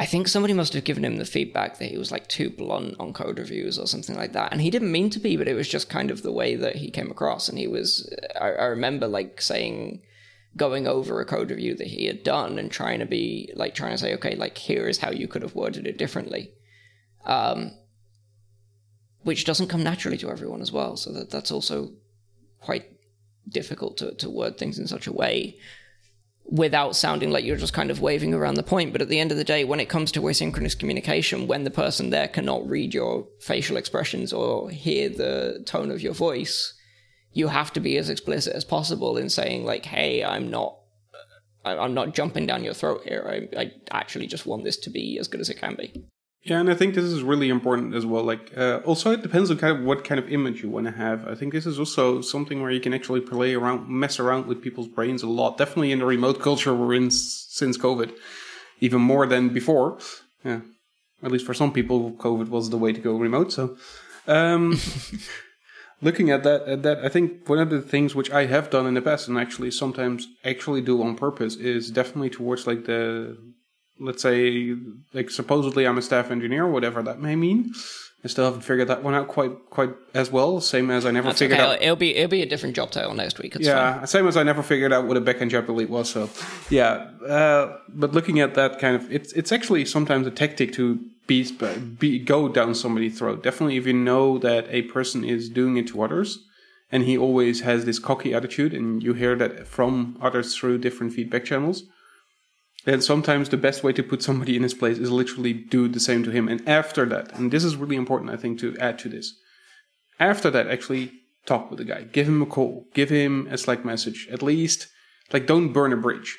I 0.00 0.06
think 0.06 0.28
somebody 0.28 0.54
must 0.54 0.74
have 0.74 0.84
given 0.84 1.04
him 1.04 1.16
the 1.16 1.24
feedback 1.24 1.78
that 1.78 1.90
he 1.90 1.98
was 1.98 2.12
like 2.12 2.28
too 2.28 2.50
blunt 2.50 2.94
on 3.00 3.12
code 3.12 3.38
reviews 3.38 3.78
or 3.78 3.86
something 3.86 4.14
like 4.14 4.32
that, 4.32 4.52
and 4.52 4.60
he 4.60 4.70
didn't 4.70 4.92
mean 4.92 5.10
to 5.10 5.18
be, 5.18 5.36
but 5.36 5.48
it 5.48 5.54
was 5.54 5.68
just 5.68 5.88
kind 5.88 6.10
of 6.10 6.22
the 6.22 6.32
way 6.32 6.54
that 6.54 6.76
he 6.76 6.90
came 6.90 7.10
across. 7.10 7.48
And 7.48 7.58
he 7.58 7.66
was, 7.66 8.08
I, 8.40 8.50
I 8.50 8.64
remember 8.66 9.08
like 9.08 9.40
saying 9.40 10.02
going 10.56 10.86
over 10.86 11.20
a 11.20 11.24
code 11.24 11.50
review 11.50 11.74
that 11.74 11.88
he 11.88 12.06
had 12.06 12.22
done 12.22 12.58
and 12.58 12.70
trying 12.70 13.00
to 13.00 13.06
be 13.06 13.52
like 13.54 13.74
trying 13.74 13.92
to 13.92 13.98
say, 13.98 14.14
okay, 14.14 14.36
like 14.36 14.56
here 14.56 14.88
is 14.88 14.98
how 14.98 15.10
you 15.10 15.26
could 15.26 15.42
have 15.42 15.54
worded 15.54 15.86
it 15.86 15.98
differently. 15.98 16.52
Um, 17.24 17.72
which 19.22 19.44
doesn't 19.44 19.68
come 19.68 19.82
naturally 19.82 20.16
to 20.18 20.30
everyone 20.30 20.62
as 20.62 20.72
well. 20.72 20.96
So 20.96 21.12
that 21.12 21.30
that's 21.30 21.50
also 21.50 21.90
quite 22.60 22.86
difficult 23.48 23.96
to, 23.98 24.14
to 24.14 24.30
word 24.30 24.58
things 24.58 24.78
in 24.78 24.86
such 24.86 25.06
a 25.06 25.12
way 25.12 25.58
without 26.50 26.96
sounding 26.96 27.30
like 27.30 27.44
you're 27.44 27.56
just 27.56 27.74
kind 27.74 27.90
of 27.90 28.00
waving 28.00 28.32
around 28.32 28.54
the 28.54 28.62
point. 28.62 28.92
But 28.92 29.02
at 29.02 29.08
the 29.08 29.20
end 29.20 29.30
of 29.30 29.36
the 29.36 29.44
day, 29.44 29.64
when 29.64 29.80
it 29.80 29.88
comes 29.88 30.10
to 30.12 30.22
asynchronous 30.22 30.78
communication, 30.78 31.46
when 31.46 31.64
the 31.64 31.70
person 31.70 32.10
there 32.10 32.28
cannot 32.28 32.68
read 32.68 32.94
your 32.94 33.28
facial 33.40 33.76
expressions 33.76 34.32
or 34.32 34.70
hear 34.70 35.08
the 35.08 35.62
tone 35.66 35.90
of 35.90 36.00
your 36.00 36.14
voice, 36.14 36.74
you 37.32 37.48
have 37.48 37.72
to 37.74 37.80
be 37.80 37.98
as 37.98 38.08
explicit 38.08 38.54
as 38.54 38.64
possible 38.64 39.16
in 39.16 39.28
saying 39.28 39.64
like, 39.64 39.84
"Hey, 39.86 40.24
I'm 40.24 40.50
not." 40.50 40.74
I'm 41.64 41.92
not 41.92 42.14
jumping 42.14 42.46
down 42.46 42.64
your 42.64 42.72
throat 42.72 43.02
here. 43.04 43.48
I, 43.54 43.60
I 43.60 43.72
actually 43.90 44.26
just 44.26 44.46
want 44.46 44.64
this 44.64 44.78
to 44.78 44.90
be 44.90 45.18
as 45.18 45.28
good 45.28 45.40
as 45.40 45.50
it 45.50 45.58
can 45.58 45.74
be. 45.74 45.92
Yeah, 46.42 46.60
and 46.60 46.70
I 46.70 46.74
think 46.74 46.94
this 46.94 47.04
is 47.04 47.22
really 47.22 47.48
important 47.48 47.94
as 47.94 48.06
well. 48.06 48.22
Like, 48.22 48.56
uh, 48.56 48.80
also 48.84 49.10
it 49.10 49.22
depends 49.22 49.50
on 49.50 49.58
kind 49.58 49.76
of 49.76 49.84
what 49.84 50.04
kind 50.04 50.18
of 50.18 50.30
image 50.32 50.62
you 50.62 50.70
want 50.70 50.86
to 50.86 50.92
have. 50.92 51.26
I 51.26 51.34
think 51.34 51.52
this 51.52 51.66
is 51.66 51.78
also 51.78 52.20
something 52.20 52.62
where 52.62 52.70
you 52.70 52.80
can 52.80 52.94
actually 52.94 53.20
play 53.20 53.54
around, 53.54 53.88
mess 53.88 54.18
around 54.20 54.46
with 54.46 54.62
people's 54.62 54.88
brains 54.88 55.22
a 55.22 55.28
lot. 55.28 55.58
Definitely 55.58 55.92
in 55.92 55.98
the 55.98 56.06
remote 56.06 56.40
culture 56.48 56.74
we're 56.74 56.94
in 56.94 57.10
since 57.10 57.76
COVID, 57.76 58.12
even 58.80 59.00
more 59.00 59.26
than 59.26 59.48
before. 59.48 59.98
Yeah, 60.44 60.60
at 61.22 61.32
least 61.32 61.44
for 61.44 61.54
some 61.54 61.72
people, 61.72 62.12
COVID 62.12 62.48
was 62.48 62.70
the 62.70 62.78
way 62.78 62.92
to 62.92 63.00
go 63.00 63.16
remote. 63.16 63.52
So, 63.52 63.76
um, 64.28 64.78
looking 66.00 66.30
at 66.30 66.44
that 66.44 66.62
at 66.62 66.82
that 66.84 67.04
i 67.04 67.08
think 67.08 67.48
one 67.48 67.58
of 67.58 67.70
the 67.70 67.82
things 67.82 68.14
which 68.14 68.30
i 68.30 68.46
have 68.46 68.70
done 68.70 68.86
in 68.86 68.94
the 68.94 69.02
past 69.02 69.26
and 69.26 69.36
actually 69.36 69.68
sometimes 69.68 70.28
actually 70.44 70.80
do 70.80 71.02
on 71.02 71.16
purpose 71.16 71.56
is 71.56 71.90
definitely 71.90 72.30
towards 72.30 72.68
like 72.68 72.84
the 72.84 73.36
let's 74.00 74.22
say 74.22 74.74
like 75.12 75.30
supposedly 75.30 75.86
i'm 75.86 75.98
a 75.98 76.02
staff 76.02 76.30
engineer 76.30 76.66
whatever 76.66 77.02
that 77.02 77.20
may 77.20 77.36
mean 77.36 77.72
i 78.24 78.28
still 78.28 78.44
haven't 78.44 78.62
figured 78.62 78.88
that 78.88 79.02
one 79.02 79.14
out 79.14 79.28
quite 79.28 79.52
quite 79.70 79.90
as 80.14 80.30
well 80.30 80.60
same 80.60 80.90
as 80.90 81.06
i 81.06 81.10
never 81.10 81.28
That's 81.28 81.38
figured 81.38 81.60
okay. 81.60 81.74
out 81.74 81.82
it'll 81.82 81.96
be 81.96 82.16
it'll 82.16 82.30
be 82.30 82.42
a 82.42 82.46
different 82.46 82.76
job 82.76 82.90
title 82.90 83.14
next 83.14 83.38
week 83.38 83.56
it's 83.56 83.66
yeah 83.66 83.98
fine. 83.98 84.06
same 84.06 84.26
as 84.26 84.36
i 84.36 84.42
never 84.42 84.62
figured 84.62 84.92
out 84.92 85.06
what 85.06 85.16
a 85.16 85.20
backend 85.20 85.50
job 85.50 85.68
elite 85.68 85.90
was 85.90 86.10
so 86.10 86.28
yeah 86.70 87.10
uh, 87.26 87.76
but 87.88 88.12
looking 88.12 88.40
at 88.40 88.54
that 88.54 88.78
kind 88.78 88.96
of 88.96 89.10
it's 89.12 89.32
it's 89.32 89.52
actually 89.52 89.84
sometimes 89.84 90.26
a 90.26 90.30
tactic 90.30 90.72
to 90.72 91.00
be, 91.28 91.46
be 91.98 92.18
go 92.18 92.48
down 92.48 92.74
somebody's 92.74 93.18
throat. 93.18 93.44
Definitely, 93.44 93.76
if 93.76 93.86
you 93.86 93.92
know 93.92 94.38
that 94.38 94.66
a 94.70 94.82
person 94.82 95.22
is 95.22 95.48
doing 95.48 95.76
it 95.76 95.86
to 95.88 96.02
others, 96.02 96.44
and 96.90 97.04
he 97.04 97.16
always 97.16 97.60
has 97.60 97.84
this 97.84 98.00
cocky 98.00 98.34
attitude, 98.34 98.74
and 98.74 99.00
you 99.02 99.14
hear 99.14 99.36
that 99.36 99.68
from 99.68 100.18
others 100.20 100.56
through 100.56 100.78
different 100.78 101.12
feedback 101.12 101.44
channels, 101.44 101.84
then 102.88 103.02
sometimes 103.02 103.50
the 103.50 103.56
best 103.58 103.84
way 103.84 103.92
to 103.92 104.02
put 104.02 104.22
somebody 104.22 104.56
in 104.56 104.62
his 104.62 104.72
place 104.72 104.96
is 104.96 105.10
literally 105.10 105.52
do 105.52 105.88
the 105.88 106.00
same 106.00 106.24
to 106.24 106.30
him. 106.30 106.48
And 106.48 106.66
after 106.66 107.04
that, 107.06 107.34
and 107.34 107.50
this 107.50 107.62
is 107.62 107.76
really 107.76 107.96
important, 107.96 108.30
I 108.30 108.36
think, 108.36 108.58
to 108.60 108.76
add 108.78 108.98
to 109.00 109.10
this. 109.10 109.34
After 110.18 110.50
that, 110.50 110.68
actually 110.68 111.12
talk 111.44 111.70
with 111.70 111.78
the 111.78 111.84
guy, 111.84 112.04
give 112.04 112.26
him 112.26 112.40
a 112.40 112.46
call, 112.46 112.86
give 112.94 113.10
him 113.10 113.46
a 113.50 113.58
Slack 113.58 113.84
message, 113.84 114.26
at 114.32 114.42
least. 114.42 114.88
Like, 115.32 115.46
don't 115.46 115.74
burn 115.74 115.92
a 115.92 115.98
bridge. 115.98 116.38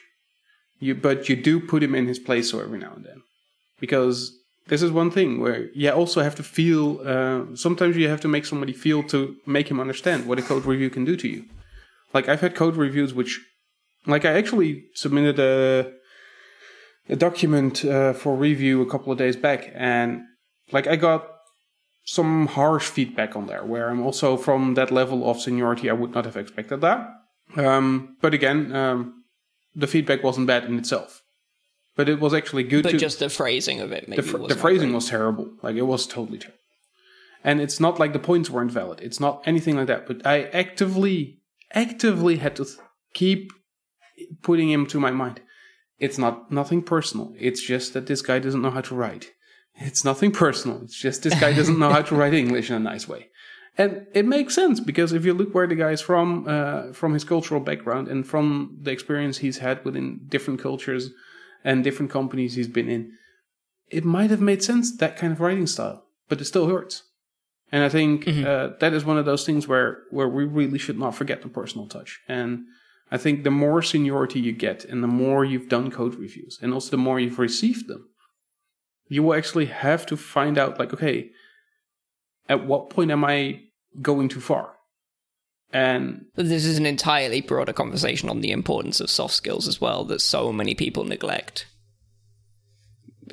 You, 0.79 0.95
but 0.95 1.29
you 1.29 1.35
do 1.35 1.59
put 1.59 1.83
him 1.83 1.93
in 1.93 2.07
his 2.07 2.19
place 2.19 2.49
so 2.49 2.61
every 2.61 2.79
now 2.79 2.93
and 2.95 3.05
then, 3.05 3.21
because 3.79 4.35
this 4.69 4.81
is 4.81 4.91
one 4.91 5.11
thing 5.11 5.39
where 5.39 5.69
you 5.73 5.91
also 5.91 6.21
have 6.23 6.35
to 6.35 6.43
feel 6.43 7.01
uh, 7.05 7.55
sometimes 7.55 7.95
you 7.97 8.07
have 8.07 8.21
to 8.21 8.27
make 8.27 8.45
somebody 8.45 8.73
feel 8.73 9.03
to 9.03 9.35
make 9.45 9.69
him 9.69 9.79
understand 9.79 10.25
what 10.25 10.39
a 10.39 10.41
code 10.41 10.65
review 10.65 10.89
can 10.89 11.03
do 11.03 11.17
to 11.17 11.27
you 11.27 11.43
like 12.13 12.29
i've 12.29 12.41
had 12.41 12.55
code 12.55 12.75
reviews 12.75 13.13
which 13.13 13.41
like 14.05 14.25
i 14.25 14.31
actually 14.31 14.85
submitted 14.93 15.39
a 15.39 15.91
a 17.09 17.15
document 17.15 17.83
uh, 17.85 18.13
for 18.13 18.35
review 18.35 18.81
a 18.81 18.89
couple 18.89 19.11
of 19.11 19.17
days 19.17 19.35
back 19.35 19.71
and 19.73 20.21
like 20.71 20.87
i 20.87 20.95
got 20.95 21.27
some 22.05 22.47
harsh 22.47 22.87
feedback 22.87 23.35
on 23.35 23.47
there 23.47 23.63
where 23.63 23.89
i'm 23.89 24.01
also 24.01 24.37
from 24.37 24.73
that 24.75 24.91
level 24.91 25.29
of 25.29 25.39
seniority 25.39 25.89
i 25.89 25.93
would 25.93 26.13
not 26.13 26.25
have 26.25 26.37
expected 26.37 26.81
that 26.81 27.07
um, 27.57 28.15
but 28.21 28.33
again 28.33 28.75
um, 28.75 29.19
the 29.75 29.87
feedback 29.87 30.23
wasn't 30.23 30.47
bad 30.47 30.65
in 30.65 30.77
itself, 30.77 31.21
but 31.95 32.09
it 32.09 32.19
was 32.19 32.33
actually 32.33 32.63
good. 32.63 32.83
But 32.83 32.91
to, 32.91 32.97
just 32.97 33.19
the 33.19 33.29
phrasing 33.29 33.79
of 33.79 33.91
it, 33.91 34.07
maybe 34.07 34.21
the, 34.21 34.27
fr- 34.27 34.37
was 34.37 34.49
the 34.49 34.55
phrasing 34.55 34.93
was 34.93 35.09
terrible. 35.09 35.51
Like 35.61 35.75
it 35.75 35.83
was 35.83 36.05
totally 36.07 36.37
terrible. 36.37 36.57
And 37.43 37.61
it's 37.61 37.79
not 37.79 37.99
like 37.99 38.11
the 38.13 38.19
points 38.19 38.49
weren't 38.49 38.71
valid. 38.71 38.99
It's 39.01 39.19
not 39.19 39.41
anything 39.45 39.77
like 39.77 39.87
that. 39.87 40.05
But 40.05 40.25
I 40.25 40.43
actively, 40.45 41.39
actively 41.73 42.37
had 42.37 42.57
to 42.57 42.65
th- 42.65 42.77
keep 43.13 43.51
putting 44.43 44.69
him 44.69 44.85
to 44.87 44.99
my 44.99 45.11
mind. 45.11 45.39
It's 45.99 46.17
not 46.17 46.51
nothing 46.51 46.81
personal. 46.81 47.33
It's 47.37 47.61
just 47.61 47.93
that 47.93 48.07
this 48.07 48.21
guy 48.21 48.39
doesn't 48.39 48.61
know 48.61 48.71
how 48.71 48.81
to 48.81 48.95
write. 48.95 49.31
It's 49.75 50.03
nothing 50.03 50.31
personal. 50.31 50.81
It's 50.83 50.95
just 50.95 51.23
this 51.23 51.39
guy 51.39 51.53
doesn't 51.53 51.79
know 51.79 51.89
how 51.89 52.01
to 52.01 52.15
write 52.15 52.33
English 52.33 52.69
in 52.69 52.75
a 52.75 52.79
nice 52.79 53.07
way. 53.07 53.29
And 53.77 54.07
it 54.13 54.25
makes 54.25 54.55
sense 54.55 54.79
because 54.79 55.13
if 55.13 55.25
you 55.25 55.33
look 55.33 55.53
where 55.53 55.67
the 55.67 55.75
guy 55.75 55.91
is 55.91 56.01
from, 56.01 56.45
uh, 56.47 56.91
from 56.91 57.13
his 57.13 57.23
cultural 57.23 57.61
background 57.61 58.07
and 58.07 58.27
from 58.27 58.77
the 58.81 58.91
experience 58.91 59.37
he's 59.37 59.59
had 59.59 59.85
within 59.85 60.21
different 60.27 60.59
cultures 60.61 61.11
and 61.63 61.83
different 61.83 62.11
companies 62.11 62.55
he's 62.55 62.67
been 62.67 62.89
in, 62.89 63.13
it 63.89 64.03
might 64.03 64.31
have 64.31 64.41
made 64.41 64.63
sense 64.63 64.95
that 64.97 65.17
kind 65.17 65.31
of 65.31 65.39
writing 65.39 65.67
style, 65.67 66.05
but 66.27 66.41
it 66.41 66.45
still 66.45 66.67
hurts. 66.67 67.03
And 67.71 67.83
I 67.83 67.89
think 67.89 68.27
uh, 68.27 68.71
that 68.79 68.93
is 68.93 69.05
one 69.05 69.17
of 69.17 69.25
those 69.25 69.45
things 69.45 69.67
where 69.67 69.99
where 70.09 70.27
we 70.27 70.43
really 70.43 70.79
should 70.79 70.97
not 70.97 71.15
forget 71.15 71.41
the 71.41 71.49
personal 71.49 71.87
touch. 71.87 72.19
And 72.27 72.65
I 73.11 73.17
think 73.17 73.43
the 73.43 73.51
more 73.51 73.81
seniority 73.81 74.39
you 74.39 74.51
get, 74.51 74.85
and 74.85 75.03
the 75.03 75.07
more 75.07 75.43
you've 75.43 75.69
done 75.69 75.89
code 75.89 76.15
reviews, 76.15 76.59
and 76.61 76.73
also 76.73 76.91
the 76.91 76.97
more 76.97 77.19
you've 77.19 77.39
received 77.39 77.87
them, 77.87 78.07
you 79.07 79.23
will 79.23 79.33
actually 79.33 79.65
have 79.65 80.05
to 80.07 80.17
find 80.17 80.57
out, 80.57 80.77
like, 80.77 80.93
okay, 80.93 81.31
at 82.47 82.65
what 82.65 82.89
point 82.89 83.11
am 83.11 83.25
I 83.25 83.61
going 84.01 84.29
too 84.29 84.39
far? 84.39 84.75
And 85.71 86.25
this 86.35 86.65
is 86.65 86.77
an 86.77 86.85
entirely 86.85 87.41
broader 87.41 87.73
conversation 87.73 88.29
on 88.29 88.41
the 88.41 88.51
importance 88.51 88.99
of 88.99 89.09
soft 89.09 89.33
skills 89.33 89.67
as 89.67 89.79
well 89.79 90.03
that 90.05 90.21
so 90.21 90.51
many 90.51 90.73
people 90.73 91.03
neglect. 91.03 91.67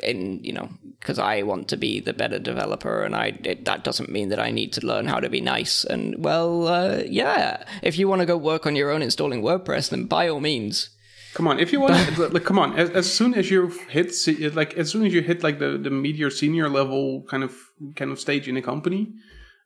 In 0.02 0.42
you 0.42 0.52
know, 0.52 0.68
because 1.00 1.18
I 1.18 1.42
want 1.42 1.68
to 1.68 1.76
be 1.76 2.00
the 2.00 2.12
better 2.12 2.38
developer, 2.38 3.02
and 3.02 3.14
I 3.14 3.38
it, 3.44 3.64
that 3.64 3.84
doesn't 3.84 4.10
mean 4.10 4.28
that 4.30 4.40
I 4.40 4.50
need 4.50 4.72
to 4.74 4.86
learn 4.86 5.06
how 5.06 5.20
to 5.20 5.28
be 5.28 5.40
nice. 5.40 5.84
And 5.84 6.22
well, 6.22 6.68
uh, 6.68 7.02
yeah, 7.06 7.64
if 7.82 7.98
you 7.98 8.08
want 8.08 8.20
to 8.20 8.26
go 8.26 8.36
work 8.36 8.66
on 8.66 8.76
your 8.76 8.90
own 8.90 9.02
installing 9.02 9.42
WordPress, 9.42 9.90
then 9.90 10.06
by 10.06 10.28
all 10.28 10.40
means. 10.40 10.90
Come 11.34 11.48
on, 11.48 11.60
if 11.60 11.70
you 11.70 11.80
want, 11.80 12.16
to, 12.16 12.28
like, 12.32 12.44
come 12.44 12.58
on. 12.58 12.78
As, 12.78 12.88
as 12.90 13.12
soon 13.12 13.34
as 13.34 13.50
you 13.50 13.68
hit, 13.90 14.10
like, 14.54 14.72
as 14.78 14.90
soon 14.90 15.04
as 15.04 15.12
you 15.12 15.20
hit 15.20 15.42
like 15.42 15.58
the 15.58 15.76
the 15.76 15.90
meteor 15.90 16.30
senior 16.30 16.68
level 16.70 17.24
kind 17.28 17.44
of 17.44 17.54
kind 17.94 18.10
of 18.10 18.18
stage 18.18 18.48
in 18.48 18.56
a 18.56 18.62
company, 18.62 19.12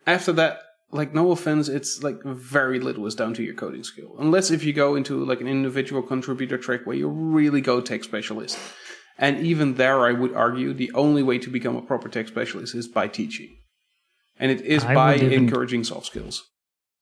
after 0.04 0.32
that, 0.32 0.62
like, 0.90 1.14
no 1.14 1.30
offense, 1.30 1.68
it's 1.68 2.02
like 2.02 2.20
very 2.24 2.80
little 2.80 3.06
is 3.06 3.14
down 3.14 3.34
to 3.34 3.44
your 3.44 3.54
coding 3.54 3.84
skill, 3.84 4.16
unless 4.18 4.50
if 4.50 4.64
you 4.64 4.72
go 4.72 4.96
into 4.96 5.24
like 5.24 5.40
an 5.40 5.46
individual 5.46 6.02
contributor 6.02 6.58
track 6.58 6.80
where 6.86 6.96
you 6.96 7.06
really 7.06 7.60
go 7.60 7.80
tech 7.80 8.02
specialist. 8.02 8.58
And 9.22 9.44
even 9.46 9.74
there, 9.74 10.06
I 10.06 10.12
would 10.12 10.32
argue 10.34 10.72
the 10.72 10.90
only 10.94 11.22
way 11.22 11.38
to 11.38 11.50
become 11.50 11.76
a 11.76 11.82
proper 11.82 12.08
tech 12.08 12.26
specialist 12.28 12.74
is 12.74 12.88
by 12.88 13.06
teaching, 13.06 13.50
and 14.38 14.50
it 14.50 14.62
is 14.62 14.82
I 14.82 14.94
by 14.94 15.14
even- 15.16 15.32
encouraging 15.32 15.84
soft 15.84 16.06
skills. 16.06 16.42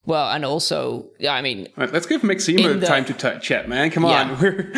Well, 0.05 0.31
and 0.31 0.45
also, 0.45 1.11
yeah, 1.21 1.35
I 1.35 1.43
mean, 1.43 1.67
All 1.77 1.85
right, 1.85 1.93
let's 1.93 2.07
give 2.07 2.25
Maxime 2.25 2.81
the- 2.81 2.87
time 2.87 3.05
to 3.05 3.13
t- 3.13 3.39
chat, 3.41 3.69
man. 3.69 3.91
Come 3.91 4.05
Yeah. 4.05 4.31
on, 4.33 4.41
we're 4.41 4.73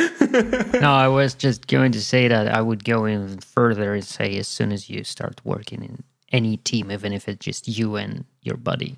no, 0.81 0.91
I 0.93 1.09
was 1.09 1.35
just 1.35 1.67
going 1.69 1.93
to 1.93 2.03
say 2.03 2.29
that 2.29 2.49
I 2.49 2.61
would 2.61 2.85
go 2.85 3.07
even 3.07 3.39
further 3.39 3.95
and 3.95 4.05
say 4.05 4.37
as 4.39 4.49
soon 4.49 4.73
as 4.73 4.91
you 4.91 5.05
start 5.05 5.41
working 5.45 5.83
in 5.85 6.03
any 6.33 6.57
team, 6.59 6.91
even 6.91 7.13
if 7.13 7.29
it's 7.29 7.45
just 7.45 7.69
you 7.69 7.97
and 7.97 8.25
your 8.43 8.57
buddy, 8.57 8.97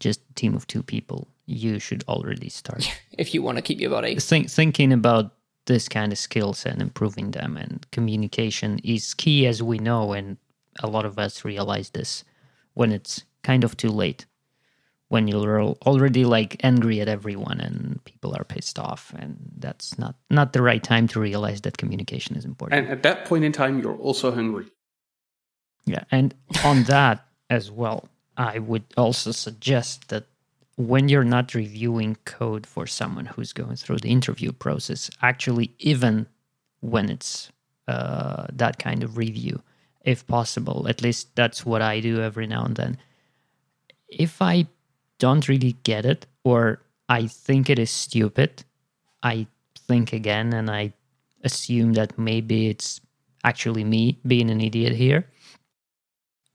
just 0.00 0.20
a 0.30 0.34
team 0.34 0.54
of 0.54 0.66
two 0.66 0.82
people, 0.82 1.28
you 1.46 1.78
should 1.78 2.02
already 2.08 2.48
start 2.48 2.90
if 3.16 3.32
you 3.32 3.40
want 3.42 3.56
to 3.56 3.62
keep 3.62 3.78
your 3.80 3.90
body, 3.90 4.16
think, 4.16 4.50
thinking 4.50 4.92
about 4.92 5.32
this 5.66 5.88
kind 5.88 6.12
of 6.12 6.18
skills 6.18 6.64
and 6.64 6.80
improving 6.80 7.32
them. 7.32 7.56
And 7.56 7.86
communication 7.90 8.78
is 8.82 9.14
key, 9.14 9.46
as 9.46 9.62
we 9.62 9.78
know, 9.78 10.12
and 10.12 10.38
a 10.80 10.86
lot 10.86 11.04
of 11.04 11.18
us 11.18 11.44
realize 11.44 11.90
this 11.90 12.24
when 12.74 12.92
it's 12.92 13.24
kind 13.42 13.64
of 13.64 13.76
too 13.76 13.90
late. 13.90 14.26
When 15.08 15.28
you're 15.28 15.60
already 15.60 16.24
like 16.24 16.56
angry 16.64 17.00
at 17.00 17.06
everyone 17.06 17.60
and 17.60 18.04
people 18.04 18.34
are 18.36 18.42
pissed 18.42 18.76
off, 18.76 19.14
and 19.16 19.36
that's 19.56 19.96
not 20.00 20.16
not 20.30 20.52
the 20.52 20.62
right 20.62 20.82
time 20.82 21.06
to 21.08 21.20
realize 21.20 21.60
that 21.60 21.78
communication 21.78 22.36
is 22.36 22.44
important. 22.44 22.82
and 22.82 22.90
at 22.90 23.04
that 23.04 23.24
point 23.24 23.44
in 23.44 23.52
time, 23.52 23.78
you're 23.78 23.96
also 23.98 24.32
hungry. 24.32 24.66
Yeah, 25.84 26.02
and 26.10 26.34
on 26.64 26.82
that 26.84 27.24
as 27.48 27.70
well, 27.70 28.08
I 28.36 28.58
would 28.58 28.82
also 28.96 29.30
suggest 29.30 30.08
that 30.08 30.26
when 30.76 31.08
you're 31.08 31.24
not 31.24 31.54
reviewing 31.54 32.16
code 32.24 32.66
for 32.66 32.86
someone 32.86 33.26
who's 33.26 33.52
going 33.52 33.76
through 33.76 33.98
the 33.98 34.10
interview 34.10 34.52
process, 34.52 35.10
actually, 35.22 35.74
even 35.78 36.26
when 36.80 37.08
it's 37.08 37.50
uh, 37.88 38.46
that 38.52 38.78
kind 38.78 39.02
of 39.02 39.16
review, 39.16 39.62
if 40.04 40.26
possible, 40.26 40.86
at 40.88 41.02
least 41.02 41.34
that's 41.34 41.64
what 41.64 41.82
I 41.82 42.00
do 42.00 42.20
every 42.20 42.46
now 42.46 42.64
and 42.64 42.76
then. 42.76 42.98
If 44.08 44.42
I 44.42 44.66
don't 45.18 45.48
really 45.48 45.76
get 45.82 46.04
it, 46.04 46.26
or 46.44 46.82
I 47.08 47.26
think 47.26 47.70
it 47.70 47.78
is 47.78 47.90
stupid, 47.90 48.64
I 49.22 49.46
think 49.76 50.12
again 50.12 50.52
and 50.52 50.70
I 50.70 50.92
assume 51.42 51.94
that 51.94 52.18
maybe 52.18 52.68
it's 52.68 53.00
actually 53.44 53.84
me 53.84 54.18
being 54.26 54.50
an 54.50 54.60
idiot 54.60 54.94
here 54.94 55.26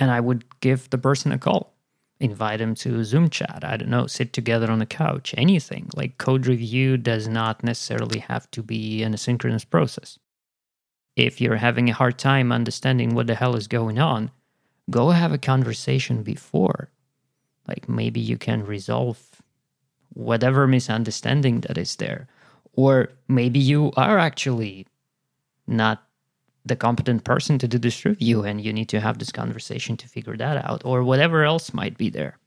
and 0.02 0.10
I 0.10 0.20
would 0.20 0.60
give 0.62 0.90
the 0.90 0.98
person 0.98 1.32
a 1.32 1.38
call, 1.38 1.71
invite 2.22 2.60
them 2.60 2.76
to 2.76 3.04
Zoom 3.04 3.30
chat. 3.30 3.64
I 3.64 3.78
don't 3.78 3.90
know, 3.90 4.08
sit 4.08 4.32
together 4.32 4.72
on 4.72 4.80
the 4.80 4.86
couch, 4.86 5.34
anything. 5.38 5.90
Like 5.96 6.20
code 6.20 6.46
review 6.46 6.96
does 6.96 7.28
not 7.28 7.64
necessarily 7.64 8.20
have 8.20 8.50
to 8.52 8.62
be 8.62 9.04
an 9.04 9.14
asynchronous 9.14 9.68
process. 9.68 10.20
If 11.16 11.42
you're 11.42 11.58
having 11.58 11.90
a 11.90 11.94
hard 11.94 12.18
time 12.18 12.52
understanding 12.52 13.16
what 13.16 13.28
the 13.28 13.36
hell 13.36 13.56
is 13.56 13.68
going 13.68 14.00
on, 14.00 14.32
go 14.90 15.10
have 15.10 15.34
a 15.34 15.38
conversation 15.38 16.22
before. 16.22 16.90
Like 17.68 17.90
maybe 17.90 18.20
you 18.20 18.38
can 18.38 18.66
resolve 18.66 19.20
whatever 20.14 20.68
misunderstanding 20.68 21.62
that 21.62 21.78
is 21.78 21.96
there. 21.96 22.28
Or 22.74 23.10
maybe 23.28 23.60
you 23.60 23.92
are 23.98 24.20
actually 24.20 24.88
not 25.68 26.04
the 26.66 26.76
competent 26.76 27.24
person 27.24 27.58
to 27.58 27.68
do 27.68 27.78
this 27.78 28.06
review 28.06 28.44
and 28.44 28.62
you 28.62 28.72
need 28.72 28.90
to 28.90 29.00
have 29.00 29.18
this 29.18 29.32
conversation 29.32 29.98
to 29.98 30.08
figure 30.08 30.38
that 30.38 30.64
out 30.64 30.82
or 30.86 31.04
whatever 31.04 31.44
else 31.44 31.74
might 31.74 31.98
be 31.98 32.10
there 32.10 32.38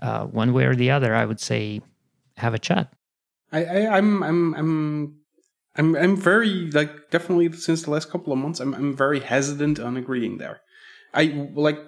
uh, 0.00 0.24
one 0.24 0.52
way 0.52 0.64
or 0.64 0.74
the 0.74 0.90
other 0.90 1.14
i 1.14 1.24
would 1.24 1.40
say 1.40 1.80
have 2.36 2.54
a 2.54 2.58
chat 2.58 2.92
I, 3.52 3.64
I 3.64 3.96
I'm 3.96 4.22
I'm 4.22 4.54
I'm 4.54 5.18
I'm 5.76 5.96
I'm 5.96 6.16
very 6.16 6.70
like 6.70 7.10
definitely 7.10 7.52
since 7.52 7.82
the 7.82 7.90
last 7.90 8.10
couple 8.10 8.32
of 8.32 8.38
months 8.38 8.60
I'm 8.60 8.74
I'm 8.74 8.96
very 8.96 9.20
hesitant 9.20 9.78
on 9.78 9.96
agreeing 9.96 10.38
there. 10.38 10.60
I 11.14 11.48
like 11.54 11.78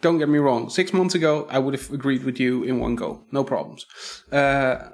don't 0.00 0.18
get 0.18 0.28
me 0.28 0.38
wrong. 0.38 0.70
Six 0.70 0.92
months 0.92 1.14
ago 1.14 1.46
I 1.50 1.58
would 1.58 1.74
have 1.74 1.90
agreed 1.90 2.24
with 2.24 2.40
you 2.40 2.62
in 2.62 2.78
one 2.78 2.96
go, 2.96 3.24
no 3.32 3.44
problems. 3.44 3.86
Uh, 4.32 4.90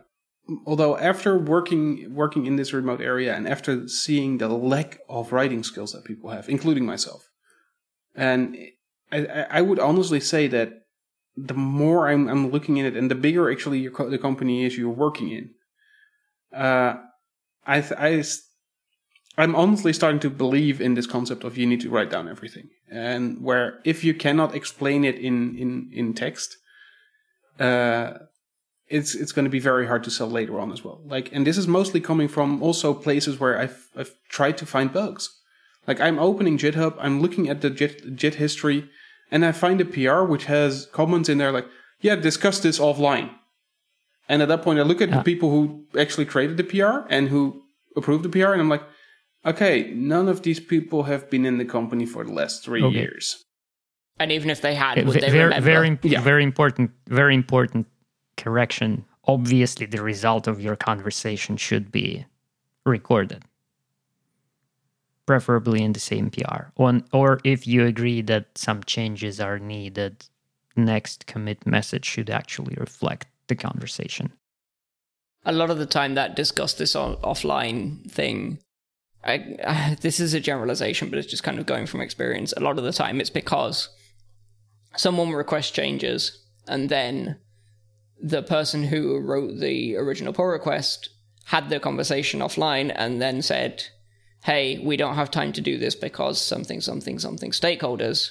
although 0.66 0.97
after 0.97 1.38
working 1.38 2.14
working 2.14 2.47
in 2.47 2.57
this 2.57 2.72
remote 2.72 3.01
area 3.01 3.34
and 3.34 3.49
after 3.49 3.88
seeing 3.88 4.38
the 4.38 4.49
lack 4.49 5.01
of 5.09 5.32
writing 5.32 5.62
skills 5.62 5.93
that 5.93 6.05
people 6.05 6.30
have, 6.30 6.49
including 6.49 6.86
myself, 6.86 7.28
and 8.14 8.57
I, 9.12 9.47
I 9.51 9.61
would 9.61 9.78
honestly 9.78 10.20
say 10.20 10.47
that 10.49 10.82
the 11.36 11.55
more 11.55 12.09
I'm, 12.09 12.28
I'm 12.28 12.51
looking 12.51 12.76
in 12.76 12.86
it, 12.86 12.97
and 12.97 13.11
the 13.11 13.14
bigger 13.14 13.51
actually 13.51 13.88
co- 13.88 14.11
the 14.11 14.18
company 14.18 14.64
is 14.64 14.76
you're 14.76 14.91
working 14.91 15.30
in, 15.30 15.51
uh, 16.57 16.97
I, 17.66 17.80
th- 17.80 17.99
I, 17.99 18.12
s- 18.14 18.49
I'm 19.38 19.55
honestly 19.55 19.93
starting 19.93 20.20
to 20.20 20.30
believe 20.30 20.80
in 20.80 20.95
this 20.95 21.07
concept 21.07 21.45
of 21.45 21.57
you 21.57 21.66
need 21.66 21.80
to 21.82 21.91
write 21.91 22.11
down 22.11 22.28
everything, 22.28 22.68
and 22.91 23.41
where 23.43 23.78
if 23.84 24.05
you 24.05 24.12
cannot 24.12 24.55
explain 24.55 25.05
it 25.05 25.16
in 25.16 25.57
in 25.57 25.91
in 25.93 26.14
text, 26.14 26.57
uh, 27.59 28.14
it's 28.91 29.14
it's 29.14 29.32
going 29.32 29.45
to 29.45 29.51
be 29.51 29.61
very 29.61 29.86
hard 29.86 30.03
to 30.05 30.11
sell 30.11 30.28
later 30.28 30.59
on 30.61 30.72
as 30.72 30.84
well. 30.84 31.01
Like, 31.05 31.30
and 31.32 31.47
this 31.47 31.57
is 31.59 31.66
mostly 31.68 32.01
coming 32.01 32.28
from 32.28 32.62
also 32.62 32.93
places 32.95 33.38
where 33.41 33.59
I've 33.59 33.88
I've 33.97 34.12
tried 34.28 34.57
to 34.59 34.66
find 34.66 34.93
bugs. 34.93 35.28
Like, 35.86 36.01
I'm 36.01 36.18
opening 36.18 36.59
GitHub, 36.59 36.95
I'm 36.99 37.20
looking 37.22 37.49
at 37.49 37.61
the 37.62 37.70
Git, 37.70 38.16
Git 38.16 38.34
history, 38.34 38.88
and 39.30 39.45
I 39.45 39.53
find 39.53 39.80
a 39.80 39.84
PR 39.84 40.22
which 40.32 40.45
has 40.45 40.86
comments 40.93 41.28
in 41.28 41.38
there 41.38 41.53
like, 41.53 41.66
"Yeah, 42.01 42.16
discuss 42.16 42.61
this 42.61 42.78
offline." 42.78 43.30
And 44.28 44.43
at 44.43 44.49
that 44.49 44.62
point, 44.62 44.78
I 44.78 44.82
look 44.82 45.01
at 45.01 45.09
Yeah. 45.09 45.18
the 45.18 45.24
people 45.24 45.51
who 45.51 45.86
actually 45.99 46.26
created 46.26 46.57
the 46.57 46.64
PR 46.64 47.07
and 47.09 47.28
who 47.30 47.62
approved 47.97 48.24
the 48.24 48.28
PR, 48.28 48.53
and 48.53 48.61
I'm 48.61 48.68
like, 48.68 48.84
okay, 49.45 49.91
none 49.95 50.28
of 50.28 50.43
these 50.43 50.61
people 50.61 51.05
have 51.05 51.28
been 51.30 51.45
in 51.47 51.59
the 51.59 51.64
company 51.64 52.07
for 52.07 52.22
the 52.24 52.32
last 52.32 52.64
three 52.64 52.82
Okay. 52.82 52.99
years. 53.01 53.45
and 54.22 54.30
even 54.32 54.51
if 54.51 54.61
they 54.61 54.74
had, 54.74 54.99
Okay, 54.99 55.05
would 55.07 55.14
ve- 55.14 55.20
they 55.20 55.30
very 55.30 55.45
remember? 55.45 55.64
very 55.74 55.88
imp- 55.88 56.05
Yeah. 56.05 56.20
very 56.32 56.45
important 56.45 56.91
very 57.09 57.34
important 57.34 57.86
correction 58.41 59.05
obviously 59.26 59.86
the 59.86 60.03
result 60.03 60.47
of 60.47 60.61
your 60.61 60.76
conversation 60.76 61.57
should 61.57 61.93
be 61.93 62.26
recorded. 62.84 63.45
Preferably 65.26 65.82
in 65.82 65.93
the 65.93 66.01
same 66.01 66.30
pr 66.30 66.62
on 66.76 67.05
or 67.12 67.41
if 67.45 67.66
you 67.66 67.86
agree 67.86 68.20
that 68.22 68.47
some 68.57 68.82
changes 68.82 69.38
are 69.41 69.59
needed 69.59 70.24
next 70.74 71.26
commit 71.26 71.64
message 71.66 72.05
should 72.05 72.30
actually 72.30 72.74
reflect 72.78 73.26
the 73.47 73.55
conversation. 73.55 74.32
A 75.45 75.53
lot 75.53 75.70
of 75.70 75.78
the 75.78 75.86
time 75.86 76.14
that 76.14 76.36
discuss 76.36 76.74
this 76.74 76.95
offline 76.95 78.11
thing 78.11 78.59
I, 79.22 79.34
I, 79.64 79.97
this 80.01 80.18
is 80.18 80.34
a 80.34 80.41
generalization 80.41 81.11
but 81.11 81.18
it's 81.18 81.30
just 81.30 81.45
kind 81.45 81.59
of 81.61 81.66
going 81.66 81.86
from 81.86 82.01
experience. 82.01 82.53
A 82.57 82.61
lot 82.61 82.78
of 82.78 82.84
the 82.84 82.93
time 82.93 83.20
it's 83.20 83.30
because 83.30 83.88
someone 84.97 85.30
requests 85.30 85.70
changes 85.70 86.45
and 86.66 86.88
then 86.88 87.36
the 88.22 88.42
person 88.42 88.84
who 88.84 89.18
wrote 89.18 89.58
the 89.58 89.96
original 89.96 90.32
pull 90.32 90.46
request 90.46 91.08
had 91.44 91.68
the 91.68 91.80
conversation 91.80 92.40
offline 92.40 92.92
and 92.94 93.20
then 93.20 93.42
said 93.42 93.82
hey 94.44 94.78
we 94.84 94.96
don't 94.96 95.14
have 95.16 95.30
time 95.30 95.52
to 95.52 95.60
do 95.60 95.78
this 95.78 95.94
because 95.94 96.40
something 96.40 96.80
something 96.80 97.18
something 97.18 97.50
stakeholders 97.50 98.30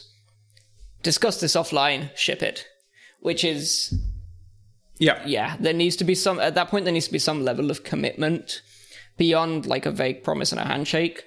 discuss 1.03 1.39
this 1.39 1.55
offline 1.55 2.15
ship 2.15 2.41
it 2.43 2.65
which 3.21 3.43
is 3.43 3.93
Yeah. 4.97 5.21
yeah, 5.25 5.55
there 5.59 5.73
needs 5.73 5.95
to 5.97 6.03
be 6.03 6.15
some 6.15 6.39
at 6.39 6.55
that 6.55 6.69
point 6.69 6.85
there 6.85 6.93
needs 6.93 7.07
to 7.07 7.11
be 7.11 7.19
some 7.19 7.43
level 7.43 7.71
of 7.71 7.83
commitment 7.83 8.61
beyond 9.17 9.65
like 9.65 9.85
a 9.85 9.91
vague 9.91 10.23
promise 10.23 10.51
and 10.51 10.61
a 10.61 10.65
handshake 10.65 11.23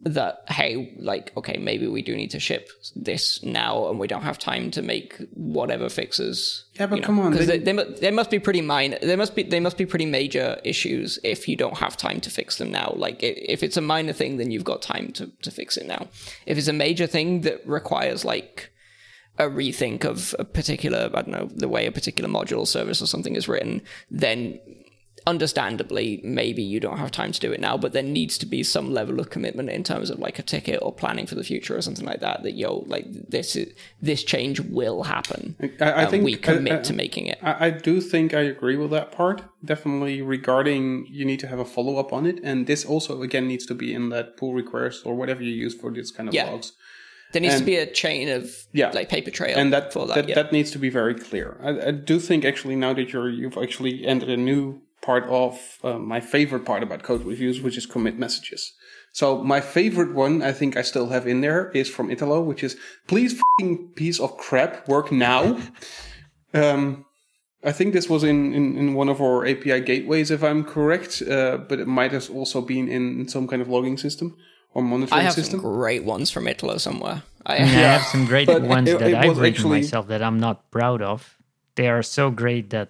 that 0.00 0.44
hey, 0.48 0.94
like 0.98 1.32
okay, 1.36 1.56
maybe 1.58 1.86
we 1.86 2.02
do 2.02 2.14
need 2.14 2.30
to 2.30 2.40
ship 2.40 2.68
this 2.94 3.42
now 3.42 3.88
and 3.88 3.98
we 3.98 4.06
don't 4.06 4.22
have 4.22 4.38
time 4.38 4.70
to 4.72 4.82
make 4.82 5.16
whatever 5.32 5.88
fixes. 5.88 6.64
Yeah, 6.74 6.86
but 6.86 6.96
you 6.96 7.02
know, 7.02 7.06
come 7.06 7.20
on, 7.20 7.32
because 7.32 7.46
they, 7.46 7.58
they, 7.58 7.72
they 7.72 8.10
must 8.10 8.30
be 8.30 8.38
pretty 8.38 8.60
minor. 8.60 8.98
They 9.00 9.16
must 9.16 9.34
be 9.34 9.42
they 9.42 9.60
must 9.60 9.78
be 9.78 9.86
pretty 9.86 10.06
major 10.06 10.60
issues 10.64 11.18
if 11.24 11.48
you 11.48 11.56
don't 11.56 11.78
have 11.78 11.96
time 11.96 12.20
to 12.20 12.30
fix 12.30 12.58
them 12.58 12.70
now. 12.70 12.92
Like 12.96 13.18
if 13.22 13.62
it's 13.62 13.76
a 13.76 13.80
minor 13.80 14.12
thing, 14.12 14.36
then 14.36 14.50
you've 14.50 14.64
got 14.64 14.82
time 14.82 15.12
to 15.12 15.30
to 15.42 15.50
fix 15.50 15.76
it 15.76 15.86
now. 15.86 16.08
If 16.44 16.58
it's 16.58 16.68
a 16.68 16.72
major 16.72 17.06
thing 17.06 17.40
that 17.42 17.66
requires 17.66 18.24
like 18.24 18.70
a 19.38 19.44
rethink 19.44 20.04
of 20.04 20.34
a 20.38 20.44
particular, 20.44 21.10
I 21.12 21.22
don't 21.22 21.28
know, 21.28 21.48
the 21.54 21.68
way 21.68 21.86
a 21.86 21.92
particular 21.92 22.28
module 22.30 22.66
service 22.66 23.02
or 23.02 23.06
something 23.06 23.34
is 23.34 23.48
written, 23.48 23.82
then 24.10 24.58
understandably, 25.26 26.20
maybe 26.24 26.62
you 26.62 26.80
don't 26.80 26.98
have 26.98 27.10
time 27.10 27.32
to 27.32 27.40
do 27.40 27.52
it 27.52 27.60
now, 27.60 27.76
but 27.76 27.92
there 27.92 28.02
needs 28.02 28.38
to 28.38 28.46
be 28.46 28.62
some 28.62 28.92
level 28.92 29.20
of 29.20 29.30
commitment 29.30 29.68
in 29.70 29.82
terms 29.84 30.10
of 30.10 30.18
like 30.18 30.38
a 30.38 30.42
ticket 30.42 30.78
or 30.82 30.92
planning 30.94 31.26
for 31.26 31.34
the 31.34 31.44
future 31.44 31.76
or 31.76 31.82
something 31.82 32.04
like 32.06 32.20
that. 32.20 32.42
That 32.42 32.52
yo, 32.56 32.78
like 32.86 33.06
this 33.28 33.56
is 33.56 33.72
this 34.00 34.22
change 34.24 34.60
will 34.60 35.02
happen. 35.04 35.56
I, 35.80 35.84
I 35.84 36.02
and 36.02 36.10
think 36.10 36.24
we 36.24 36.36
commit 36.36 36.72
I- 36.72 36.78
I- 36.78 36.82
to 36.82 36.92
making 36.94 37.26
it. 37.26 37.38
I, 37.42 37.70
do 37.70 38.00
think 38.00 38.34
I 38.34 38.40
agree 38.40 38.76
with 38.76 38.90
that 38.90 39.12
part. 39.12 39.42
Definitely 39.64 40.22
regarding 40.22 41.06
you 41.10 41.24
need 41.24 41.40
to 41.40 41.46
have 41.48 41.58
a 41.58 41.64
follow 41.64 41.96
up 41.98 42.12
on 42.12 42.26
it, 42.26 42.38
and 42.42 42.66
this 42.66 42.84
also 42.84 43.22
again 43.22 43.46
needs 43.48 43.66
to 43.66 43.74
be 43.74 43.92
in 43.92 44.08
that 44.10 44.36
pull 44.36 44.54
request 44.54 45.04
or 45.06 45.14
whatever 45.14 45.42
you 45.42 45.52
use 45.52 45.74
for 45.74 45.90
this 45.92 46.10
kind 46.10 46.28
of 46.28 46.34
Yeah. 46.34 46.50
logs. 46.50 46.72
There 47.32 47.42
needs 47.42 47.58
to 47.58 47.64
be 47.64 47.76
a 47.76 47.86
chain 47.86 48.28
of 48.28 48.50
Yeah. 48.72 48.90
like 48.92 49.08
paper 49.08 49.30
trail 49.32 49.58
and 49.58 49.72
that 49.72 49.92
for 49.92 50.06
that. 50.06 50.14
that, 50.14 50.28
yeah. 50.28 50.36
that 50.36 50.52
needs 50.52 50.70
to 50.70 50.78
be 50.78 50.88
very 50.88 51.14
clear. 51.14 51.58
I, 51.62 51.88
I 51.88 51.90
do 51.90 52.20
think 52.20 52.44
actually 52.44 52.76
now 52.76 52.94
that 52.94 53.12
you're 53.12 53.28
you've 53.28 53.58
actually 53.58 54.06
entered 54.06 54.30
a 54.30 54.36
new 54.36 54.80
part 55.06 55.24
of 55.44 55.52
uh, 55.84 55.98
my 56.14 56.20
favorite 56.20 56.64
part 56.70 56.82
about 56.82 57.02
code 57.04 57.24
reviews, 57.24 57.60
which 57.64 57.76
is 57.78 57.86
commit 57.86 58.18
messages. 58.18 58.72
So 59.12 59.42
my 59.54 59.60
favorite 59.60 60.12
one, 60.14 60.42
I 60.42 60.52
think 60.52 60.76
I 60.76 60.82
still 60.82 61.08
have 61.08 61.26
in 61.32 61.40
there, 61.40 61.70
is 61.80 61.88
from 61.88 62.10
Italo, 62.10 62.38
which 62.42 62.62
is 62.68 62.76
please 63.06 63.32
fucking 63.40 63.92
piece 63.94 64.18
of 64.20 64.36
crap 64.36 64.86
work 64.88 65.10
now. 65.10 65.42
um, 66.54 67.04
I 67.64 67.72
think 67.72 67.94
this 67.94 68.08
was 68.10 68.22
in, 68.24 68.52
in, 68.52 68.76
in 68.76 68.94
one 68.94 69.08
of 69.08 69.20
our 69.20 69.46
API 69.46 69.80
gateways, 69.80 70.30
if 70.30 70.42
I'm 70.42 70.62
correct, 70.64 71.22
uh, 71.22 71.56
but 71.68 71.80
it 71.80 71.86
might 71.86 72.12
have 72.12 72.28
also 72.30 72.60
been 72.60 72.88
in 72.88 73.28
some 73.28 73.46
kind 73.48 73.62
of 73.62 73.68
logging 73.68 73.96
system 73.98 74.36
or 74.74 74.82
monitoring 74.82 75.18
I 75.20 75.22
have 75.22 75.34
system. 75.34 75.60
some 75.60 75.72
great 75.72 76.04
ones 76.04 76.30
from 76.30 76.46
Italo 76.46 76.76
somewhere. 76.78 77.22
I, 77.46 77.56
I 77.56 77.58
mean, 77.60 77.68
I 77.68 77.92
have 77.96 78.02
some 78.14 78.26
great 78.26 78.48
ones 78.48 78.88
it- 78.88 78.98
that 78.98 79.08
it 79.10 79.14
I've 79.14 79.38
written 79.38 79.54
actually- 79.54 79.80
myself 79.80 80.08
that 80.08 80.22
I'm 80.22 80.38
not 80.38 80.70
proud 80.70 81.00
of. 81.00 81.38
They 81.76 81.88
are 81.88 82.02
so 82.02 82.30
great 82.30 82.70
that 82.70 82.88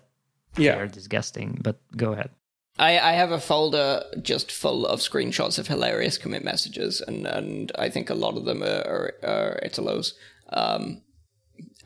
yeah, 0.58 0.74
they 0.74 0.80
are 0.82 0.86
disgusting. 0.88 1.58
But 1.62 1.76
go 1.96 2.12
ahead. 2.12 2.30
I, 2.78 2.98
I 2.98 3.12
have 3.12 3.32
a 3.32 3.40
folder 3.40 4.02
just 4.20 4.52
full 4.52 4.84
of 4.86 5.00
screenshots 5.00 5.58
of 5.58 5.66
hilarious 5.68 6.18
commit 6.18 6.44
messages, 6.44 7.00
and, 7.00 7.26
and 7.26 7.72
I 7.78 7.88
think 7.88 8.10
a 8.10 8.14
lot 8.14 8.36
of 8.36 8.44
them 8.44 8.62
are, 8.62 8.66
are, 8.66 9.12
are 9.22 9.60
Italo's. 9.62 10.14
Um, 10.50 11.00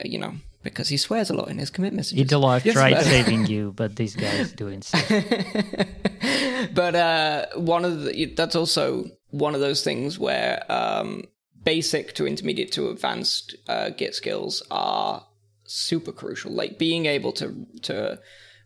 you 0.04 0.18
know, 0.18 0.34
because 0.62 0.88
he 0.88 0.96
swears 0.96 1.30
a 1.30 1.34
lot 1.34 1.48
in 1.48 1.58
his 1.58 1.70
commit 1.70 1.92
messages. 1.92 2.24
Italo, 2.26 2.48
I've 2.48 2.66
Yes, 2.66 2.74
tried 2.74 2.94
but- 2.94 3.04
saving 3.16 3.46
you, 3.46 3.72
but 3.76 3.94
these 3.96 4.16
guys 4.16 4.52
do 4.52 4.66
insist. 4.68 5.08
but 6.74 6.94
uh, 6.94 7.46
one 7.54 7.84
of 7.84 8.02
the, 8.04 8.26
that's 8.36 8.56
also 8.56 9.04
one 9.30 9.54
of 9.54 9.60
those 9.60 9.82
things 9.84 10.18
where 10.18 10.64
um, 10.70 11.24
basic 11.64 12.14
to 12.14 12.26
intermediate 12.26 12.72
to 12.72 12.90
advanced 12.90 13.54
uh, 13.68 13.90
Git 13.90 14.14
skills 14.14 14.62
are 14.70 15.24
super 15.64 16.12
crucial. 16.12 16.50
Like 16.52 16.78
being 16.78 17.06
able 17.06 17.32
to 17.32 17.66
to 17.82 18.18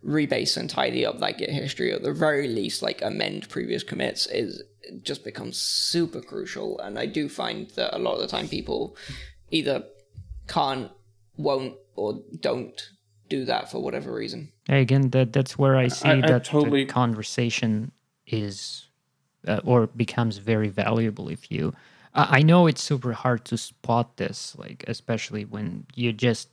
rebase 0.04 0.56
and 0.56 0.68
tidy 0.68 1.06
up 1.06 1.18
that 1.20 1.38
Git 1.38 1.50
history, 1.50 1.92
or 1.92 1.96
at 1.96 2.02
the 2.02 2.12
very 2.12 2.48
least, 2.48 2.82
like 2.82 3.02
amend 3.02 3.48
previous 3.48 3.82
commits, 3.82 4.26
is 4.26 4.62
it 4.82 5.02
just 5.02 5.24
becomes 5.24 5.56
super 5.56 6.20
crucial. 6.20 6.78
And 6.80 6.98
I 6.98 7.06
do 7.06 7.28
find 7.28 7.70
that 7.70 7.96
a 7.96 7.98
lot 7.98 8.14
of 8.14 8.20
the 8.20 8.26
time 8.28 8.48
people 8.48 8.96
either 9.50 9.84
can't, 10.46 10.90
won't, 11.36 11.74
or 11.96 12.20
don't 12.40 12.90
do 13.30 13.44
that 13.46 13.70
for 13.70 13.82
whatever 13.82 14.12
reason. 14.12 14.52
Again, 14.68 15.10
that 15.10 15.32
that's 15.32 15.58
where 15.58 15.76
I 15.76 15.88
see 15.88 16.08
I 16.08 16.20
that 16.20 16.44
totally- 16.44 16.84
the 16.84 16.92
conversation 16.92 17.92
is 18.26 18.88
uh, 19.46 19.60
or 19.64 19.86
becomes 19.88 20.38
very 20.38 20.68
valuable 20.68 21.28
if 21.28 21.50
you. 21.50 21.72
I 22.14 22.38
I 22.38 22.42
know 22.42 22.66
it's 22.66 22.82
super 22.82 23.12
hard 23.12 23.44
to 23.46 23.56
spot 23.56 24.16
this, 24.16 24.54
like 24.58 24.84
especially 24.86 25.44
when 25.44 25.86
you 25.94 26.12
just 26.12 26.48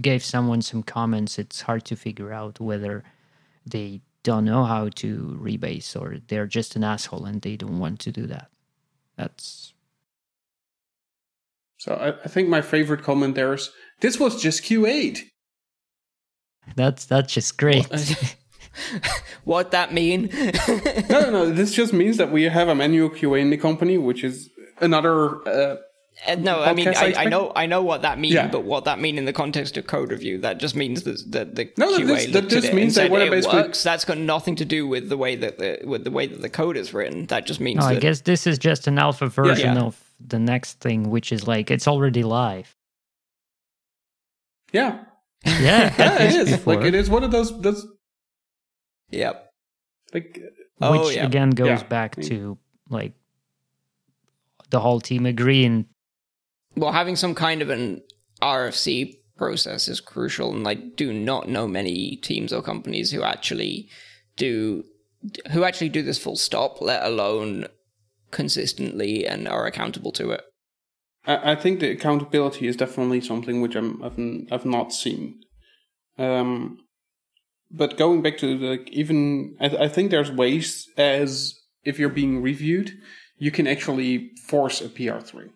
gave 0.00 0.24
someone 0.24 0.62
some 0.62 0.82
comments. 0.82 1.38
It's 1.38 1.62
hard 1.62 1.84
to 1.86 1.96
figure 1.96 2.32
out 2.32 2.60
whether 2.60 3.04
they 3.66 4.00
don't 4.22 4.44
know 4.44 4.64
how 4.64 4.88
to 4.88 5.38
rebase 5.42 6.00
or 6.00 6.18
they're 6.28 6.46
just 6.46 6.76
an 6.76 6.84
asshole 6.84 7.24
and 7.24 7.42
they 7.42 7.56
don't 7.56 7.78
want 7.78 7.98
to 8.00 8.12
do 8.12 8.26
that. 8.28 8.48
That's 9.16 9.74
So 11.78 11.94
I, 11.94 12.08
I 12.24 12.28
think 12.28 12.48
my 12.48 12.62
favorite 12.62 13.02
comment 13.02 13.34
there 13.34 13.52
is 13.54 13.70
this 14.00 14.18
was 14.18 14.40
just 14.40 14.62
QA'd. 14.62 15.18
that's 16.76 17.04
that's 17.04 17.32
just 17.32 17.58
great. 17.58 17.86
what 19.44 19.70
that 19.72 19.92
mean? 19.92 20.30
No, 21.10 21.20
no, 21.20 21.30
no. 21.30 21.50
This 21.52 21.74
just 21.74 21.92
means 21.92 22.16
that 22.16 22.30
we 22.32 22.44
have 22.44 22.68
a 22.68 22.74
manual 22.74 23.10
QA 23.10 23.40
in 23.40 23.50
the 23.50 23.56
company, 23.58 23.98
which 23.98 24.24
is 24.24 24.48
another. 24.80 25.46
Uh, 25.46 25.50
Uh, 25.50 25.76
Uh, 26.26 26.36
no, 26.36 26.62
I 26.62 26.72
mean, 26.72 26.86
I, 26.88 27.14
I 27.16 27.24
know, 27.24 27.50
I 27.56 27.66
know 27.66 27.82
what 27.82 28.02
that 28.02 28.16
means, 28.18 28.34
Yeah. 28.34 28.46
but 28.46 28.62
what 28.62 28.84
that 28.84 29.00
mean 29.00 29.18
in 29.18 29.24
the 29.24 29.32
context 29.32 29.76
of 29.76 29.88
code 29.88 30.12
review, 30.12 30.38
that 30.38 30.58
just 30.58 30.76
means 30.76 31.02
that, 31.02 31.32
that 31.32 31.54
the 31.56 31.72
No, 31.76 31.90
no, 31.90 31.98
QA 31.98 32.06
this- 32.06 32.26
that 32.32 32.48
just 32.48 32.68
at 32.68 32.74
means 32.74 32.96
it 32.96 33.06
and 33.06 33.12
that 33.12 33.18
said 33.18 33.26
it 33.26 33.30
basically... 33.30 33.58
works. 33.62 33.82
That's 33.82 34.04
got 34.04 34.18
nothing 34.18 34.54
to 34.56 34.64
do 34.64 34.86
with 34.86 35.08
the 35.08 35.16
way 35.16 35.34
that 35.36 35.58
the 35.58 35.80
with 35.84 36.04
the 36.04 36.12
way 36.12 36.26
that 36.26 36.40
the 36.40 36.48
code 36.48 36.76
is 36.76 36.94
written. 36.94 37.26
That 37.26 37.44
just 37.46 37.58
means 37.60 37.80
No, 37.80 37.86
I 37.86 37.94
that 37.94 38.00
guess 38.02 38.20
this 38.20 38.46
is 38.46 38.58
just 38.58 38.86
an 38.86 38.98
alpha 38.98 39.26
version 39.26 39.76
Yeah. 39.76 39.82
of 39.82 40.00
the 40.24 40.38
next 40.38 40.78
thing, 40.80 41.10
which 41.10 41.32
is 41.32 41.48
like 41.48 41.70
it's 41.72 41.88
already 41.88 42.22
live. 42.22 42.72
yeah, 44.72 45.04
Yeah, 45.44 45.92
I've 45.98 45.98
yeah, 45.98 46.22
it 46.22 46.34
used 46.34 46.48
is. 46.50 46.56
before. 46.56 46.76
Like 46.76 46.84
it 46.86 46.94
is 46.94 47.10
one 47.10 47.24
of 47.24 47.30
those. 47.32 47.60
Those 47.60 47.86
yep. 49.10 49.50
like. 50.14 50.40
Oh, 50.80 51.04
which 51.06 51.16
yeah. 51.16 51.26
again 51.26 51.50
goes 51.50 51.66
Yeah. 51.80 51.82
back 51.84 52.14
to 52.22 52.58
like 52.88 53.12
the 54.70 54.80
whole 54.80 55.00
team 55.00 55.26
agreeing 55.26 55.86
Well, 56.76 56.92
having 56.92 57.16
some 57.16 57.34
kind 57.34 57.62
of 57.62 57.70
an 57.70 58.02
RFC 58.40 59.18
process 59.36 59.88
is 59.88 60.00
crucial, 60.00 60.54
and 60.54 60.66
I 60.66 60.74
do 60.74 61.12
not 61.12 61.48
know 61.48 61.66
many 61.68 62.16
teams 62.16 62.52
or 62.52 62.62
companies 62.62 63.10
who 63.10 63.22
actually 63.22 63.88
do 64.36 64.84
who 65.52 65.64
actually 65.64 65.88
do 65.88 66.02
this 66.02 66.18
full 66.18 66.36
stop, 66.36 66.80
let 66.80 67.04
alone 67.04 67.66
consistently 68.30 69.26
and 69.26 69.46
are 69.46 69.66
accountable 69.66 70.10
to 70.12 70.30
it. 70.30 70.42
I, 71.24 71.54
think 71.54 71.78
the 71.78 71.90
accountability 71.90 72.66
is 72.66 72.76
definitely 72.76 73.20
something 73.20 73.60
which 73.60 73.76
I'm, 73.76 74.02
I've 74.02 74.18
I've 74.50 74.66
not 74.66 74.92
seen. 74.92 75.40
Um, 76.18 76.78
but 77.70 77.96
going 77.96 78.22
back 78.22 78.38
to 78.38 78.58
like 78.58 78.90
even 78.90 79.56
I, 79.60 79.84
I 79.84 79.88
think 79.88 80.10
there's 80.10 80.32
ways 80.32 80.88
as 80.96 81.60
if 81.84 81.98
you're 81.98 82.08
being 82.08 82.42
reviewed, 82.42 82.92
you 83.38 83.52
can 83.52 83.68
actually 83.68 84.32
force 84.48 84.80
a 84.80 84.88
PR 84.88 85.20
through. 85.20 85.50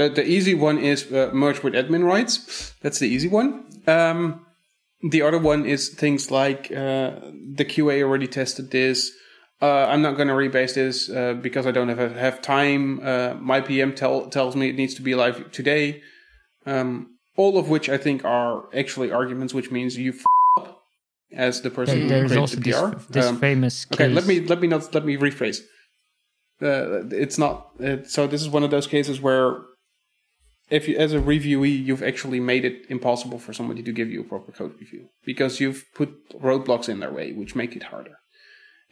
The 0.00 0.08
the 0.08 0.26
easy 0.26 0.54
one 0.54 0.78
is 0.78 1.12
uh, 1.12 1.30
merge 1.34 1.62
with 1.62 1.74
admin 1.74 2.04
rights. 2.04 2.72
That's 2.80 2.98
the 2.98 3.06
easy 3.06 3.28
one. 3.28 3.48
Um, 3.86 4.46
the 5.02 5.20
other 5.20 5.38
one 5.38 5.66
is 5.66 5.90
things 5.90 6.30
like 6.30 6.72
uh, 6.72 7.10
the 7.58 7.66
QA 7.66 8.02
already 8.02 8.26
tested 8.26 8.70
this. 8.70 9.10
Uh, 9.60 9.84
I'm 9.90 10.00
not 10.00 10.16
going 10.16 10.28
to 10.28 10.34
rebase 10.34 10.74
this 10.74 11.10
uh, 11.10 11.34
because 11.34 11.66
I 11.66 11.70
don't 11.70 11.90
have 11.90 12.16
have 12.16 12.40
time. 12.40 13.00
Uh, 13.02 13.34
my 13.34 13.60
PM 13.60 13.94
tell, 13.94 14.30
tells 14.30 14.56
me 14.56 14.70
it 14.70 14.76
needs 14.76 14.94
to 14.94 15.02
be 15.02 15.14
live 15.14 15.52
today. 15.52 16.00
Um, 16.64 17.18
all 17.36 17.58
of 17.58 17.68
which 17.68 17.90
I 17.90 17.98
think 17.98 18.24
are 18.24 18.74
actually 18.74 19.12
arguments, 19.12 19.52
which 19.52 19.70
means 19.70 19.98
you 19.98 20.12
f- 20.12 20.24
up 20.56 20.82
as 21.30 21.60
the 21.60 21.70
person 21.70 22.00
who 22.00 22.08
created 22.26 22.48
the 22.48 22.70
this, 22.70 22.80
PR. 22.80 23.12
this 23.12 23.26
Um, 23.26 23.38
famous 23.38 23.84
case. 23.84 24.00
Okay, 24.00 24.08
let 24.08 24.26
me 24.26 24.40
let 24.40 24.62
me 24.62 24.66
not 24.66 24.94
let 24.94 25.04
me 25.04 25.18
rephrase. 25.18 25.60
Uh, 26.62 27.04
it's 27.24 27.36
not 27.36 27.54
uh, 27.84 28.02
so. 28.04 28.26
This 28.26 28.40
is 28.40 28.48
one 28.48 28.64
of 28.64 28.70
those 28.70 28.86
cases 28.86 29.20
where 29.20 29.60
if 30.70 30.88
you, 30.88 30.96
as 30.96 31.12
a 31.12 31.18
reviewee, 31.18 31.84
you've 31.84 32.02
actually 32.02 32.40
made 32.40 32.64
it 32.64 32.86
impossible 32.88 33.38
for 33.38 33.52
somebody 33.52 33.82
to 33.82 33.92
give 33.92 34.10
you 34.10 34.20
a 34.20 34.24
proper 34.24 34.52
code 34.52 34.74
review 34.78 35.08
because 35.24 35.60
you've 35.60 35.84
put 35.94 36.10
roadblocks 36.40 36.88
in 36.88 37.00
their 37.00 37.12
way, 37.12 37.32
which 37.32 37.56
make 37.56 37.74
it 37.76 37.84
harder. 37.84 38.16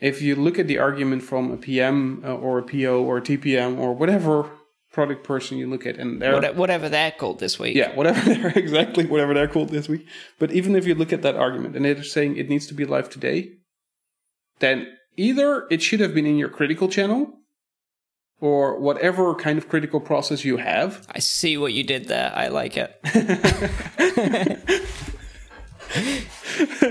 If 0.01 0.23
you 0.23 0.37
look 0.37 0.59
at 0.59 0.67
the 0.67 0.79
argument 0.79 1.23
from 1.23 1.51
a 1.51 1.57
PM 1.57 2.23
uh, 2.25 2.35
or 2.35 2.59
a 2.59 2.63
PO 2.63 3.03
or 3.03 3.19
a 3.19 3.23
TPM 3.23 3.79
or 3.79 3.95
whatever 3.95 4.51
product 4.93 5.25
person 5.25 5.59
you 5.59 5.69
look 5.69 5.87
at, 5.87 5.97
and 5.97 6.21
they're 6.21 6.53
Whatever 6.53 6.89
they're 6.89 7.13
called 7.13 7.39
this 7.41 7.59
week. 7.59 7.77
yeah, 7.77 7.95
whatever 7.95 8.21
they're 8.35 8.53
exactly 8.59 9.07
whatever 9.07 9.35
they're 9.35 9.49
called 9.49 9.71
this 9.71 9.89
week. 9.89 10.07
But 10.39 10.51
even 10.53 10.75
if 10.77 10.87
you 10.87 10.95
look 10.95 11.13
at 11.13 11.23
that 11.23 11.37
argument 11.37 11.77
and 11.77 11.85
they're 11.85 12.03
saying 12.03 12.37
it 12.37 12.49
needs 12.49 12.67
to 12.69 12.75
be 12.75 12.85
live 12.85 13.09
today, 13.09 13.51
then 14.61 14.87
either 15.17 15.67
it 15.71 15.83
should 15.83 16.01
have 16.01 16.15
been 16.15 16.27
in 16.27 16.37
your 16.37 16.49
critical 16.49 16.89
channel 16.89 17.38
or 18.41 18.79
whatever 18.79 19.35
kind 19.35 19.59
of 19.59 19.69
critical 19.69 20.01
process 20.01 20.45
you 20.45 20.59
have. 20.59 21.07
I 21.11 21.19
see 21.19 21.57
what 21.57 21.73
you 21.73 21.83
did 21.83 22.07
there. 22.07 22.33
I 22.35 22.49
like 22.49 22.77
it. 22.77 22.95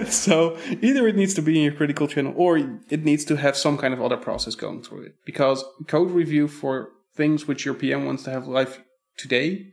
so 0.08 0.58
either 0.82 1.08
it 1.08 1.16
needs 1.16 1.34
to 1.36 1.42
be 1.42 1.58
in 1.58 1.64
your 1.64 1.74
critical 1.74 2.08
channel 2.08 2.34
or 2.36 2.58
it 2.58 3.04
needs 3.04 3.24
to 3.26 3.38
have 3.38 3.56
some 3.56 3.78
kind 3.78 3.94
of 3.94 4.02
other 4.02 4.18
process 4.18 4.56
going 4.56 4.84
through 4.84 5.04
it. 5.04 5.16
Because 5.26 5.64
code 5.88 6.12
review 6.12 6.48
for 6.48 6.90
things 7.16 7.48
which 7.48 7.66
your 7.66 7.74
PM 7.74 8.06
wants 8.06 8.24
to 8.24 8.32
have 8.32 8.48
live 8.48 8.84
today, 9.18 9.68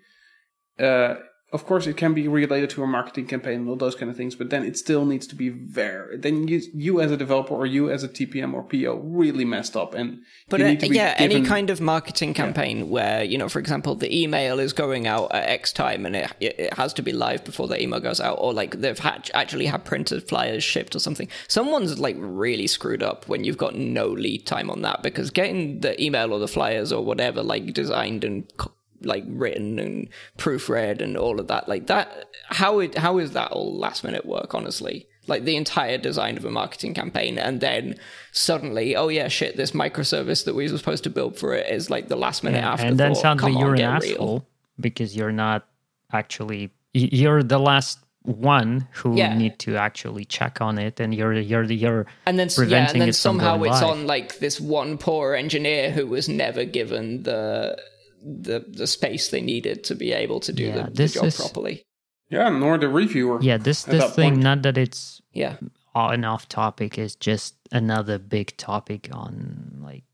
uh, 0.79 1.17
of 1.55 1.67
course, 1.67 1.87
it 1.87 1.97
can 1.97 2.15
be 2.15 2.27
related 2.27 2.69
to 2.71 2.83
a 2.83 2.87
marketing 2.87 3.27
campaign 3.27 3.61
and 3.61 3.69
all 3.69 3.77
those 3.77 3.95
kind 3.95 4.11
of 4.11 4.17
things, 4.17 4.35
but 4.35 4.51
then 4.51 4.65
it 4.65 4.77
still 4.77 5.07
needs 5.07 5.25
to 5.29 5.37
be 5.37 5.51
very. 5.51 6.17
Then 6.17 6.49
you, 6.49 6.61
you 6.75 7.01
as 7.01 7.13
a 7.13 7.17
developer 7.17 7.55
or 7.55 7.65
you 7.65 7.89
as 7.89 8.03
a 8.03 8.09
TPM 8.09 8.53
or 8.55 8.65
PO 8.65 8.97
really 8.97 9.45
messed 9.45 9.77
up, 9.77 9.95
and 9.95 10.23
But 10.49 10.61
uh, 10.61 10.65
need 10.67 10.81
to 10.81 10.89
be 10.89 10.97
yeah, 10.97 11.15
any 11.17 11.43
kind 11.43 11.71
of 11.71 11.81
marketing 11.81 12.35
campaign 12.35 12.91
where 12.91 13.23
you 13.23 13.39
know, 13.39 13.49
for 13.49 13.61
example, 13.61 13.95
the 13.95 14.13
email 14.13 14.59
is 14.59 14.73
going 14.73 15.07
out 15.07 15.33
at 15.33 15.49
X 15.49 15.73
time 15.73 16.05
and 16.05 16.17
it, 16.17 16.33
it 16.41 16.75
has 16.75 16.93
to 16.95 17.03
be 17.03 17.13
live 17.13 17.45
before 17.45 17.69
the 17.69 17.81
email 17.81 18.01
goes 18.01 18.21
out, 18.21 18.37
or 18.41 18.53
like 18.53 18.81
they've 18.81 18.99
had, 18.99 19.31
actually 19.33 19.67
had 19.67 19.85
printed 19.85 20.29
flyers 20.29 20.65
shipped 20.65 20.97
or 20.97 20.99
something. 20.99 21.29
Someone's 21.47 22.01
like 22.01 22.17
really 22.19 22.67
screwed 22.67 23.05
up 23.05 23.29
when 23.29 23.45
you've 23.45 23.59
got 23.59 23.77
no 23.77 24.09
lead 24.09 24.45
time 24.45 24.71
on 24.71 24.83
that 24.83 25.05
because 25.05 25.31
getting 25.31 25.79
the 25.83 26.03
email 26.03 26.33
or 26.33 26.41
the 26.41 26.49
flyers 26.49 26.93
or 26.93 27.05
whatever 27.05 27.45
like 27.45 27.73
designed 27.73 28.25
and 28.25 28.53
co- 28.57 28.74
like 29.05 29.25
written 29.29 29.79
and 29.79 30.09
proofread 30.39 31.01
and 31.01 31.17
all 31.17 31.39
of 31.41 31.49
that 31.49 31.69
like 31.69 31.87
that 31.87 32.27
how 32.49 32.79
it 32.81 32.97
how 32.99 33.19
is 33.19 33.33
that 33.33 33.51
all 33.53 33.77
last 33.77 34.05
minute 34.05 34.25
work 34.27 34.55
honestly 34.55 35.07
like 35.27 35.45
the 35.45 35.57
entire 35.57 35.97
design 35.97 36.37
of 36.37 36.45
a 36.45 36.51
marketing 36.51 36.93
campaign 36.95 37.39
and 37.39 37.61
then 37.61 37.95
suddenly 38.33 38.95
oh 38.97 39.09
yeah 39.09 39.29
shit 39.29 39.57
this 39.57 39.71
microservice 39.71 40.45
that 40.45 40.55
we 40.55 40.71
were 40.71 40.77
supposed 40.79 41.05
to 41.05 41.11
build 41.11 41.39
for 41.39 41.55
it 41.55 41.69
is 41.71 41.89
like 41.91 42.09
the 42.09 42.17
last 42.17 42.43
minute 42.45 42.63
after 42.63 42.87
and 42.87 42.99
then 42.99 43.15
suddenly 43.15 43.53
Come 43.53 43.61
you're 43.61 43.75
an 43.75 43.79
get 43.79 44.03
real. 44.03 44.13
asshole 44.13 44.47
because 44.81 45.17
you're 45.17 45.33
not 45.33 45.67
actually 46.13 46.71
you're 46.93 47.43
the 47.43 47.59
last 47.59 47.99
one 48.23 48.89
who 48.93 49.17
Yeah. 49.17 49.37
need 49.37 49.59
to 49.61 49.77
actually 49.77 50.25
check 50.25 50.61
on 50.63 50.79
it 50.79 50.99
and 50.99 51.15
you're 51.15 51.35
you're 51.35 51.67
the 51.67 51.75
you're 51.77 52.07
and 52.25 52.39
then 52.39 52.49
yeah, 52.49 52.55
preventing 52.57 52.95
and 52.97 53.03
then 53.03 53.09
it 53.11 53.15
somehow 53.15 53.63
it's 53.63 53.83
live. 53.83 53.91
on 53.91 54.07
like 54.07 54.39
this 54.39 54.59
one 54.61 54.97
poor 54.97 55.35
engineer 55.35 55.91
who 55.91 56.07
was 56.07 56.27
never 56.29 56.65
given 56.65 57.23
the 57.25 57.77
the 58.25 58.65
the 58.69 58.87
space 58.87 59.29
they 59.29 59.41
needed 59.43 59.85
to 59.85 59.95
be 59.95 60.13
able 60.13 60.41
to 60.41 60.53
do 60.53 60.65
Yeah, 60.65 60.85
the, 60.87 60.91
the 60.91 61.09
job 61.09 61.25
is- 61.27 61.37
properly. 61.37 61.85
yeah, 62.31 62.49
nor 62.49 62.79
the 62.79 62.89
reviewer. 62.89 63.39
yeah 63.43 63.59
this 63.59 63.83
this 63.85 64.15
thing 64.15 64.33
point. 64.35 64.43
not 64.43 64.63
that 64.63 64.79
it's 64.79 65.21
Yeah, 65.33 65.57
an 65.95 66.25
off 66.25 66.49
topic 66.49 66.99
is 66.99 67.15
just 67.17 67.55
another 67.73 68.19
big 68.19 68.57
topic 68.57 69.09
on 69.13 69.81
like 69.83 70.05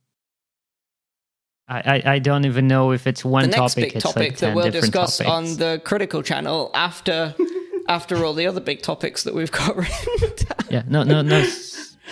I, 1.69 1.79
I, 2.05 2.13
I 2.15 2.19
don't 2.19 2.45
even 2.47 2.67
know 2.67 2.91
if 2.93 3.07
it's 3.07 3.25
one 3.25 3.43
the 3.43 3.57
next 3.57 3.75
topic 3.75 3.85
big 3.85 3.97
it's 3.97 4.03
topic 4.05 4.31
like 4.33 4.39
that 4.39 4.55
we'll 4.57 4.71
discuss 4.73 5.19
topics. 5.19 5.31
on 5.31 5.45
the 5.57 5.81
critical 5.85 6.23
channel 6.23 6.71
after 6.75 7.35
after 7.89 8.25
all 8.25 8.35
the 8.35 8.47
other 8.47 8.61
big 8.61 8.83
topics 8.83 9.23
that 9.23 9.35
we've 9.35 9.53
got 9.53 9.77
yeah 10.71 10.83
no 10.89 11.05
no 11.05 11.23
no 11.23 11.41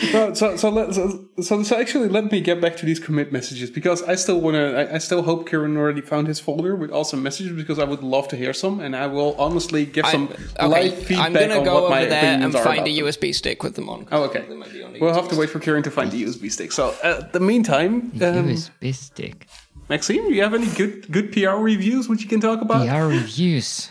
s- 0.00 0.10
So, 0.12 0.34
so, 0.34 0.56
so, 0.56 0.68
let, 0.70 0.94
so, 0.94 1.24
so, 1.40 1.62
so 1.62 1.76
actually, 1.78 2.08
let 2.08 2.30
me 2.30 2.40
get 2.40 2.60
back 2.60 2.76
to 2.78 2.86
these 2.86 2.98
commit 3.00 3.32
messages 3.32 3.70
because 3.70 4.02
I 4.02 4.14
still 4.14 4.40
want 4.40 4.54
to. 4.56 4.76
I, 4.90 4.94
I 4.94 4.98
still 4.98 5.22
hope 5.22 5.48
Kieran 5.48 5.76
already 5.76 6.00
found 6.00 6.26
his 6.28 6.40
folder 6.40 6.76
with 6.76 6.90
awesome 6.90 7.22
messages 7.22 7.52
because 7.52 7.78
I 7.78 7.84
would 7.84 8.02
love 8.02 8.28
to 8.28 8.36
hear 8.36 8.52
some, 8.52 8.80
and 8.80 8.94
I 8.96 9.06
will 9.06 9.34
honestly 9.38 9.84
give 9.86 10.06
some 10.06 10.32
I'm, 10.58 10.70
live 10.70 10.92
okay, 10.92 11.04
feedback 11.04 11.26
I'm 11.26 11.32
gonna 11.32 11.58
on 11.58 11.64
go 11.64 11.74
what 11.74 11.92
over 11.92 12.06
there 12.08 12.34
and 12.42 12.52
find 12.52 12.78
about 12.80 12.88
a 12.88 12.94
them. 12.96 13.04
USB 13.06 13.34
stick 13.34 13.62
with 13.62 13.74
them 13.74 13.88
on. 13.88 14.06
Oh, 14.12 14.22
okay. 14.24 14.44
They 14.48 14.54
might 14.56 14.72
be 14.72 14.82
on 14.82 14.96
We'll 15.00 15.14
have 15.14 15.28
to 15.28 15.36
wait 15.36 15.50
for 15.50 15.60
Kieran 15.60 15.82
to 15.84 15.90
find 15.90 16.10
the 16.10 16.22
USB 16.24 16.50
stick. 16.50 16.72
So, 16.72 16.94
uh, 17.02 17.26
the 17.32 17.40
meantime, 17.40 18.10
um, 18.22 18.48
USB 18.48 18.94
stick 18.94 19.46
Maxime, 19.88 20.16
do 20.28 20.34
you 20.34 20.42
have 20.42 20.54
any 20.54 20.66
good 20.68 21.10
good 21.10 21.32
PR 21.32 21.56
reviews 21.56 22.08
which 22.08 22.22
you 22.22 22.28
can 22.28 22.40
talk 22.40 22.60
about? 22.60 22.86
PR 22.86 23.06
reviews. 23.08 23.90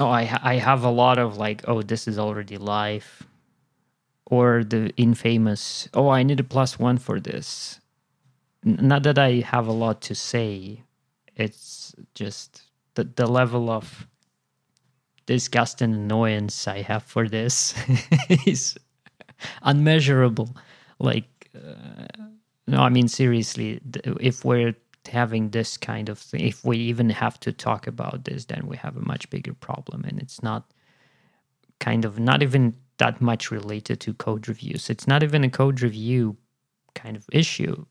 Oh, 0.00 0.06
I 0.08 0.38
I 0.42 0.54
have 0.56 0.84
a 0.84 0.90
lot 0.90 1.18
of 1.18 1.36
like, 1.38 1.62
oh, 1.66 1.82
this 1.82 2.06
is 2.06 2.18
already 2.18 2.56
live, 2.58 3.06
or 4.28 4.62
the 4.62 4.92
infamous. 4.96 5.88
Oh, 5.94 6.10
I 6.10 6.22
need 6.22 6.38
a 6.38 6.44
plus 6.44 6.78
one 6.78 6.98
for 6.98 7.18
this. 7.18 7.80
Not 8.62 9.02
that 9.04 9.18
I 9.18 9.40
have 9.40 9.66
a 9.66 9.72
lot 9.72 10.02
to 10.02 10.14
say. 10.14 10.82
It's 11.34 11.94
just 12.14 12.62
the 12.94 13.04
the 13.04 13.26
level 13.26 13.70
of 13.70 14.06
disgust 15.26 15.82
and 15.82 15.94
annoyance 15.94 16.68
I 16.68 16.82
have 16.82 17.02
for 17.02 17.28
this 17.28 17.74
is 18.46 18.76
unmeasurable. 19.62 20.56
Like, 20.98 21.50
uh, 21.54 22.26
no, 22.66 22.80
I 22.80 22.88
mean 22.90 23.08
seriously. 23.08 23.80
If 24.20 24.44
we're 24.44 24.74
having 25.08 25.50
this 25.50 25.78
kind 25.78 26.08
of 26.08 26.18
thing, 26.18 26.40
if 26.40 26.64
we 26.64 26.76
even 26.78 27.08
have 27.10 27.40
to 27.40 27.52
talk 27.52 27.86
about 27.86 28.24
this, 28.24 28.46
then 28.46 28.66
we 28.66 28.76
have 28.76 28.96
a 28.96 29.06
much 29.06 29.30
bigger 29.30 29.54
problem, 29.54 30.04
and 30.04 30.18
it's 30.18 30.42
not 30.42 30.70
kind 31.78 32.04
of 32.04 32.18
not 32.18 32.42
even 32.42 32.74
that 32.98 33.20
much 33.20 33.50
related 33.50 34.00
to 34.00 34.14
code 34.14 34.48
reviews. 34.48 34.90
It's 34.90 35.06
not 35.06 35.22
even 35.22 35.44
a 35.44 35.50
code 35.50 35.80
review 35.80 36.36
kind 36.94 37.16
of 37.16 37.24
issue 37.32 37.86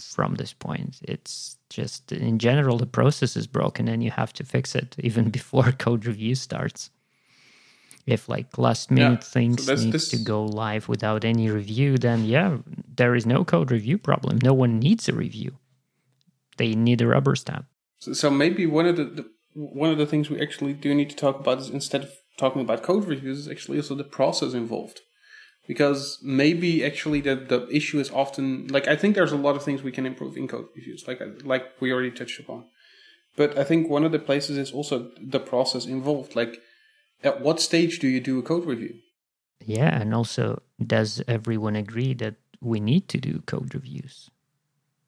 from 0.00 0.34
this 0.34 0.52
point. 0.52 0.98
It's 1.02 1.56
just 1.70 2.12
in 2.12 2.38
general 2.38 2.78
the 2.78 2.86
process 2.86 3.36
is 3.36 3.46
broken 3.46 3.88
and 3.88 4.02
you 4.02 4.10
have 4.10 4.32
to 4.34 4.44
fix 4.44 4.74
it 4.74 4.96
even 5.02 5.30
before 5.30 5.72
code 5.72 6.06
review 6.06 6.34
starts. 6.34 6.90
If 8.06 8.28
like 8.28 8.56
last 8.56 8.90
minute 8.90 9.22
so 9.24 9.30
things 9.30 9.66
that's- 9.66 9.84
need 9.84 9.92
this- 9.92 10.08
to 10.10 10.16
go 10.18 10.44
live 10.44 10.88
without 10.88 11.24
any 11.24 11.50
review, 11.50 11.98
then 11.98 12.24
yeah, 12.24 12.58
there 12.96 13.14
is 13.14 13.26
no 13.26 13.44
code 13.44 13.70
review 13.70 13.98
problem. 13.98 14.38
No 14.42 14.54
one 14.54 14.78
needs 14.78 15.08
a 15.08 15.12
review. 15.14 15.58
They 16.56 16.74
need 16.74 17.00
a 17.02 17.06
rubber 17.06 17.36
stamp. 17.36 17.66
So, 18.00 18.12
so 18.14 18.30
maybe 18.30 18.66
one 18.66 18.86
of 18.86 18.96
the, 18.96 19.04
the 19.04 19.30
one 19.54 19.90
of 19.90 19.98
the 19.98 20.06
things 20.06 20.30
we 20.30 20.40
actually 20.40 20.72
do 20.72 20.94
need 20.94 21.10
to 21.10 21.16
talk 21.16 21.38
about 21.38 21.58
is 21.58 21.68
instead 21.68 22.02
of 22.04 22.10
talking 22.38 22.62
about 22.62 22.82
code 22.82 23.04
reviews, 23.04 23.40
is 23.40 23.48
actually 23.48 23.78
also 23.78 23.94
the 23.94 24.04
process 24.04 24.54
involved. 24.54 25.00
Because 25.66 26.18
maybe 26.22 26.82
actually 26.82 27.20
the, 27.20 27.34
the 27.34 27.68
issue 27.70 28.00
is 28.00 28.10
often 28.10 28.68
like 28.68 28.88
I 28.88 28.96
think 28.96 29.14
there's 29.14 29.32
a 29.32 29.36
lot 29.36 29.54
of 29.54 29.62
things 29.62 29.82
we 29.82 29.92
can 29.92 30.06
improve 30.06 30.34
in 30.38 30.48
code 30.48 30.68
reviews, 30.74 31.06
like 31.06 31.20
uh, 31.20 31.26
like 31.44 31.64
we 31.78 31.92
already 31.92 32.10
touched 32.10 32.40
upon. 32.40 32.64
But 33.36 33.56
I 33.58 33.64
think 33.64 33.88
one 33.88 34.04
of 34.04 34.12
the 34.12 34.18
places 34.18 34.56
is 34.56 34.72
also 34.72 35.10
the 35.20 35.38
process 35.38 35.86
involved. 35.86 36.34
Like, 36.34 36.58
at 37.22 37.40
what 37.40 37.60
stage 37.60 37.98
do 37.98 38.08
you 38.08 38.20
do 38.20 38.38
a 38.38 38.42
code 38.42 38.64
review? 38.64 38.94
Yeah, 39.64 40.00
and 40.00 40.14
also, 40.14 40.62
does 40.84 41.22
everyone 41.28 41.76
agree 41.76 42.14
that 42.14 42.36
we 42.60 42.80
need 42.80 43.08
to 43.08 43.18
do 43.18 43.42
code 43.46 43.74
reviews? 43.74 44.30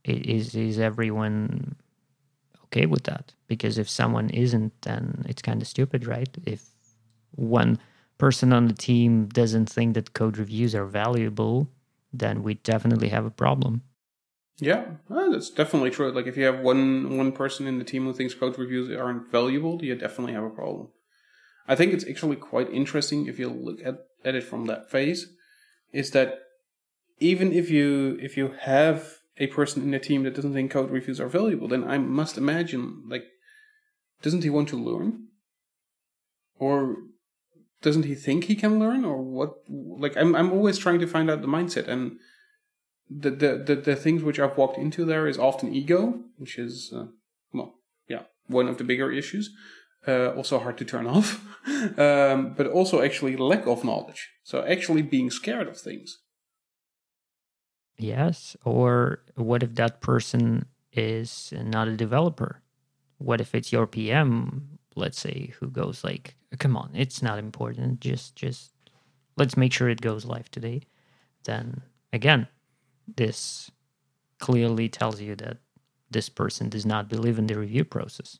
Is 0.05 0.55
is 0.55 0.79
everyone 0.79 1.77
okay 2.65 2.87
with 2.87 3.05
that? 3.05 3.33
Because 3.49 3.79
if 3.79 3.89
someone 3.89 4.31
isn't, 4.31 4.73
then 4.83 5.25
it's 5.29 5.43
kind 5.43 5.61
of 5.61 5.69
stupid, 5.69 6.07
right? 6.07 6.29
If 6.47 6.70
one 7.33 7.79
person 8.19 8.53
on 8.53 8.67
the 8.67 8.75
team 8.75 9.27
doesn't 9.27 9.67
think 9.71 9.95
that 9.95 10.13
code 10.13 10.37
reviews 10.37 10.75
are 10.75 10.85
valuable, 10.85 11.69
then 12.13 12.43
we 12.43 12.55
definitely 12.55 13.09
have 13.09 13.25
a 13.25 13.31
problem. 13.31 13.83
Yeah, 14.59 14.85
well, 15.09 15.33
that's 15.33 15.49
definitely 15.49 15.91
true. 15.91 16.13
Like 16.13 16.27
if 16.27 16.37
you 16.37 16.45
have 16.45 16.61
one 16.61 17.17
one 17.17 17.33
person 17.33 17.67
in 17.67 17.79
the 17.79 17.85
team 17.85 18.05
who 18.05 18.13
thinks 18.13 18.35
code 18.35 18.59
reviews 18.59 18.95
aren't 18.95 19.31
valuable, 19.31 19.83
you 19.83 19.95
definitely 19.95 20.35
have 20.35 20.45
a 20.45 20.51
problem. 20.51 20.89
I 21.67 21.75
think 21.77 21.93
it's 21.93 22.07
actually 22.07 22.37
quite 22.37 22.71
interesting 22.71 23.27
if 23.27 23.39
you 23.39 23.49
look 23.49 23.79
at, 23.85 24.07
at 24.25 24.35
it 24.35 24.45
from 24.45 24.67
that 24.67 24.91
phase, 24.91 25.33
is 25.93 26.11
that 26.11 26.41
even 27.21 27.53
if 27.53 27.71
you 27.71 28.19
if 28.21 28.37
you 28.37 28.55
have 28.61 29.21
a 29.39 29.47
person 29.47 29.83
in 29.83 29.93
the 29.93 29.99
team 29.99 30.25
that 30.25 30.35
doesn't 30.35 30.53
think 30.53 30.71
code 30.71 30.91
reviews 30.91 31.21
are 31.21 31.29
valuable, 31.29 31.69
then 31.69 31.85
I 31.85 31.97
must 31.97 32.37
imagine 32.37 33.05
like 33.09 33.25
doesn't 34.21 34.45
he 34.45 34.51
want 34.51 34.69
to 34.69 34.77
learn? 34.77 35.29
Or 36.59 36.97
doesn't 37.83 38.05
he 38.05 38.15
think 38.15 38.45
he 38.45 38.55
can 38.55 38.79
learn 38.79 39.05
or 39.05 39.23
what 39.23 39.55
like 39.69 40.17
I'm 40.17 40.35
I'm 40.35 40.53
always 40.53 40.79
trying 40.79 41.01
to 41.01 41.07
find 41.07 41.31
out 41.31 41.43
the 41.43 41.49
mindset 41.49 41.89
and 41.89 42.19
the, 43.09 43.31
the, 43.31 43.57
the, 43.57 43.75
the 43.75 43.97
things 43.97 44.23
which 44.23 44.39
I've 44.39 44.57
walked 44.57 44.79
into 44.79 45.05
there 45.05 45.27
is 45.27 45.37
often 45.37 45.75
ego, 45.75 46.21
which 46.37 46.59
is, 46.59 46.93
uh, 46.95 47.07
well, 47.53 47.75
yeah, 48.09 48.23
one 48.47 48.69
of 48.69 48.79
the 48.79 48.85
bigger 48.85 49.11
issues. 49.11 49.51
Uh, 50.07 50.29
also 50.29 50.61
hard 50.61 50.79
to 50.79 50.85
turn 50.85 51.07
off, 51.09 51.45
um, 51.99 52.55
but 52.57 52.69
also 52.69 53.03
actually 53.03 53.37
lack 53.37 53.67
of 53.67 53.83
knowledge. 53.83 54.31
So 54.45 54.65
actually 54.65 55.03
being 55.03 55.29
scared 55.29 55.67
of 55.67 55.77
things. 55.77 56.19
Yes. 57.99 58.57
Or 58.65 59.23
what 59.35 59.65
if 59.65 59.75
that 59.75 60.01
person 60.01 60.67
is 60.93 61.53
not 61.53 61.89
a 61.89 61.97
developer? 61.97 62.63
What 63.19 63.41
if 63.41 63.57
it's 63.57 63.73
your 63.73 63.89
PM 63.89 64.79
let's 64.95 65.21
say, 65.21 65.53
who 65.59 65.69
goes 65.69 66.05
like, 66.05 66.37
"Come 66.59 66.77
on, 66.77 66.91
it's 66.95 67.23
not 67.23 67.39
important. 67.39 68.01
Just 68.01 68.37
just 68.37 68.73
let's 69.37 69.57
make 69.57 69.73
sure 69.73 69.89
it 69.89 70.01
goes 70.01 70.25
live 70.25 70.51
today," 70.51 70.83
then 71.45 71.83
again, 72.13 72.49
this 73.17 73.71
clearly 74.39 74.89
tells 74.89 75.21
you 75.21 75.37
that 75.37 75.59
this 76.11 76.29
person 76.29 76.69
does 76.69 76.85
not 76.85 77.09
believe 77.09 77.39
in 77.39 77.47
the 77.47 77.59
review 77.59 77.85
process. 77.85 78.39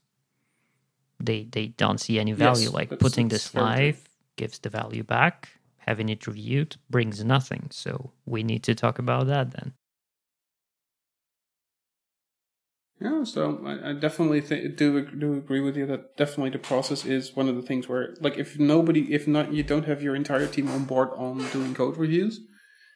They 1.21 1.45
they 1.45 1.69
don't 1.69 1.99
see 2.01 2.19
any 2.19 2.33
value. 2.33 2.65
Yes, 2.65 2.73
like 2.73 2.99
putting 2.99 3.29
this 3.29 3.55
live 3.55 4.09
gives 4.37 4.59
the 4.59 4.71
value 4.71 5.05
back. 5.05 5.51
Having 5.79 6.09
it 6.11 6.27
reviewed 6.27 6.77
brings 6.89 7.25
nothing. 7.25 7.69
So 7.71 8.13
we 8.27 8.43
need 8.43 8.63
to 8.65 8.75
talk 8.75 8.99
about 8.99 9.27
that 9.27 9.53
then. 9.53 9.75
Yeah, 13.01 13.25
so 13.25 13.63
I, 13.65 13.91
I 13.91 13.93
definitely 13.95 14.43
th- 14.43 14.77
do 14.77 15.07
do 15.07 15.35
agree 15.35 15.61
with 15.61 15.77
you 15.77 15.87
that 15.87 16.17
definitely 16.19 16.51
the 16.51 16.59
process 16.59 17.07
is 17.07 17.35
one 17.35 17.49
of 17.49 17.57
the 17.57 17.63
things 17.63 17.89
where, 17.89 18.15
like, 18.21 18.37
if 18.37 18.59
nobody, 18.59 19.13
if 19.15 19.27
not, 19.27 19.55
you 19.55 19.63
don't 19.63 19.87
have 19.87 20.03
your 20.03 20.15
entire 20.15 20.47
team 20.47 20.69
on 20.69 20.85
board 20.85 21.09
on 21.17 21.49
doing 21.51 21.75
code 21.75 21.97
reviews, 21.97 22.41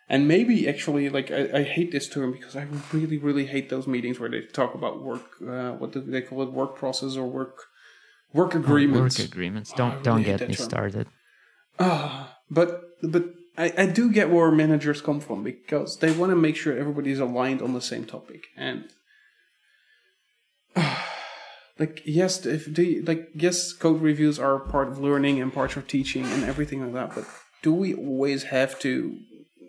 and 0.06 0.28
maybe 0.28 0.68
actually, 0.68 1.08
like, 1.08 1.30
I, 1.30 1.60
I 1.60 1.62
hate 1.62 1.90
this 1.90 2.06
term 2.06 2.32
because 2.32 2.54
I 2.54 2.66
really, 2.92 3.16
really 3.16 3.46
hate 3.46 3.70
those 3.70 3.86
meetings 3.86 4.20
where 4.20 4.28
they 4.28 4.42
talk 4.42 4.74
about 4.74 5.02
work. 5.02 5.22
Uh, 5.40 5.72
what 5.72 5.92
do 5.92 6.00
they 6.02 6.20
call 6.20 6.42
it? 6.42 6.52
Work 6.52 6.76
process 6.76 7.16
or 7.16 7.26
work 7.26 7.56
work 8.34 8.54
agreements. 8.54 9.18
Work 9.18 9.28
agreements. 9.28 9.72
Oh, 9.72 9.76
Don't 9.78 9.90
really 9.92 10.02
don't 10.02 10.22
get 10.38 10.48
me 10.48 10.54
term. 10.54 10.66
started. 10.66 11.06
Ah, 11.78 12.36
but 12.50 12.82
but 13.02 13.24
I, 13.56 13.72
I 13.78 13.86
do 13.86 14.10
get 14.10 14.30
where 14.30 14.50
managers 14.50 15.00
come 15.00 15.20
from 15.20 15.42
because 15.42 15.98
they 15.98 16.12
want 16.12 16.30
to 16.30 16.36
make 16.36 16.56
sure 16.56 16.76
everybody's 16.76 17.20
aligned 17.20 17.62
on 17.62 17.72
the 17.72 17.80
same 17.80 18.04
topic 18.04 18.48
and 18.56 18.84
like 21.78 22.02
yes 22.04 22.46
if 22.46 22.66
the 22.74 23.00
like 23.02 23.28
yes 23.34 23.72
code 23.72 24.00
reviews 24.00 24.38
are 24.38 24.58
part 24.58 24.88
of 24.88 24.98
learning 24.98 25.40
and 25.42 25.52
part 25.52 25.76
of 25.76 25.86
teaching 25.88 26.24
and 26.24 26.44
everything 26.44 26.82
like 26.82 26.92
that 26.92 27.14
but 27.14 27.24
do 27.62 27.72
we 27.72 27.94
always 27.94 28.44
have 28.44 28.78
to 28.78 29.18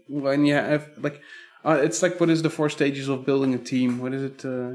when 0.08 0.46
you 0.46 0.54
have 0.54 0.88
like 0.98 1.22
uh, 1.64 1.80
it's 1.82 2.04
like 2.04 2.20
what 2.20 2.30
is 2.30 2.42
the 2.44 2.50
four 2.50 2.70
stages 2.70 3.08
of 3.10 3.26
building 3.26 3.54
a 3.54 3.58
team 3.58 4.00
what 4.00 4.14
is 4.14 4.24
it 4.24 4.46
uh 4.46 4.72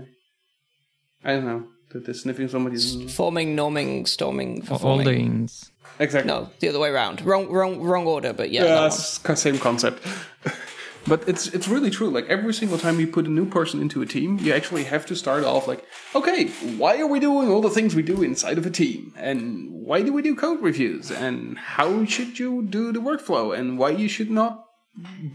i 1.25 1.33
don't 1.35 1.45
know 1.45 1.65
the, 1.93 1.99
the 2.01 2.15
sniffing 2.15 2.49
somebody's 2.49 3.13
Forming, 3.15 3.57
norming, 3.57 4.07
storming, 4.07 4.63
performing. 4.63 5.05
Foldings. 5.07 5.73
exactly 5.99 6.29
No, 6.33 6.49
the 6.61 6.69
other 6.69 6.79
way 6.79 6.89
around. 6.89 7.21
Wrong, 7.23 7.49
wrong, 7.51 7.81
wrong 7.81 8.07
order. 8.07 8.33
But 8.33 8.51
yeah, 8.53 8.63
Yeah, 8.63 8.75
that 8.89 9.21
the 9.25 9.35
same 9.35 9.59
concept. 9.59 10.01
but 11.07 11.29
it's 11.29 11.49
it's 11.49 11.69
really 11.69 11.91
true. 11.91 12.11
Like 12.11 12.27
every 12.27 12.55
single 12.55 12.79
time 12.79 13.01
you 13.01 13.07
put 13.07 13.27
a 13.27 13.31
new 13.31 13.47
person 13.47 13.81
into 13.81 14.03
a 14.03 14.07
team, 14.07 14.39
you 14.39 14.53
actually 14.53 14.85
have 14.85 15.07
to 15.07 15.17
start 15.17 15.45
off 15.45 15.67
like, 15.67 15.85
okay, 16.15 16.49
why 16.77 16.99
are 16.99 17.07
we 17.07 17.21
doing 17.21 17.49
all 17.49 17.61
the 17.61 17.71
things 17.71 17.95
we 17.95 18.03
do 18.03 18.23
inside 18.23 18.59
of 18.59 18.67
a 18.67 18.71
team, 18.71 19.13
and 19.17 19.71
why 19.71 20.03
do 20.03 20.13
we 20.13 20.23
do 20.23 20.35
code 20.35 20.61
reviews, 20.61 21.11
and 21.11 21.59
how 21.59 22.05
should 22.05 22.39
you 22.39 22.63
do 22.63 22.93
the 22.93 23.01
workflow, 23.01 23.57
and 23.57 23.79
why 23.79 23.91
you 23.91 24.09
should 24.09 24.31
not 24.31 24.65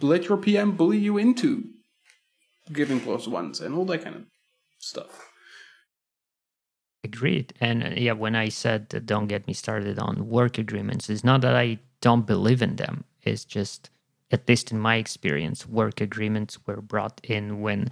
let 0.01 0.27
your 0.27 0.37
PM 0.37 0.75
bully 0.75 0.97
you 0.97 1.17
into 1.17 1.63
giving 2.73 2.99
plus 2.99 3.27
ones, 3.27 3.59
and 3.59 3.75
all 3.75 3.85
that 3.85 4.03
kind 4.03 4.15
of 4.15 4.23
stuff. 4.79 5.29
Agreed. 7.03 7.53
And 7.61 7.83
uh, 7.83 7.89
yeah, 7.95 8.13
when 8.13 8.35
I 8.35 8.49
said 8.49 9.05
don't 9.05 9.27
get 9.27 9.47
me 9.47 9.53
started 9.53 9.99
on 9.99 10.27
work 10.27 10.57
agreements, 10.57 11.09
it's 11.09 11.23
not 11.23 11.41
that 11.41 11.55
I 11.55 11.79
don't 12.01 12.25
believe 12.25 12.61
in 12.61 12.77
them. 12.77 13.03
It's 13.21 13.45
just, 13.45 13.89
at 14.31 14.47
least 14.49 14.71
in 14.71 14.79
my 14.79 14.95
experience, 14.95 15.67
work 15.67 16.01
agreements 16.01 16.57
were 16.65 16.81
brought 16.81 17.21
in 17.23 17.61
when 17.61 17.91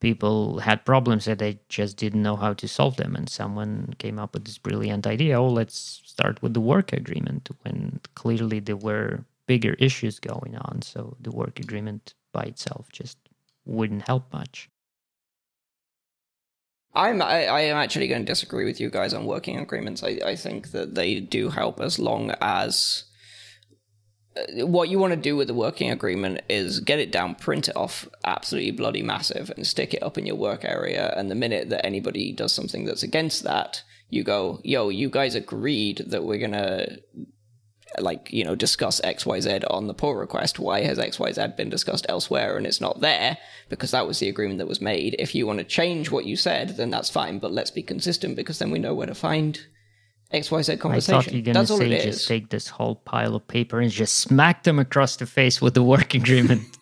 people 0.00 0.60
had 0.60 0.84
problems 0.84 1.24
that 1.24 1.38
they 1.38 1.58
just 1.68 1.96
didn't 1.96 2.22
know 2.22 2.36
how 2.36 2.52
to 2.54 2.68
solve 2.68 2.96
them. 2.96 3.16
And 3.16 3.28
someone 3.28 3.94
came 3.98 4.18
up 4.18 4.34
with 4.34 4.44
this 4.44 4.58
brilliant 4.58 5.06
idea 5.06 5.40
oh, 5.40 5.48
let's 5.48 6.00
start 6.04 6.40
with 6.42 6.54
the 6.54 6.60
work 6.60 6.92
agreement 6.92 7.50
when 7.62 8.00
clearly 8.14 8.60
there 8.60 8.76
were 8.76 9.24
bigger 9.46 9.74
issues 9.74 10.20
going 10.20 10.56
on. 10.56 10.82
So 10.82 11.16
the 11.20 11.32
work 11.32 11.58
agreement 11.58 12.14
by 12.32 12.42
itself 12.42 12.88
just 12.92 13.18
wouldn't 13.64 14.06
help 14.06 14.32
much. 14.32 14.68
I'm 16.94 17.20
I, 17.22 17.46
I 17.46 17.60
am 17.62 17.76
actually 17.76 18.08
going 18.08 18.22
to 18.22 18.32
disagree 18.32 18.64
with 18.64 18.80
you 18.80 18.90
guys 18.90 19.14
on 19.14 19.26
working 19.26 19.58
agreements. 19.58 20.02
I, 20.02 20.18
I 20.24 20.36
think 20.36 20.70
that 20.72 20.94
they 20.94 21.20
do 21.20 21.50
help 21.50 21.80
as 21.80 21.98
long 21.98 22.32
as 22.40 23.04
what 24.56 24.88
you 24.88 24.98
want 24.98 25.12
to 25.12 25.20
do 25.20 25.36
with 25.36 25.48
the 25.48 25.54
working 25.54 25.90
agreement 25.90 26.42
is 26.48 26.80
get 26.80 26.98
it 26.98 27.10
down, 27.10 27.34
print 27.34 27.68
it 27.68 27.76
off 27.76 28.08
absolutely 28.24 28.70
bloody 28.70 29.02
massive, 29.02 29.50
and 29.56 29.66
stick 29.66 29.94
it 29.94 30.02
up 30.02 30.18
in 30.18 30.26
your 30.26 30.36
work 30.36 30.64
area. 30.64 31.12
And 31.16 31.30
the 31.30 31.34
minute 31.34 31.70
that 31.70 31.84
anybody 31.84 32.32
does 32.32 32.52
something 32.52 32.84
that's 32.84 33.02
against 33.02 33.42
that, 33.44 33.82
you 34.10 34.22
go, 34.22 34.60
"Yo, 34.64 34.88
you 34.88 35.10
guys 35.10 35.34
agreed 35.34 36.04
that 36.08 36.24
we're 36.24 36.38
gonna." 36.38 36.98
Like 37.98 38.30
you 38.30 38.44
know, 38.44 38.54
discuss 38.54 39.00
X 39.02 39.24
Y 39.24 39.40
Z 39.40 39.60
on 39.70 39.86
the 39.86 39.94
pull 39.94 40.14
request. 40.14 40.58
Why 40.58 40.82
has 40.82 40.98
X 40.98 41.18
Y 41.18 41.32
Z 41.32 41.46
been 41.56 41.70
discussed 41.70 42.04
elsewhere 42.06 42.58
and 42.58 42.66
it's 42.66 42.82
not 42.82 43.00
there? 43.00 43.38
Because 43.70 43.92
that 43.92 44.06
was 44.06 44.18
the 44.18 44.28
agreement 44.28 44.58
that 44.58 44.68
was 44.68 44.82
made. 44.82 45.16
If 45.18 45.34
you 45.34 45.46
want 45.46 45.58
to 45.60 45.64
change 45.64 46.10
what 46.10 46.26
you 46.26 46.36
said, 46.36 46.76
then 46.76 46.90
that's 46.90 47.08
fine. 47.08 47.38
But 47.38 47.52
let's 47.52 47.70
be 47.70 47.82
consistent 47.82 48.36
because 48.36 48.58
then 48.58 48.70
we 48.70 48.78
know 48.78 48.94
where 48.94 49.06
to 49.06 49.14
find 49.14 49.58
X 50.30 50.50
Y 50.50 50.62
Z 50.62 50.72
I 50.72 50.76
conversation. 50.76 51.22
thought 51.22 51.32
you're 51.32 51.42
gonna 51.42 51.60
that's 51.60 51.76
say 51.76 52.04
just 52.04 52.28
take 52.28 52.50
this 52.50 52.68
whole 52.68 52.96
pile 52.96 53.34
of 53.34 53.46
paper 53.48 53.80
and 53.80 53.90
just 53.90 54.16
smack 54.18 54.64
them 54.64 54.78
across 54.78 55.16
the 55.16 55.26
face 55.26 55.62
with 55.62 55.74
the 55.74 55.82
work 55.82 56.14
agreement. 56.14 56.62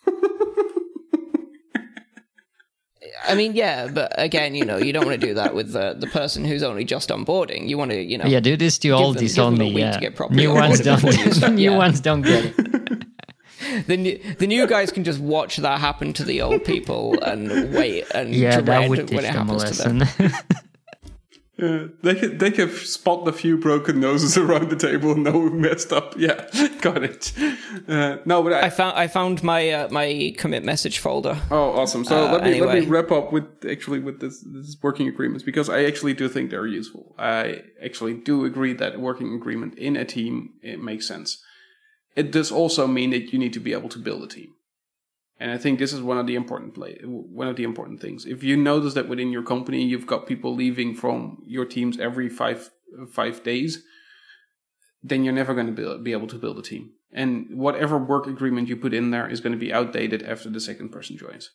I 3.28 3.34
mean, 3.34 3.55
yeah, 3.55 3.88
but 3.88 4.12
again, 4.16 4.55
you 4.55 4.64
know, 4.64 4.76
you 4.76 4.92
don't 4.92 5.05
want 5.05 5.20
to 5.20 5.26
do 5.26 5.34
that 5.34 5.55
with 5.55 5.72
the 5.72 5.94
the 5.99 6.07
person 6.07 6.44
who's 6.44 6.62
only 6.62 6.84
just 6.84 7.09
onboarding. 7.09 7.68
You 7.68 7.76
want 7.78 7.90
to, 7.90 8.01
you 8.01 8.18
know, 8.18 8.24
yeah, 8.26 8.40
do 8.40 8.57
this 8.57 8.78
to 8.78 8.88
oldies 8.88 9.34
give 9.34 9.36
them 9.36 9.61
a 9.61 9.64
only. 9.64 9.80
Yeah, 9.80 9.92
to 9.92 10.01
get 10.11 10.30
new 10.30 10.53
ones 10.53 10.80
onboarded 10.80 10.94
before 10.94 11.11
you 11.12 11.24
don't. 11.24 11.34
start- 11.34 11.53
new 11.55 11.70
yeah. 11.72 11.76
ones 11.76 12.01
don't 12.01 12.22
get 12.22 12.44
it. 12.57 12.57
the 13.86 13.97
new, 13.97 14.18
the 14.38 14.47
new 14.47 14.66
guys 14.66 14.92
can 14.92 15.03
just 15.03 15.18
watch 15.18 15.57
that 15.59 15.80
happen 15.80 16.12
to 16.14 16.24
the 16.24 16.40
old 16.42 16.64
people 16.64 17.18
and 17.22 17.74
wait 17.74 18.05
and 18.14 18.34
Yeah, 18.34 18.61
dread 18.61 18.66
that 18.66 18.88
would 18.90 18.99
when 18.99 19.07
teach 19.07 19.18
it 19.18 19.22
them 19.32 19.51
a 19.51 19.53
happens 19.55 19.78
to 19.78 19.88
them. 19.88 20.32
Yeah, 21.59 21.86
they 22.02 22.14
can 22.14 22.36
they 22.36 22.50
can 22.50 22.70
spot 22.70 23.26
a 23.26 23.32
few 23.32 23.57
broken 23.57 23.98
noses 23.98 24.36
around 24.44 24.68
the 24.68 24.76
table 24.76 25.12
and 25.12 25.24
know 25.24 25.32
who 25.32 25.50
messed 25.50 25.90
up. 25.92 26.14
Yeah, 26.18 26.44
got 26.82 27.02
it. 27.02 27.32
Uh, 27.88 28.18
no, 28.26 28.42
but 28.42 28.52
I, 28.52 28.66
I 28.66 28.70
found 28.70 28.96
I 28.98 29.07
found 29.07 29.42
my 29.42 29.70
uh, 29.70 29.88
my 29.90 30.34
commit 30.36 30.64
message 30.64 30.98
folder. 30.98 31.38
oh, 31.50 31.70
awesome. 31.80 32.04
So 32.04 32.26
Uh, 32.26 32.32
let 32.32 32.44
me 32.44 32.61
let 32.61 32.74
me 32.78 32.86
wrap 32.86 33.11
up 33.11 33.32
with 33.32 33.44
actually 33.64 34.00
with 34.00 34.20
this, 34.20 34.44
this 34.52 34.76
working 34.82 35.09
agreements 35.09 35.44
because 35.44 35.70
I 35.70 35.84
actually 35.84 36.12
do 36.14 36.28
think 36.28 36.50
they're 36.50 36.66
useful. 36.66 37.14
I 37.18 37.62
actually 37.82 38.14
do 38.14 38.44
agree 38.44 38.74
that 38.74 39.00
working 39.00 39.34
agreement 39.34 39.78
in 39.78 39.96
a 39.96 40.04
team 40.04 40.50
it 40.62 40.80
makes 40.82 41.07
sense. 41.09 41.42
It 42.16 42.32
does 42.32 42.50
also 42.52 42.86
mean 42.86 43.11
that 43.11 43.32
you 43.32 43.38
need 43.38 43.52
to 43.54 43.61
be 43.61 43.72
able 43.72 43.88
to 43.90 43.98
build 43.98 44.22
a 44.22 44.26
team. 44.28 44.48
And 45.39 45.51
I 45.51 45.59
think 45.59 45.78
this 45.78 45.93
is 45.93 46.01
one 46.01 46.18
of 46.18 46.26
the 46.26 46.34
important 46.34 46.74
play, 46.74 46.99
one 47.05 47.49
of 47.49 47.57
the 47.57 47.64
important 47.64 48.01
things. 48.01 48.24
If 48.24 48.43
you 48.43 48.57
notice 48.57 48.95
that 48.95 49.09
within 49.09 49.30
your 49.30 49.43
company 49.43 49.82
you've 49.82 50.07
got 50.07 50.26
people 50.26 50.55
leaving 50.55 50.95
from 50.95 51.43
your 51.47 51.66
teams 51.66 51.99
every 51.99 52.28
five 52.28 52.70
five 53.12 53.43
days, 53.43 53.82
then 55.03 55.24
you're 55.24 55.34
never 55.34 55.55
going 55.55 55.74
to 55.74 55.99
be, 55.99 56.12
able 56.12 56.26
to 56.26 56.37
build 56.37 56.59
a 56.59 56.62
team. 56.62 56.93
And 57.12 57.47
whatever 57.51 57.99
work 57.99 58.26
agreement 58.26 58.68
you 58.68 58.76
put 58.76 58.95
in 58.95 59.11
there 59.11 59.28
is 59.28 59.41
going 59.41 59.53
to 59.53 59.59
be 59.59 59.72
outdated 59.72 60.22
after 60.22 60.51
the 60.51 60.61
second 60.61 60.91
person 60.91 61.16
joins 61.16 61.51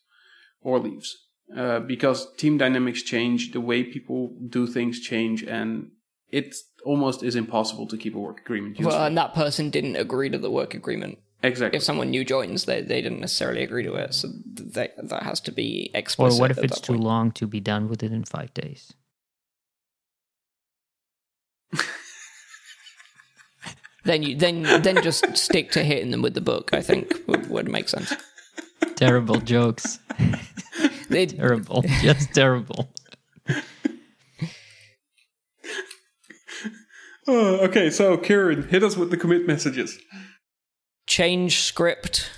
or 0.62 0.80
leaves, 0.80 1.18
uh, 1.56 1.80
because 1.80 2.34
team 2.36 2.58
dynamics 2.58 3.02
change, 3.02 3.52
the 3.52 3.62
way 3.62 3.84
people 3.84 4.38
do 4.48 4.68
things 4.68 5.00
change, 5.00 5.44
and 5.44 5.90
it 6.30 6.56
almost 6.86 7.24
is 7.24 7.36
impossible 7.36 7.88
to 7.88 7.98
keep 7.98 8.16
a 8.16 8.20
work 8.20 8.40
agreement. 8.40 8.80
Useful. 8.80 8.96
Well, 8.96 9.08
and 9.08 9.18
that 9.18 9.34
person 9.34 9.70
didn't 9.70 9.98
agree 9.98 10.30
to 10.30 10.38
the 10.38 10.52
work 10.52 10.74
agreement. 10.74 11.20
Exactly. 11.44 11.78
If 11.78 11.84
someone 11.84 12.10
new 12.10 12.24
joins, 12.24 12.66
they, 12.66 12.82
they 12.82 13.02
didn't 13.02 13.20
necessarily 13.20 13.64
agree 13.64 13.84
to 13.84 13.94
it, 13.96 14.14
so 14.14 14.30
that 14.74 14.96
that 15.10 15.24
has 15.24 15.39
to 15.42 15.52
be 15.52 15.92
explicit. 15.94 16.39
or 16.39 16.42
what 16.42 16.52
if 16.52 16.58
it's 16.60 16.80
too 16.80 16.94
point. 16.94 17.04
long 17.04 17.32
to 17.34 17.48
be 17.48 17.60
done 17.60 17.88
with 17.88 18.04
it 18.04 18.12
in 18.12 18.24
five 18.24 18.54
days? 18.54 18.94
Then 24.04 24.24
you 24.24 24.36
then 24.36 24.64
then 24.64 25.04
just 25.04 25.38
stick 25.38 25.72
to 25.74 25.84
hitting 25.84 26.10
them 26.10 26.24
with 26.24 26.34
the 26.34 26.42
book. 26.42 26.72
I 26.74 26.82
think 26.82 27.14
would, 27.28 27.50
would 27.52 27.70
make 27.70 27.88
sense. 27.88 28.14
Terrible 28.96 29.39
jokes. 29.39 30.00
They, 31.10 31.26
Terrible. 31.26 31.84
Just 32.02 32.34
terrible. 32.34 32.89
Oh, 37.28 37.58
okay, 37.66 37.92
so 37.92 38.18
Kieran, 38.18 38.68
hit 38.70 38.82
us 38.84 38.98
with 38.98 39.12
the 39.12 39.18
commit 39.18 39.46
messages. 39.46 40.00
Change 41.16 41.53
script, 41.72 42.32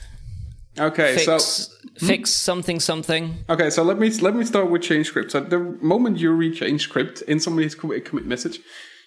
Okay, 0.80 1.16
fix 1.18 1.26
so 1.44 1.74
fix 2.08 2.32
something 2.32 2.80
something. 2.80 3.24
okay, 3.48 3.70
so 3.70 3.84
let 3.84 3.98
me 4.00 4.10
let 4.28 4.34
me 4.36 4.44
start 4.46 4.72
with 4.72 4.82
change 4.82 5.06
script. 5.08 5.32
So 5.32 5.40
the 5.42 5.60
moment 5.94 6.18
you 6.18 6.32
read 6.32 6.56
change 6.56 6.82
script 6.82 7.22
in 7.28 7.40
somebody's 7.40 7.76
commit, 7.76 8.06
commit 8.06 8.26
message, 8.26 8.60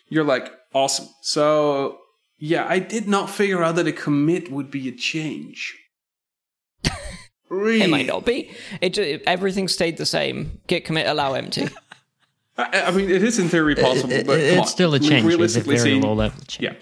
you're 0.09 0.25
like, 0.35 0.47
awesome. 0.73 1.09
So 1.23 1.99
yeah, 2.39 2.65
I 2.69 2.79
did 2.79 3.09
not 3.09 3.29
figure 3.31 3.63
out 3.65 3.75
that 3.77 3.87
a 3.89 3.93
commit 3.93 4.51
would 4.53 4.71
be 4.71 4.89
a 4.89 4.93
change. 4.93 5.75
really? 7.49 7.83
It 7.85 7.91
might 7.91 8.07
not 8.07 8.25
be. 8.25 8.39
It, 8.81 8.95
ju- 8.95 9.21
everything 9.27 9.69
stayed 9.69 9.97
the 9.97 10.07
same. 10.07 10.61
Git 10.69 10.85
commit 10.85 11.07
allow 11.07 11.35
empty. 11.35 11.69
I, 12.59 12.83
I 12.89 12.91
mean, 12.93 13.11
it 13.11 13.23
is 13.23 13.39
in 13.39 13.49
theory 13.49 13.75
possible, 13.75 14.09
but 14.27 14.39
it- 14.39 14.49
come 14.51 14.59
it's 14.59 14.59
on. 14.61 14.67
still 14.67 14.95
a 14.95 15.01
mean, 15.01 15.09
change. 15.11 15.25
It's 15.25 15.35
a 15.35 15.37
Realistically 15.37 15.77
very 15.77 16.01
low 16.01 16.15
level 16.15 16.41
change. 16.47 16.63
Yeah. 16.63 16.75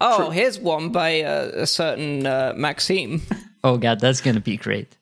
Oh, 0.00 0.24
True. 0.24 0.30
here's 0.30 0.58
one 0.58 0.90
by 0.90 1.08
a, 1.08 1.62
a 1.62 1.66
certain 1.66 2.26
uh, 2.26 2.52
Maxime. 2.56 3.22
Oh 3.62 3.78
god, 3.78 3.98
that's 4.00 4.20
gonna 4.20 4.40
be 4.40 4.56
great. 4.56 4.96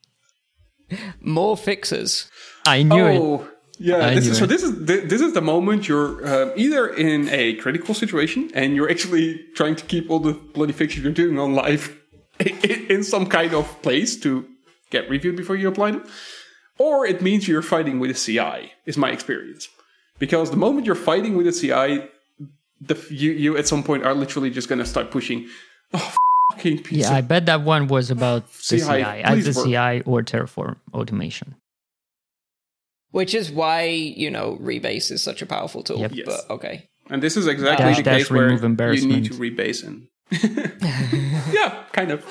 More 1.21 1.57
fixes. 1.57 2.31
I 2.67 2.83
knew 2.85 3.07
it. 3.07 3.19
Oh, 3.19 3.49
yeah. 3.79 4.15
This 4.15 4.29
is, 4.29 4.39
so 4.39 4.47
this 4.47 4.63
is 4.63 4.85
this 4.85 5.21
is 5.21 5.33
the 5.33 5.41
moment 5.41 5.89
you're 5.89 6.25
uh, 6.25 6.53
either 6.57 6.89
in 6.89 7.29
a 7.31 7.55
critical 7.55 7.95
situation 7.95 8.51
and 8.55 8.77
you're 8.77 8.91
actually 8.91 9.41
trying 9.55 9.75
to 9.77 9.85
keep 9.85 10.11
all 10.11 10.21
the 10.21 10.35
bloody 10.35 10.73
fixes 10.73 11.03
you're 11.03 11.13
doing 11.13 11.39
on 11.39 11.55
live 11.55 11.99
in, 12.39 12.87
in 12.89 13.05
some 13.05 13.27
kind 13.27 13.55
of 13.55 13.83
place 13.83 14.17
to 14.21 14.47
get 14.91 15.09
reviewed 15.11 15.37
before 15.37 15.57
you 15.57 15.69
apply 15.69 15.93
them, 15.93 16.05
or 16.79 17.05
it 17.07 17.23
means 17.23 17.49
you're 17.49 17.63
fighting 17.63 17.99
with 17.99 18.11
a 18.11 18.15
CI. 18.15 18.73
Is 18.87 18.97
my 18.97 19.11
experience 19.11 19.69
because 20.19 20.51
the 20.51 20.57
moment 20.57 20.87
you're 20.87 20.95
fighting 20.95 21.37
with 21.37 21.49
a 21.49 21.53
CI, 21.53 22.09
the 22.87 22.97
you 23.11 23.33
you 23.33 23.57
at 23.57 23.67
some 23.67 23.83
point 23.83 24.05
are 24.05 24.15
literally 24.15 24.51
just 24.51 24.69
going 24.69 24.79
to 24.81 24.87
start 24.87 25.11
pushing. 25.11 25.49
Oh, 25.95 26.15
fucking 26.53 26.83
piece 26.83 26.99
Yeah, 27.01 27.11
of 27.11 27.15
I 27.17 27.21
bet 27.21 27.47
that 27.47 27.63
one 27.63 27.87
was 27.89 28.11
about 28.11 28.51
the 28.69 28.79
CI, 28.79 28.81
CI, 28.81 29.03
uh, 29.03 29.33
either 29.35 29.53
work. 29.53 29.67
CI 29.67 30.03
or 30.11 30.23
Terraform 30.23 30.77
automation. 30.95 31.55
Which 33.11 33.35
is 33.35 33.51
why, 33.51 33.83
you 33.83 34.31
know, 34.31 34.57
rebase 34.61 35.11
is 35.11 35.23
such 35.23 35.43
a 35.43 35.47
powerful 35.47 35.83
tool. 35.83 35.99
Yep. 35.99 36.13
Yes. 36.15 36.27
But 36.27 36.55
okay. 36.55 36.89
And 37.11 37.23
this 37.23 37.37
is 37.37 37.47
exactly 37.47 37.85
Dash, 37.87 37.97
the 37.99 38.03
dash, 38.03 38.19
case 38.23 38.31
where 38.31 38.49
you 38.51 39.07
need 39.07 39.25
to 39.27 39.35
rebase 39.35 39.85
and 39.87 40.07
yeah, 41.53 41.85
kind 41.93 42.11
of. 42.11 42.25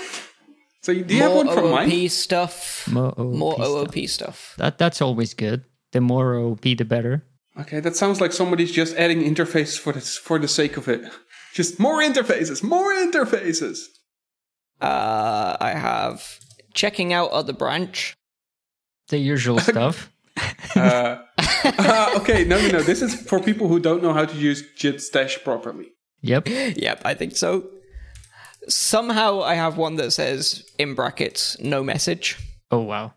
So 0.82 0.92
you- 0.92 1.04
do 1.04 1.14
you 1.14 1.22
have 1.22 1.34
one 1.34 1.48
from 1.48 1.66
OOP 1.66 1.72
mine? 1.72 2.10
stuff. 2.10 2.88
More 2.92 3.14
OOP 3.20 3.36
More 3.36 3.54
stuff. 3.56 3.68
OOP 3.96 4.10
stuff. 4.10 4.54
That 4.58 4.78
that's 4.80 5.02
always 5.02 5.36
good. 5.36 5.66
The 5.92 6.02
more 6.02 6.36
OP, 6.36 6.62
the 6.62 6.84
better. 6.84 7.24
Okay, 7.60 7.80
that 7.80 7.96
sounds 7.96 8.22
like 8.22 8.32
somebody's 8.32 8.72
just 8.72 8.96
adding 8.96 9.22
interfaces 9.22 9.78
for 9.78 9.92
the 9.94 10.02
for 10.02 10.40
the 10.40 10.48
sake 10.48 10.78
of 10.78 10.88
it. 10.88 11.02
Just 11.54 11.80
more 11.80 12.02
interfaces, 12.02 12.64
more 12.64 12.94
interfaces. 12.94 13.88
Uh, 14.80 15.58
I 15.60 15.72
have 15.72 16.40
checking 16.74 17.12
out 17.14 17.32
other 17.32 17.54
branch. 17.54 18.16
The 19.10 19.18
usual 19.18 19.60
stuff. 19.72 20.12
Uh, 20.76 21.18
uh, 21.38 22.14
okay, 22.18 22.46
no, 22.46 22.60
no, 22.62 22.70
no. 22.70 22.82
This 22.82 23.02
is 23.02 23.22
for 23.22 23.40
people 23.40 23.68
who 23.68 23.80
don't 23.80 24.02
know 24.02 24.14
how 24.14 24.26
to 24.26 24.38
use 24.38 24.64
Git 24.78 25.02
Stash 25.02 25.44
properly. 25.44 25.90
Yep. 26.22 26.48
Yep, 26.48 27.02
I 27.04 27.14
think 27.14 27.36
so. 27.36 27.68
Somehow 28.68 29.42
I 29.42 29.56
have 29.56 29.78
one 29.78 29.96
that 29.96 30.12
says 30.12 30.64
in 30.78 30.94
brackets 30.96 31.60
no 31.60 31.84
message. 31.84 32.38
Oh 32.70 32.80
wow. 32.82 33.14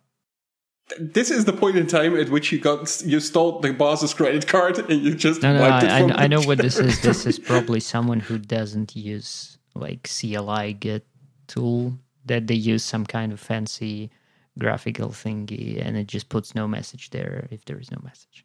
This 0.98 1.30
is 1.30 1.46
the 1.46 1.52
point 1.52 1.76
in 1.76 1.86
time 1.86 2.14
at 2.16 2.28
which 2.28 2.52
you 2.52 2.58
got 2.58 3.02
you 3.04 3.18
stole 3.18 3.60
the 3.60 3.72
boss's 3.72 4.12
credit 4.12 4.46
card 4.46 4.78
and 4.78 5.02
you 5.02 5.14
just 5.14 5.42
No, 5.42 5.54
no, 5.54 5.60
wiped 5.60 5.86
I, 5.86 5.98
it 5.98 6.00
from 6.02 6.12
I, 6.12 6.24
I 6.24 6.26
know 6.26 6.42
what 6.42 6.58
this 6.58 6.78
is. 6.78 7.00
This 7.00 7.26
is 7.30 7.38
probably 7.38 7.80
someone 7.80 8.20
who 8.20 8.38
doesn't 8.38 8.94
use 8.94 9.58
like 9.74 10.08
CLI 10.08 10.74
Git 10.74 11.06
tool 11.46 11.98
that 12.26 12.46
they 12.46 12.54
use 12.54 12.84
some 12.84 13.06
kind 13.06 13.32
of 13.32 13.40
fancy 13.40 14.10
graphical 14.58 15.08
thingy 15.08 15.84
and 15.84 15.96
it 15.96 16.06
just 16.06 16.28
puts 16.28 16.54
no 16.54 16.68
message 16.68 17.10
there 17.10 17.48
if 17.50 17.64
there 17.64 17.78
is 17.78 17.90
no 17.90 17.98
message. 18.04 18.44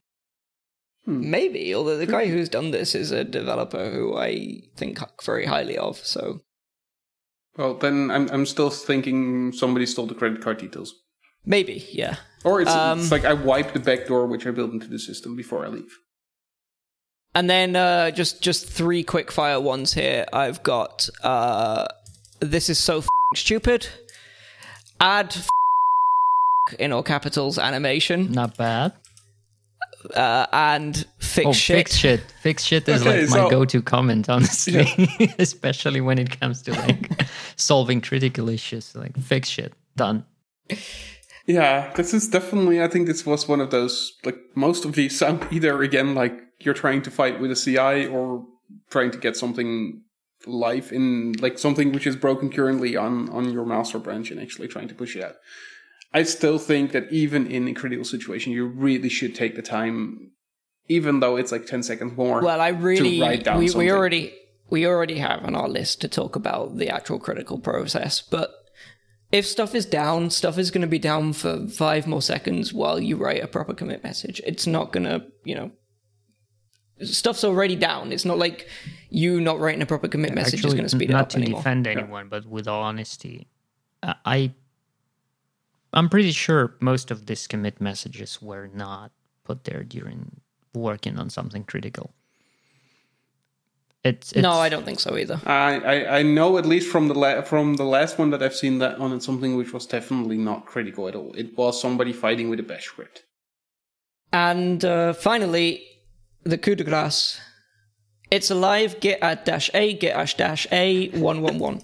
Hmm. 1.05 1.29
Maybe, 1.29 1.75
although 1.75 1.97
the 1.97 2.05
guy 2.05 2.25
hmm. 2.25 2.31
who's 2.31 2.49
done 2.49 2.71
this 2.71 2.95
is 2.95 3.11
a 3.11 3.25
developer 3.25 3.89
who 3.89 4.17
I 4.17 4.61
think 4.77 4.99
very 5.23 5.45
highly 5.45 5.77
of. 5.77 5.97
So 5.97 6.39
Well, 7.57 7.73
then 7.73 8.11
I'm 8.11 8.29
I'm 8.29 8.45
still 8.45 8.69
thinking 8.69 9.51
somebody 9.51 9.85
stole 9.85 10.07
the 10.07 10.15
credit 10.15 10.41
card 10.41 10.59
details. 10.59 10.95
Maybe, 11.45 11.85
yeah. 11.91 12.15
Or 12.43 12.61
it's, 12.61 12.71
Um, 12.71 12.99
it's 12.99 13.11
like 13.11 13.25
I 13.25 13.33
wiped 13.33 13.73
the 13.73 13.79
back 13.79 14.07
door 14.07 14.25
which 14.27 14.47
I 14.47 14.51
built 14.51 14.71
into 14.71 14.87
the 14.87 14.99
system 14.99 15.35
before 15.35 15.65
I 15.65 15.69
leave. 15.69 15.97
And 17.35 17.49
then 17.49 17.75
uh, 17.75 18.11
just 18.11 18.41
just 18.41 18.65
three 18.67 19.03
quick 19.03 19.31
fire 19.31 19.59
ones 19.59 19.93
here. 19.93 20.25
I've 20.33 20.63
got 20.63 21.09
uh, 21.23 21.85
this 22.39 22.69
is 22.69 22.79
so 22.79 22.97
f***ing 22.99 23.35
stupid. 23.37 23.87
Add 24.99 25.35
f- 25.35 25.49
in 26.79 26.91
all 26.91 27.03
capitals 27.03 27.57
animation 27.59 28.31
Not 28.31 28.57
bad. 28.57 28.93
uh, 30.15 30.47
and 30.51 31.05
fix 31.19 31.45
Oh, 31.47 31.53
shit. 31.53 31.77
fix 31.77 31.95
shit. 31.97 32.21
Fix 32.41 32.63
shit 32.63 32.87
is 32.89 33.01
Okay, 33.01 33.21
like 33.21 33.29
my 33.29 33.35
so- 33.37 33.49
go-to 33.49 33.81
comment, 33.81 34.27
honestly, 34.29 34.87
especially 35.39 36.01
when 36.01 36.17
it 36.19 36.39
comes 36.39 36.61
to 36.63 36.71
like 36.73 37.09
solving 37.57 38.01
critical 38.01 38.49
issues. 38.49 38.95
Like 38.95 39.15
fix 39.21 39.49
shit, 39.49 39.73
done. 39.95 40.25
Yeah, 41.45 41.91
this 41.93 42.13
is 42.13 42.27
definitely. 42.27 42.81
I 42.81 42.87
think 42.87 43.07
this 43.07 43.25
was 43.25 43.47
one 43.47 43.61
of 43.61 43.71
those. 43.71 44.13
Like 44.23 44.37
most 44.55 44.85
of 44.85 44.93
these 44.93 45.17
sound 45.17 45.47
either 45.51 45.81
again 45.81 46.15
like 46.15 46.39
you're 46.59 46.73
trying 46.73 47.01
to 47.03 47.11
fight 47.11 47.39
with 47.39 47.51
a 47.51 47.55
CI 47.55 48.07
or 48.07 48.45
trying 48.89 49.11
to 49.11 49.17
get 49.17 49.37
something 49.37 50.01
live 50.47 50.91
in 50.91 51.33
like 51.39 51.59
something 51.59 51.91
which 51.91 52.07
is 52.07 52.15
broken 52.15 52.49
currently 52.49 52.95
on 52.95 53.29
on 53.29 53.51
your 53.51 53.65
master 53.65 53.99
branch 53.99 54.31
and 54.31 54.39
actually 54.39 54.67
trying 54.67 54.87
to 54.87 54.95
push 54.95 55.15
it 55.15 55.23
out. 55.23 55.35
I 56.13 56.23
still 56.23 56.57
think 56.57 56.91
that 56.91 57.11
even 57.11 57.45
in 57.47 57.67
a 57.67 57.73
critical 57.73 58.05
situation, 58.05 58.51
you 58.51 58.65
really 58.65 59.09
should 59.09 59.35
take 59.35 59.55
the 59.55 59.61
time, 59.61 60.31
even 60.87 61.19
though 61.19 61.35
it's 61.35 61.51
like 61.51 61.65
ten 61.65 61.83
seconds 61.83 62.17
more. 62.17 62.41
Well, 62.41 62.61
I 62.61 62.69
really 62.69 63.21
write 63.21 63.43
down 63.43 63.59
we, 63.59 63.71
we 63.71 63.91
already 63.91 64.33
we 64.69 64.85
already 64.85 65.17
have 65.17 65.43
on 65.45 65.55
our 65.55 65.67
list 65.67 66.01
to 66.01 66.07
talk 66.07 66.35
about 66.35 66.77
the 66.77 66.89
actual 66.89 67.19
critical 67.19 67.59
process, 67.59 68.21
but 68.21 68.51
if 69.31 69.45
stuff 69.45 69.75
is 69.75 69.85
down, 69.85 70.29
stuff 70.29 70.57
is 70.57 70.71
going 70.71 70.81
to 70.81 70.87
be 70.87 70.99
down 70.99 71.33
for 71.33 71.67
five 71.67 72.07
more 72.07 72.21
seconds 72.21 72.73
while 72.73 72.99
you 72.99 73.15
write 73.15 73.43
a 73.43 73.47
proper 73.47 73.73
commit 73.73 74.03
message. 74.03 74.41
It's 74.45 74.65
not 74.65 74.91
going 74.91 75.03
to, 75.05 75.25
you 75.43 75.55
know, 75.55 75.71
stuff's 77.03 77.43
already 77.43 77.75
down. 77.75 78.11
It's 78.11 78.25
not 78.25 78.37
like 78.39 78.67
you 79.09 79.39
not 79.41 79.59
writing 79.59 79.81
a 79.81 79.85
proper 79.85 80.07
commit 80.07 80.33
message 80.33 80.65
is 80.65 80.73
going 80.73 80.83
to 80.83 80.89
speed 80.89 81.09
it 81.11 81.15
up 81.15 81.33
anymore. 81.35 81.51
not 81.51 81.57
up 81.59 81.63
to 81.63 81.69
defend 81.83 81.87
anyone, 81.87 82.27
but 82.29 82.45
with 82.45 82.67
all 82.67 82.81
honesty, 82.83 83.47
I- 84.03 84.15
I 84.25 84.53
I'm 85.91 86.07
pretty 86.09 86.31
sure 86.31 86.75
most 86.79 87.09
of 87.09 87.25
these 87.25 87.47
commit 87.47 87.81
messages 87.81 88.39
were 88.41 88.67
not 88.73 89.11
put 89.43 89.63
there 89.63 89.83
during 89.83 90.41
working 90.75 91.17
on 91.17 91.31
something 91.31 91.63
critical. 91.63 92.13
It's, 94.03 94.31
it's 94.31 94.41
no, 94.41 94.51
I 94.51 94.69
don't 94.69 94.85
think 94.85 94.99
so 95.01 95.17
either. 95.17 95.41
I, 95.45 95.79
I, 95.79 96.19
I 96.19 96.23
know 96.23 96.57
at 96.57 96.65
least 96.65 96.89
from 96.89 97.09
the 97.09 97.13
la- 97.13 97.41
from 97.41 97.75
the 97.75 97.83
last 97.83 98.17
one 98.17 98.29
that 98.29 98.41
I've 98.41 98.55
seen 98.55 98.79
that 98.79 98.97
on 98.97 99.11
it's 99.11 99.25
something 99.25 99.57
which 99.57 99.73
was 99.73 99.85
definitely 99.85 100.37
not 100.37 100.65
critical 100.65 101.07
at 101.09 101.15
all. 101.15 101.33
It 101.35 101.57
was 101.57 101.81
somebody 101.81 102.13
fighting 102.13 102.49
with 102.49 102.59
a 102.61 102.63
bash 102.63 102.85
script. 102.85 103.23
And 104.31 104.85
uh, 104.85 105.11
finally, 105.13 105.83
the 106.43 106.57
coup 106.57 106.75
de 106.75 106.83
grace. 106.85 107.41
It's 108.31 108.49
alive. 108.51 108.99
Git 109.01 109.19
add 109.21 109.43
dash 109.43 109.69
a 109.73 109.93
git 109.93 110.15
ash 110.15 110.37
dash 110.37 110.65
a 110.71 111.09
one 111.09 111.41
one 111.41 111.59
one. 111.59 111.81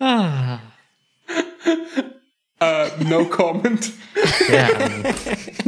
ah, 0.00 0.62
Uh, 2.58 2.88
no 3.06 3.26
comment. 3.26 3.92
yeah. 4.48 5.12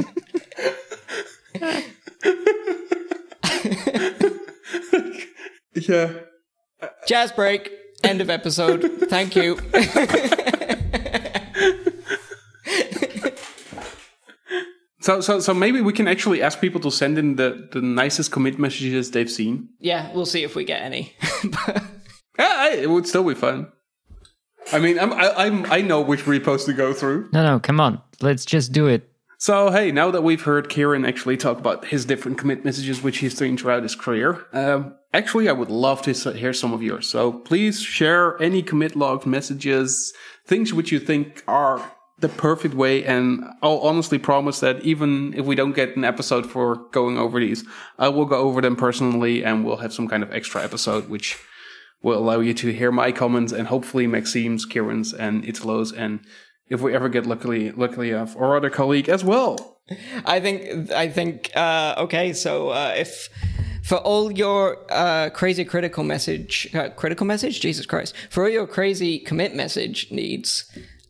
I 3.71 5.01
mean, 5.03 5.58
yeah. 5.75 6.13
Jazz 7.07 7.33
break. 7.33 7.71
End 8.05 8.21
of 8.21 8.31
episode. 8.31 8.83
Thank 9.09 9.35
you. 9.35 9.59
So 15.01 15.21
so 15.21 15.41
so 15.41 15.55
maybe 15.55 15.81
we 15.81 15.93
can 15.93 16.09
actually 16.09 16.43
ask 16.43 16.61
people 16.61 16.81
to 16.81 16.91
send 16.91 17.19
in 17.19 17.37
the 17.37 17.69
the 17.73 17.81
nicest 17.81 18.31
commit 18.33 18.59
messages 18.59 19.11
they've 19.13 19.31
seen. 19.31 19.69
yeah, 19.79 20.13
we'll 20.13 20.27
see 20.27 20.43
if 20.45 20.55
we 20.55 20.65
get 20.65 20.83
any. 20.83 21.15
Yeah, 22.39 22.55
I, 22.57 22.69
it 22.83 22.89
would 22.89 23.05
still 23.09 23.25
be 23.25 23.35
fun. 23.35 23.67
I 24.73 24.79
mean, 24.79 24.97
I'm, 24.97 25.13
I, 25.13 25.33
I'm 25.47 25.67
I 25.73 25.81
know 25.83 26.01
which 26.01 26.25
repos 26.25 26.67
to 26.67 26.73
go 26.73 26.93
through. 26.93 27.29
no, 27.33 27.43
no, 27.43 27.59
come 27.59 27.81
on. 27.81 28.01
Let's 28.21 28.45
just 28.45 28.71
do 28.71 28.87
it. 28.87 29.11
So 29.41 29.71
hey, 29.71 29.93
now 29.93 30.11
that 30.11 30.25
we've 30.25 30.43
heard 30.43 30.69
Kieran 30.69 31.05
actually 31.05 31.37
talk 31.37 31.61
about 31.61 31.85
his 31.85 32.05
different 32.05 32.39
commit 32.39 32.65
messages 32.65 33.05
which 33.05 33.19
he's 33.19 33.37
doing 33.37 33.57
throughout 33.57 33.85
his 33.85 33.95
career, 33.95 34.45
um, 34.53 34.97
actually 35.15 35.49
I 35.49 35.53
would 35.53 35.71
love 35.71 36.03
to 36.03 36.13
hear 36.33 36.53
some 36.53 36.73
of 36.73 36.83
yours. 36.83 37.09
So 37.09 37.33
please 37.33 37.81
share 37.81 38.37
any 38.43 38.65
commit 38.65 38.97
log 38.97 39.27
messages, 39.27 40.13
things 40.45 40.75
which 40.75 40.91
you 40.91 40.99
think 40.99 41.45
are 41.47 41.89
the 42.19 42.29
perfect 42.29 42.75
way. 42.75 43.05
And 43.05 43.45
I'll 43.63 43.79
honestly 43.79 44.19
promise 44.19 44.59
that 44.59 44.83
even 44.83 45.33
if 45.35 45.47
we 45.47 45.55
don't 45.55 45.73
get 45.73 45.97
an 45.97 46.03
episode 46.03 46.45
for 46.51 46.75
going 46.91 47.17
over 47.17 47.39
these, 47.39 47.65
I 47.97 48.09
will 48.09 48.27
go 48.27 48.39
over 48.39 48.61
them 48.61 48.75
personally 48.75 49.45
and 49.45 49.65
we'll 49.65 49.77
have 49.77 49.95
some 49.95 50.09
kind 50.09 50.25
of 50.25 50.33
extra 50.33 50.65
episode 50.65 51.09
which 51.09 51.39
will 52.03 52.19
allow 52.19 52.41
you 52.41 52.55
to 52.55 52.73
hear 52.73 52.91
my 52.91 53.13
comments 53.13 53.53
and 53.53 53.69
hopefully 53.69 54.09
Maxime's, 54.09 54.65
Kieran's, 54.65 55.15
and 55.15 55.45
Italo's, 55.45 55.93
and 55.93 56.21
if 56.69 56.81
we 56.81 56.95
ever 56.95 57.09
get 57.09 57.27
luckily 57.27 57.73
luckily 57.73 58.11
enough, 58.11 58.35
or 58.37 58.57
other 58.57 58.71
colleague 58.71 59.09
as 59.09 59.25
well. 59.25 59.81
I 60.25 60.41
think. 60.41 60.93
I 60.93 61.09
think. 61.09 61.51
Uh, 61.55 61.95
okay, 61.99 62.33
so 62.33 62.71
uh, 62.71 62.95
if 62.97 63.29
for 63.83 63.97
all 63.99 64.31
your 64.31 64.79
uh, 64.91 65.31
crazy 65.31 65.65
critical 65.65 66.05
message, 66.05 66.69
uh, 66.75 66.91
critical 66.91 67.27
message, 67.27 67.61
Jesus 67.61 67.87
Christ, 67.87 68.15
for 68.29 68.45
all 68.45 68.51
your 68.51 68.67
crazy 68.67 69.19
commit 69.19 69.55
message 69.55 70.11
needs, 70.11 70.65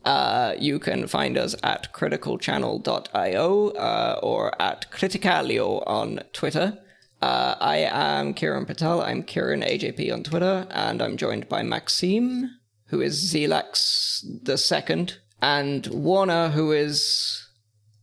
Uh, 0.05 0.55
you 0.59 0.79
can 0.79 1.07
find 1.07 1.37
us 1.37 1.55
at 1.63 1.93
criticalchannel.io 1.93 3.69
uh, 3.71 4.19
or 4.23 4.63
at 4.63 4.91
Criticalio 4.91 5.83
on 5.87 6.21
Twitter. 6.33 6.79
I 7.21 7.79
am 7.91 8.33
Kieran 8.33 8.65
Patel. 8.65 9.03
I'm 9.03 9.23
Kieran 9.23 9.63
AJP 9.63 10.13
on 10.13 10.23
Twitter, 10.23 10.67
and 10.71 11.03
I'm 11.03 11.17
joined 11.17 11.49
by 11.49 11.63
Maxime, 11.63 12.49
who 12.87 13.03
is 13.03 13.33
Zelax 13.33 14.23
the 14.45 14.57
second, 14.57 15.19
and 15.41 15.85
Warnar, 15.85 16.51
who 16.53 16.73
is 16.73 17.47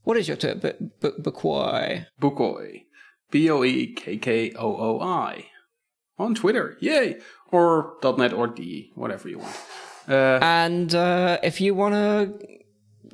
what 0.04 0.18
is 0.18 0.28
your? 0.28 0.38
B- 0.38 0.54
B- 1.02 1.10
Boekkooi. 1.22 2.06
Boekkooi. 2.22 2.84
B 3.32 3.50
O 3.50 3.64
E 3.64 3.94
K 3.94 4.18
K 4.18 4.52
O 4.58 4.76
O 4.78 5.02
I. 5.02 5.46
On 6.18 6.34
Twitter. 6.36 6.78
Yay! 6.80 7.20
Or 7.52 7.94
.net 8.18 8.32
or 8.34 8.48
D, 8.48 8.92
whatever 8.96 9.28
you 9.30 9.40
want. 9.40 9.56
Uh, 10.08 10.40
And 10.42 10.94
uh, 10.96 11.40
if 11.44 11.60
you 11.60 11.74
want 11.76 11.94
to 11.96 12.48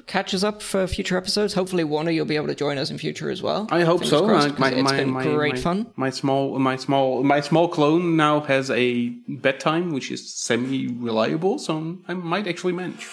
catch 0.08 0.34
us 0.34 0.44
up 0.44 0.62
for 0.62 0.86
future 0.88 1.18
episodes, 1.18 1.54
hopefully 1.54 1.84
Warnar, 1.84 2.14
you'll 2.14 2.26
be 2.26 2.36
able 2.36 2.48
to 2.48 2.56
join 2.56 2.78
us 2.78 2.90
in 2.92 2.98
future 2.98 3.30
as 3.32 3.42
well. 3.42 3.68
I 3.72 3.82
hope 3.84 4.02
Fingers 4.02 4.10
so. 4.20 4.26
crossed, 4.28 4.56
'cause 4.56 4.72
it's 4.74 4.92
been 4.92 5.14
great 5.14 5.56
my, 5.56 5.62
fun. 5.62 5.88
My 5.96 6.10
small, 6.10 6.60
my 6.60 6.76
small, 6.76 7.24
my 7.24 7.40
small 7.40 7.68
clone 7.70 8.16
now 8.18 8.42
has 8.42 8.70
a 8.72 9.10
bedtime 9.28 9.92
which 9.94 10.12
is 10.12 10.22
semi-reliable, 10.36 11.60
so 11.60 11.98
I 12.08 12.14
might 12.14 12.48
actually 12.48 12.74
manage. 12.74 13.08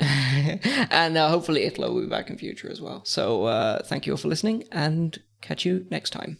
and 0.00 1.16
uh, 1.16 1.28
hopefully 1.28 1.64
Italo 1.64 1.92
will 1.92 2.02
be 2.02 2.08
back 2.08 2.30
in 2.30 2.38
future 2.38 2.70
as 2.70 2.80
well. 2.80 3.04
So 3.04 3.44
uh, 3.44 3.82
thank 3.82 4.06
you 4.06 4.12
all 4.12 4.16
for 4.16 4.28
listening, 4.28 4.64
and 4.70 5.18
catch 5.40 5.64
you 5.64 5.86
next 5.90 6.10
time. 6.10 6.38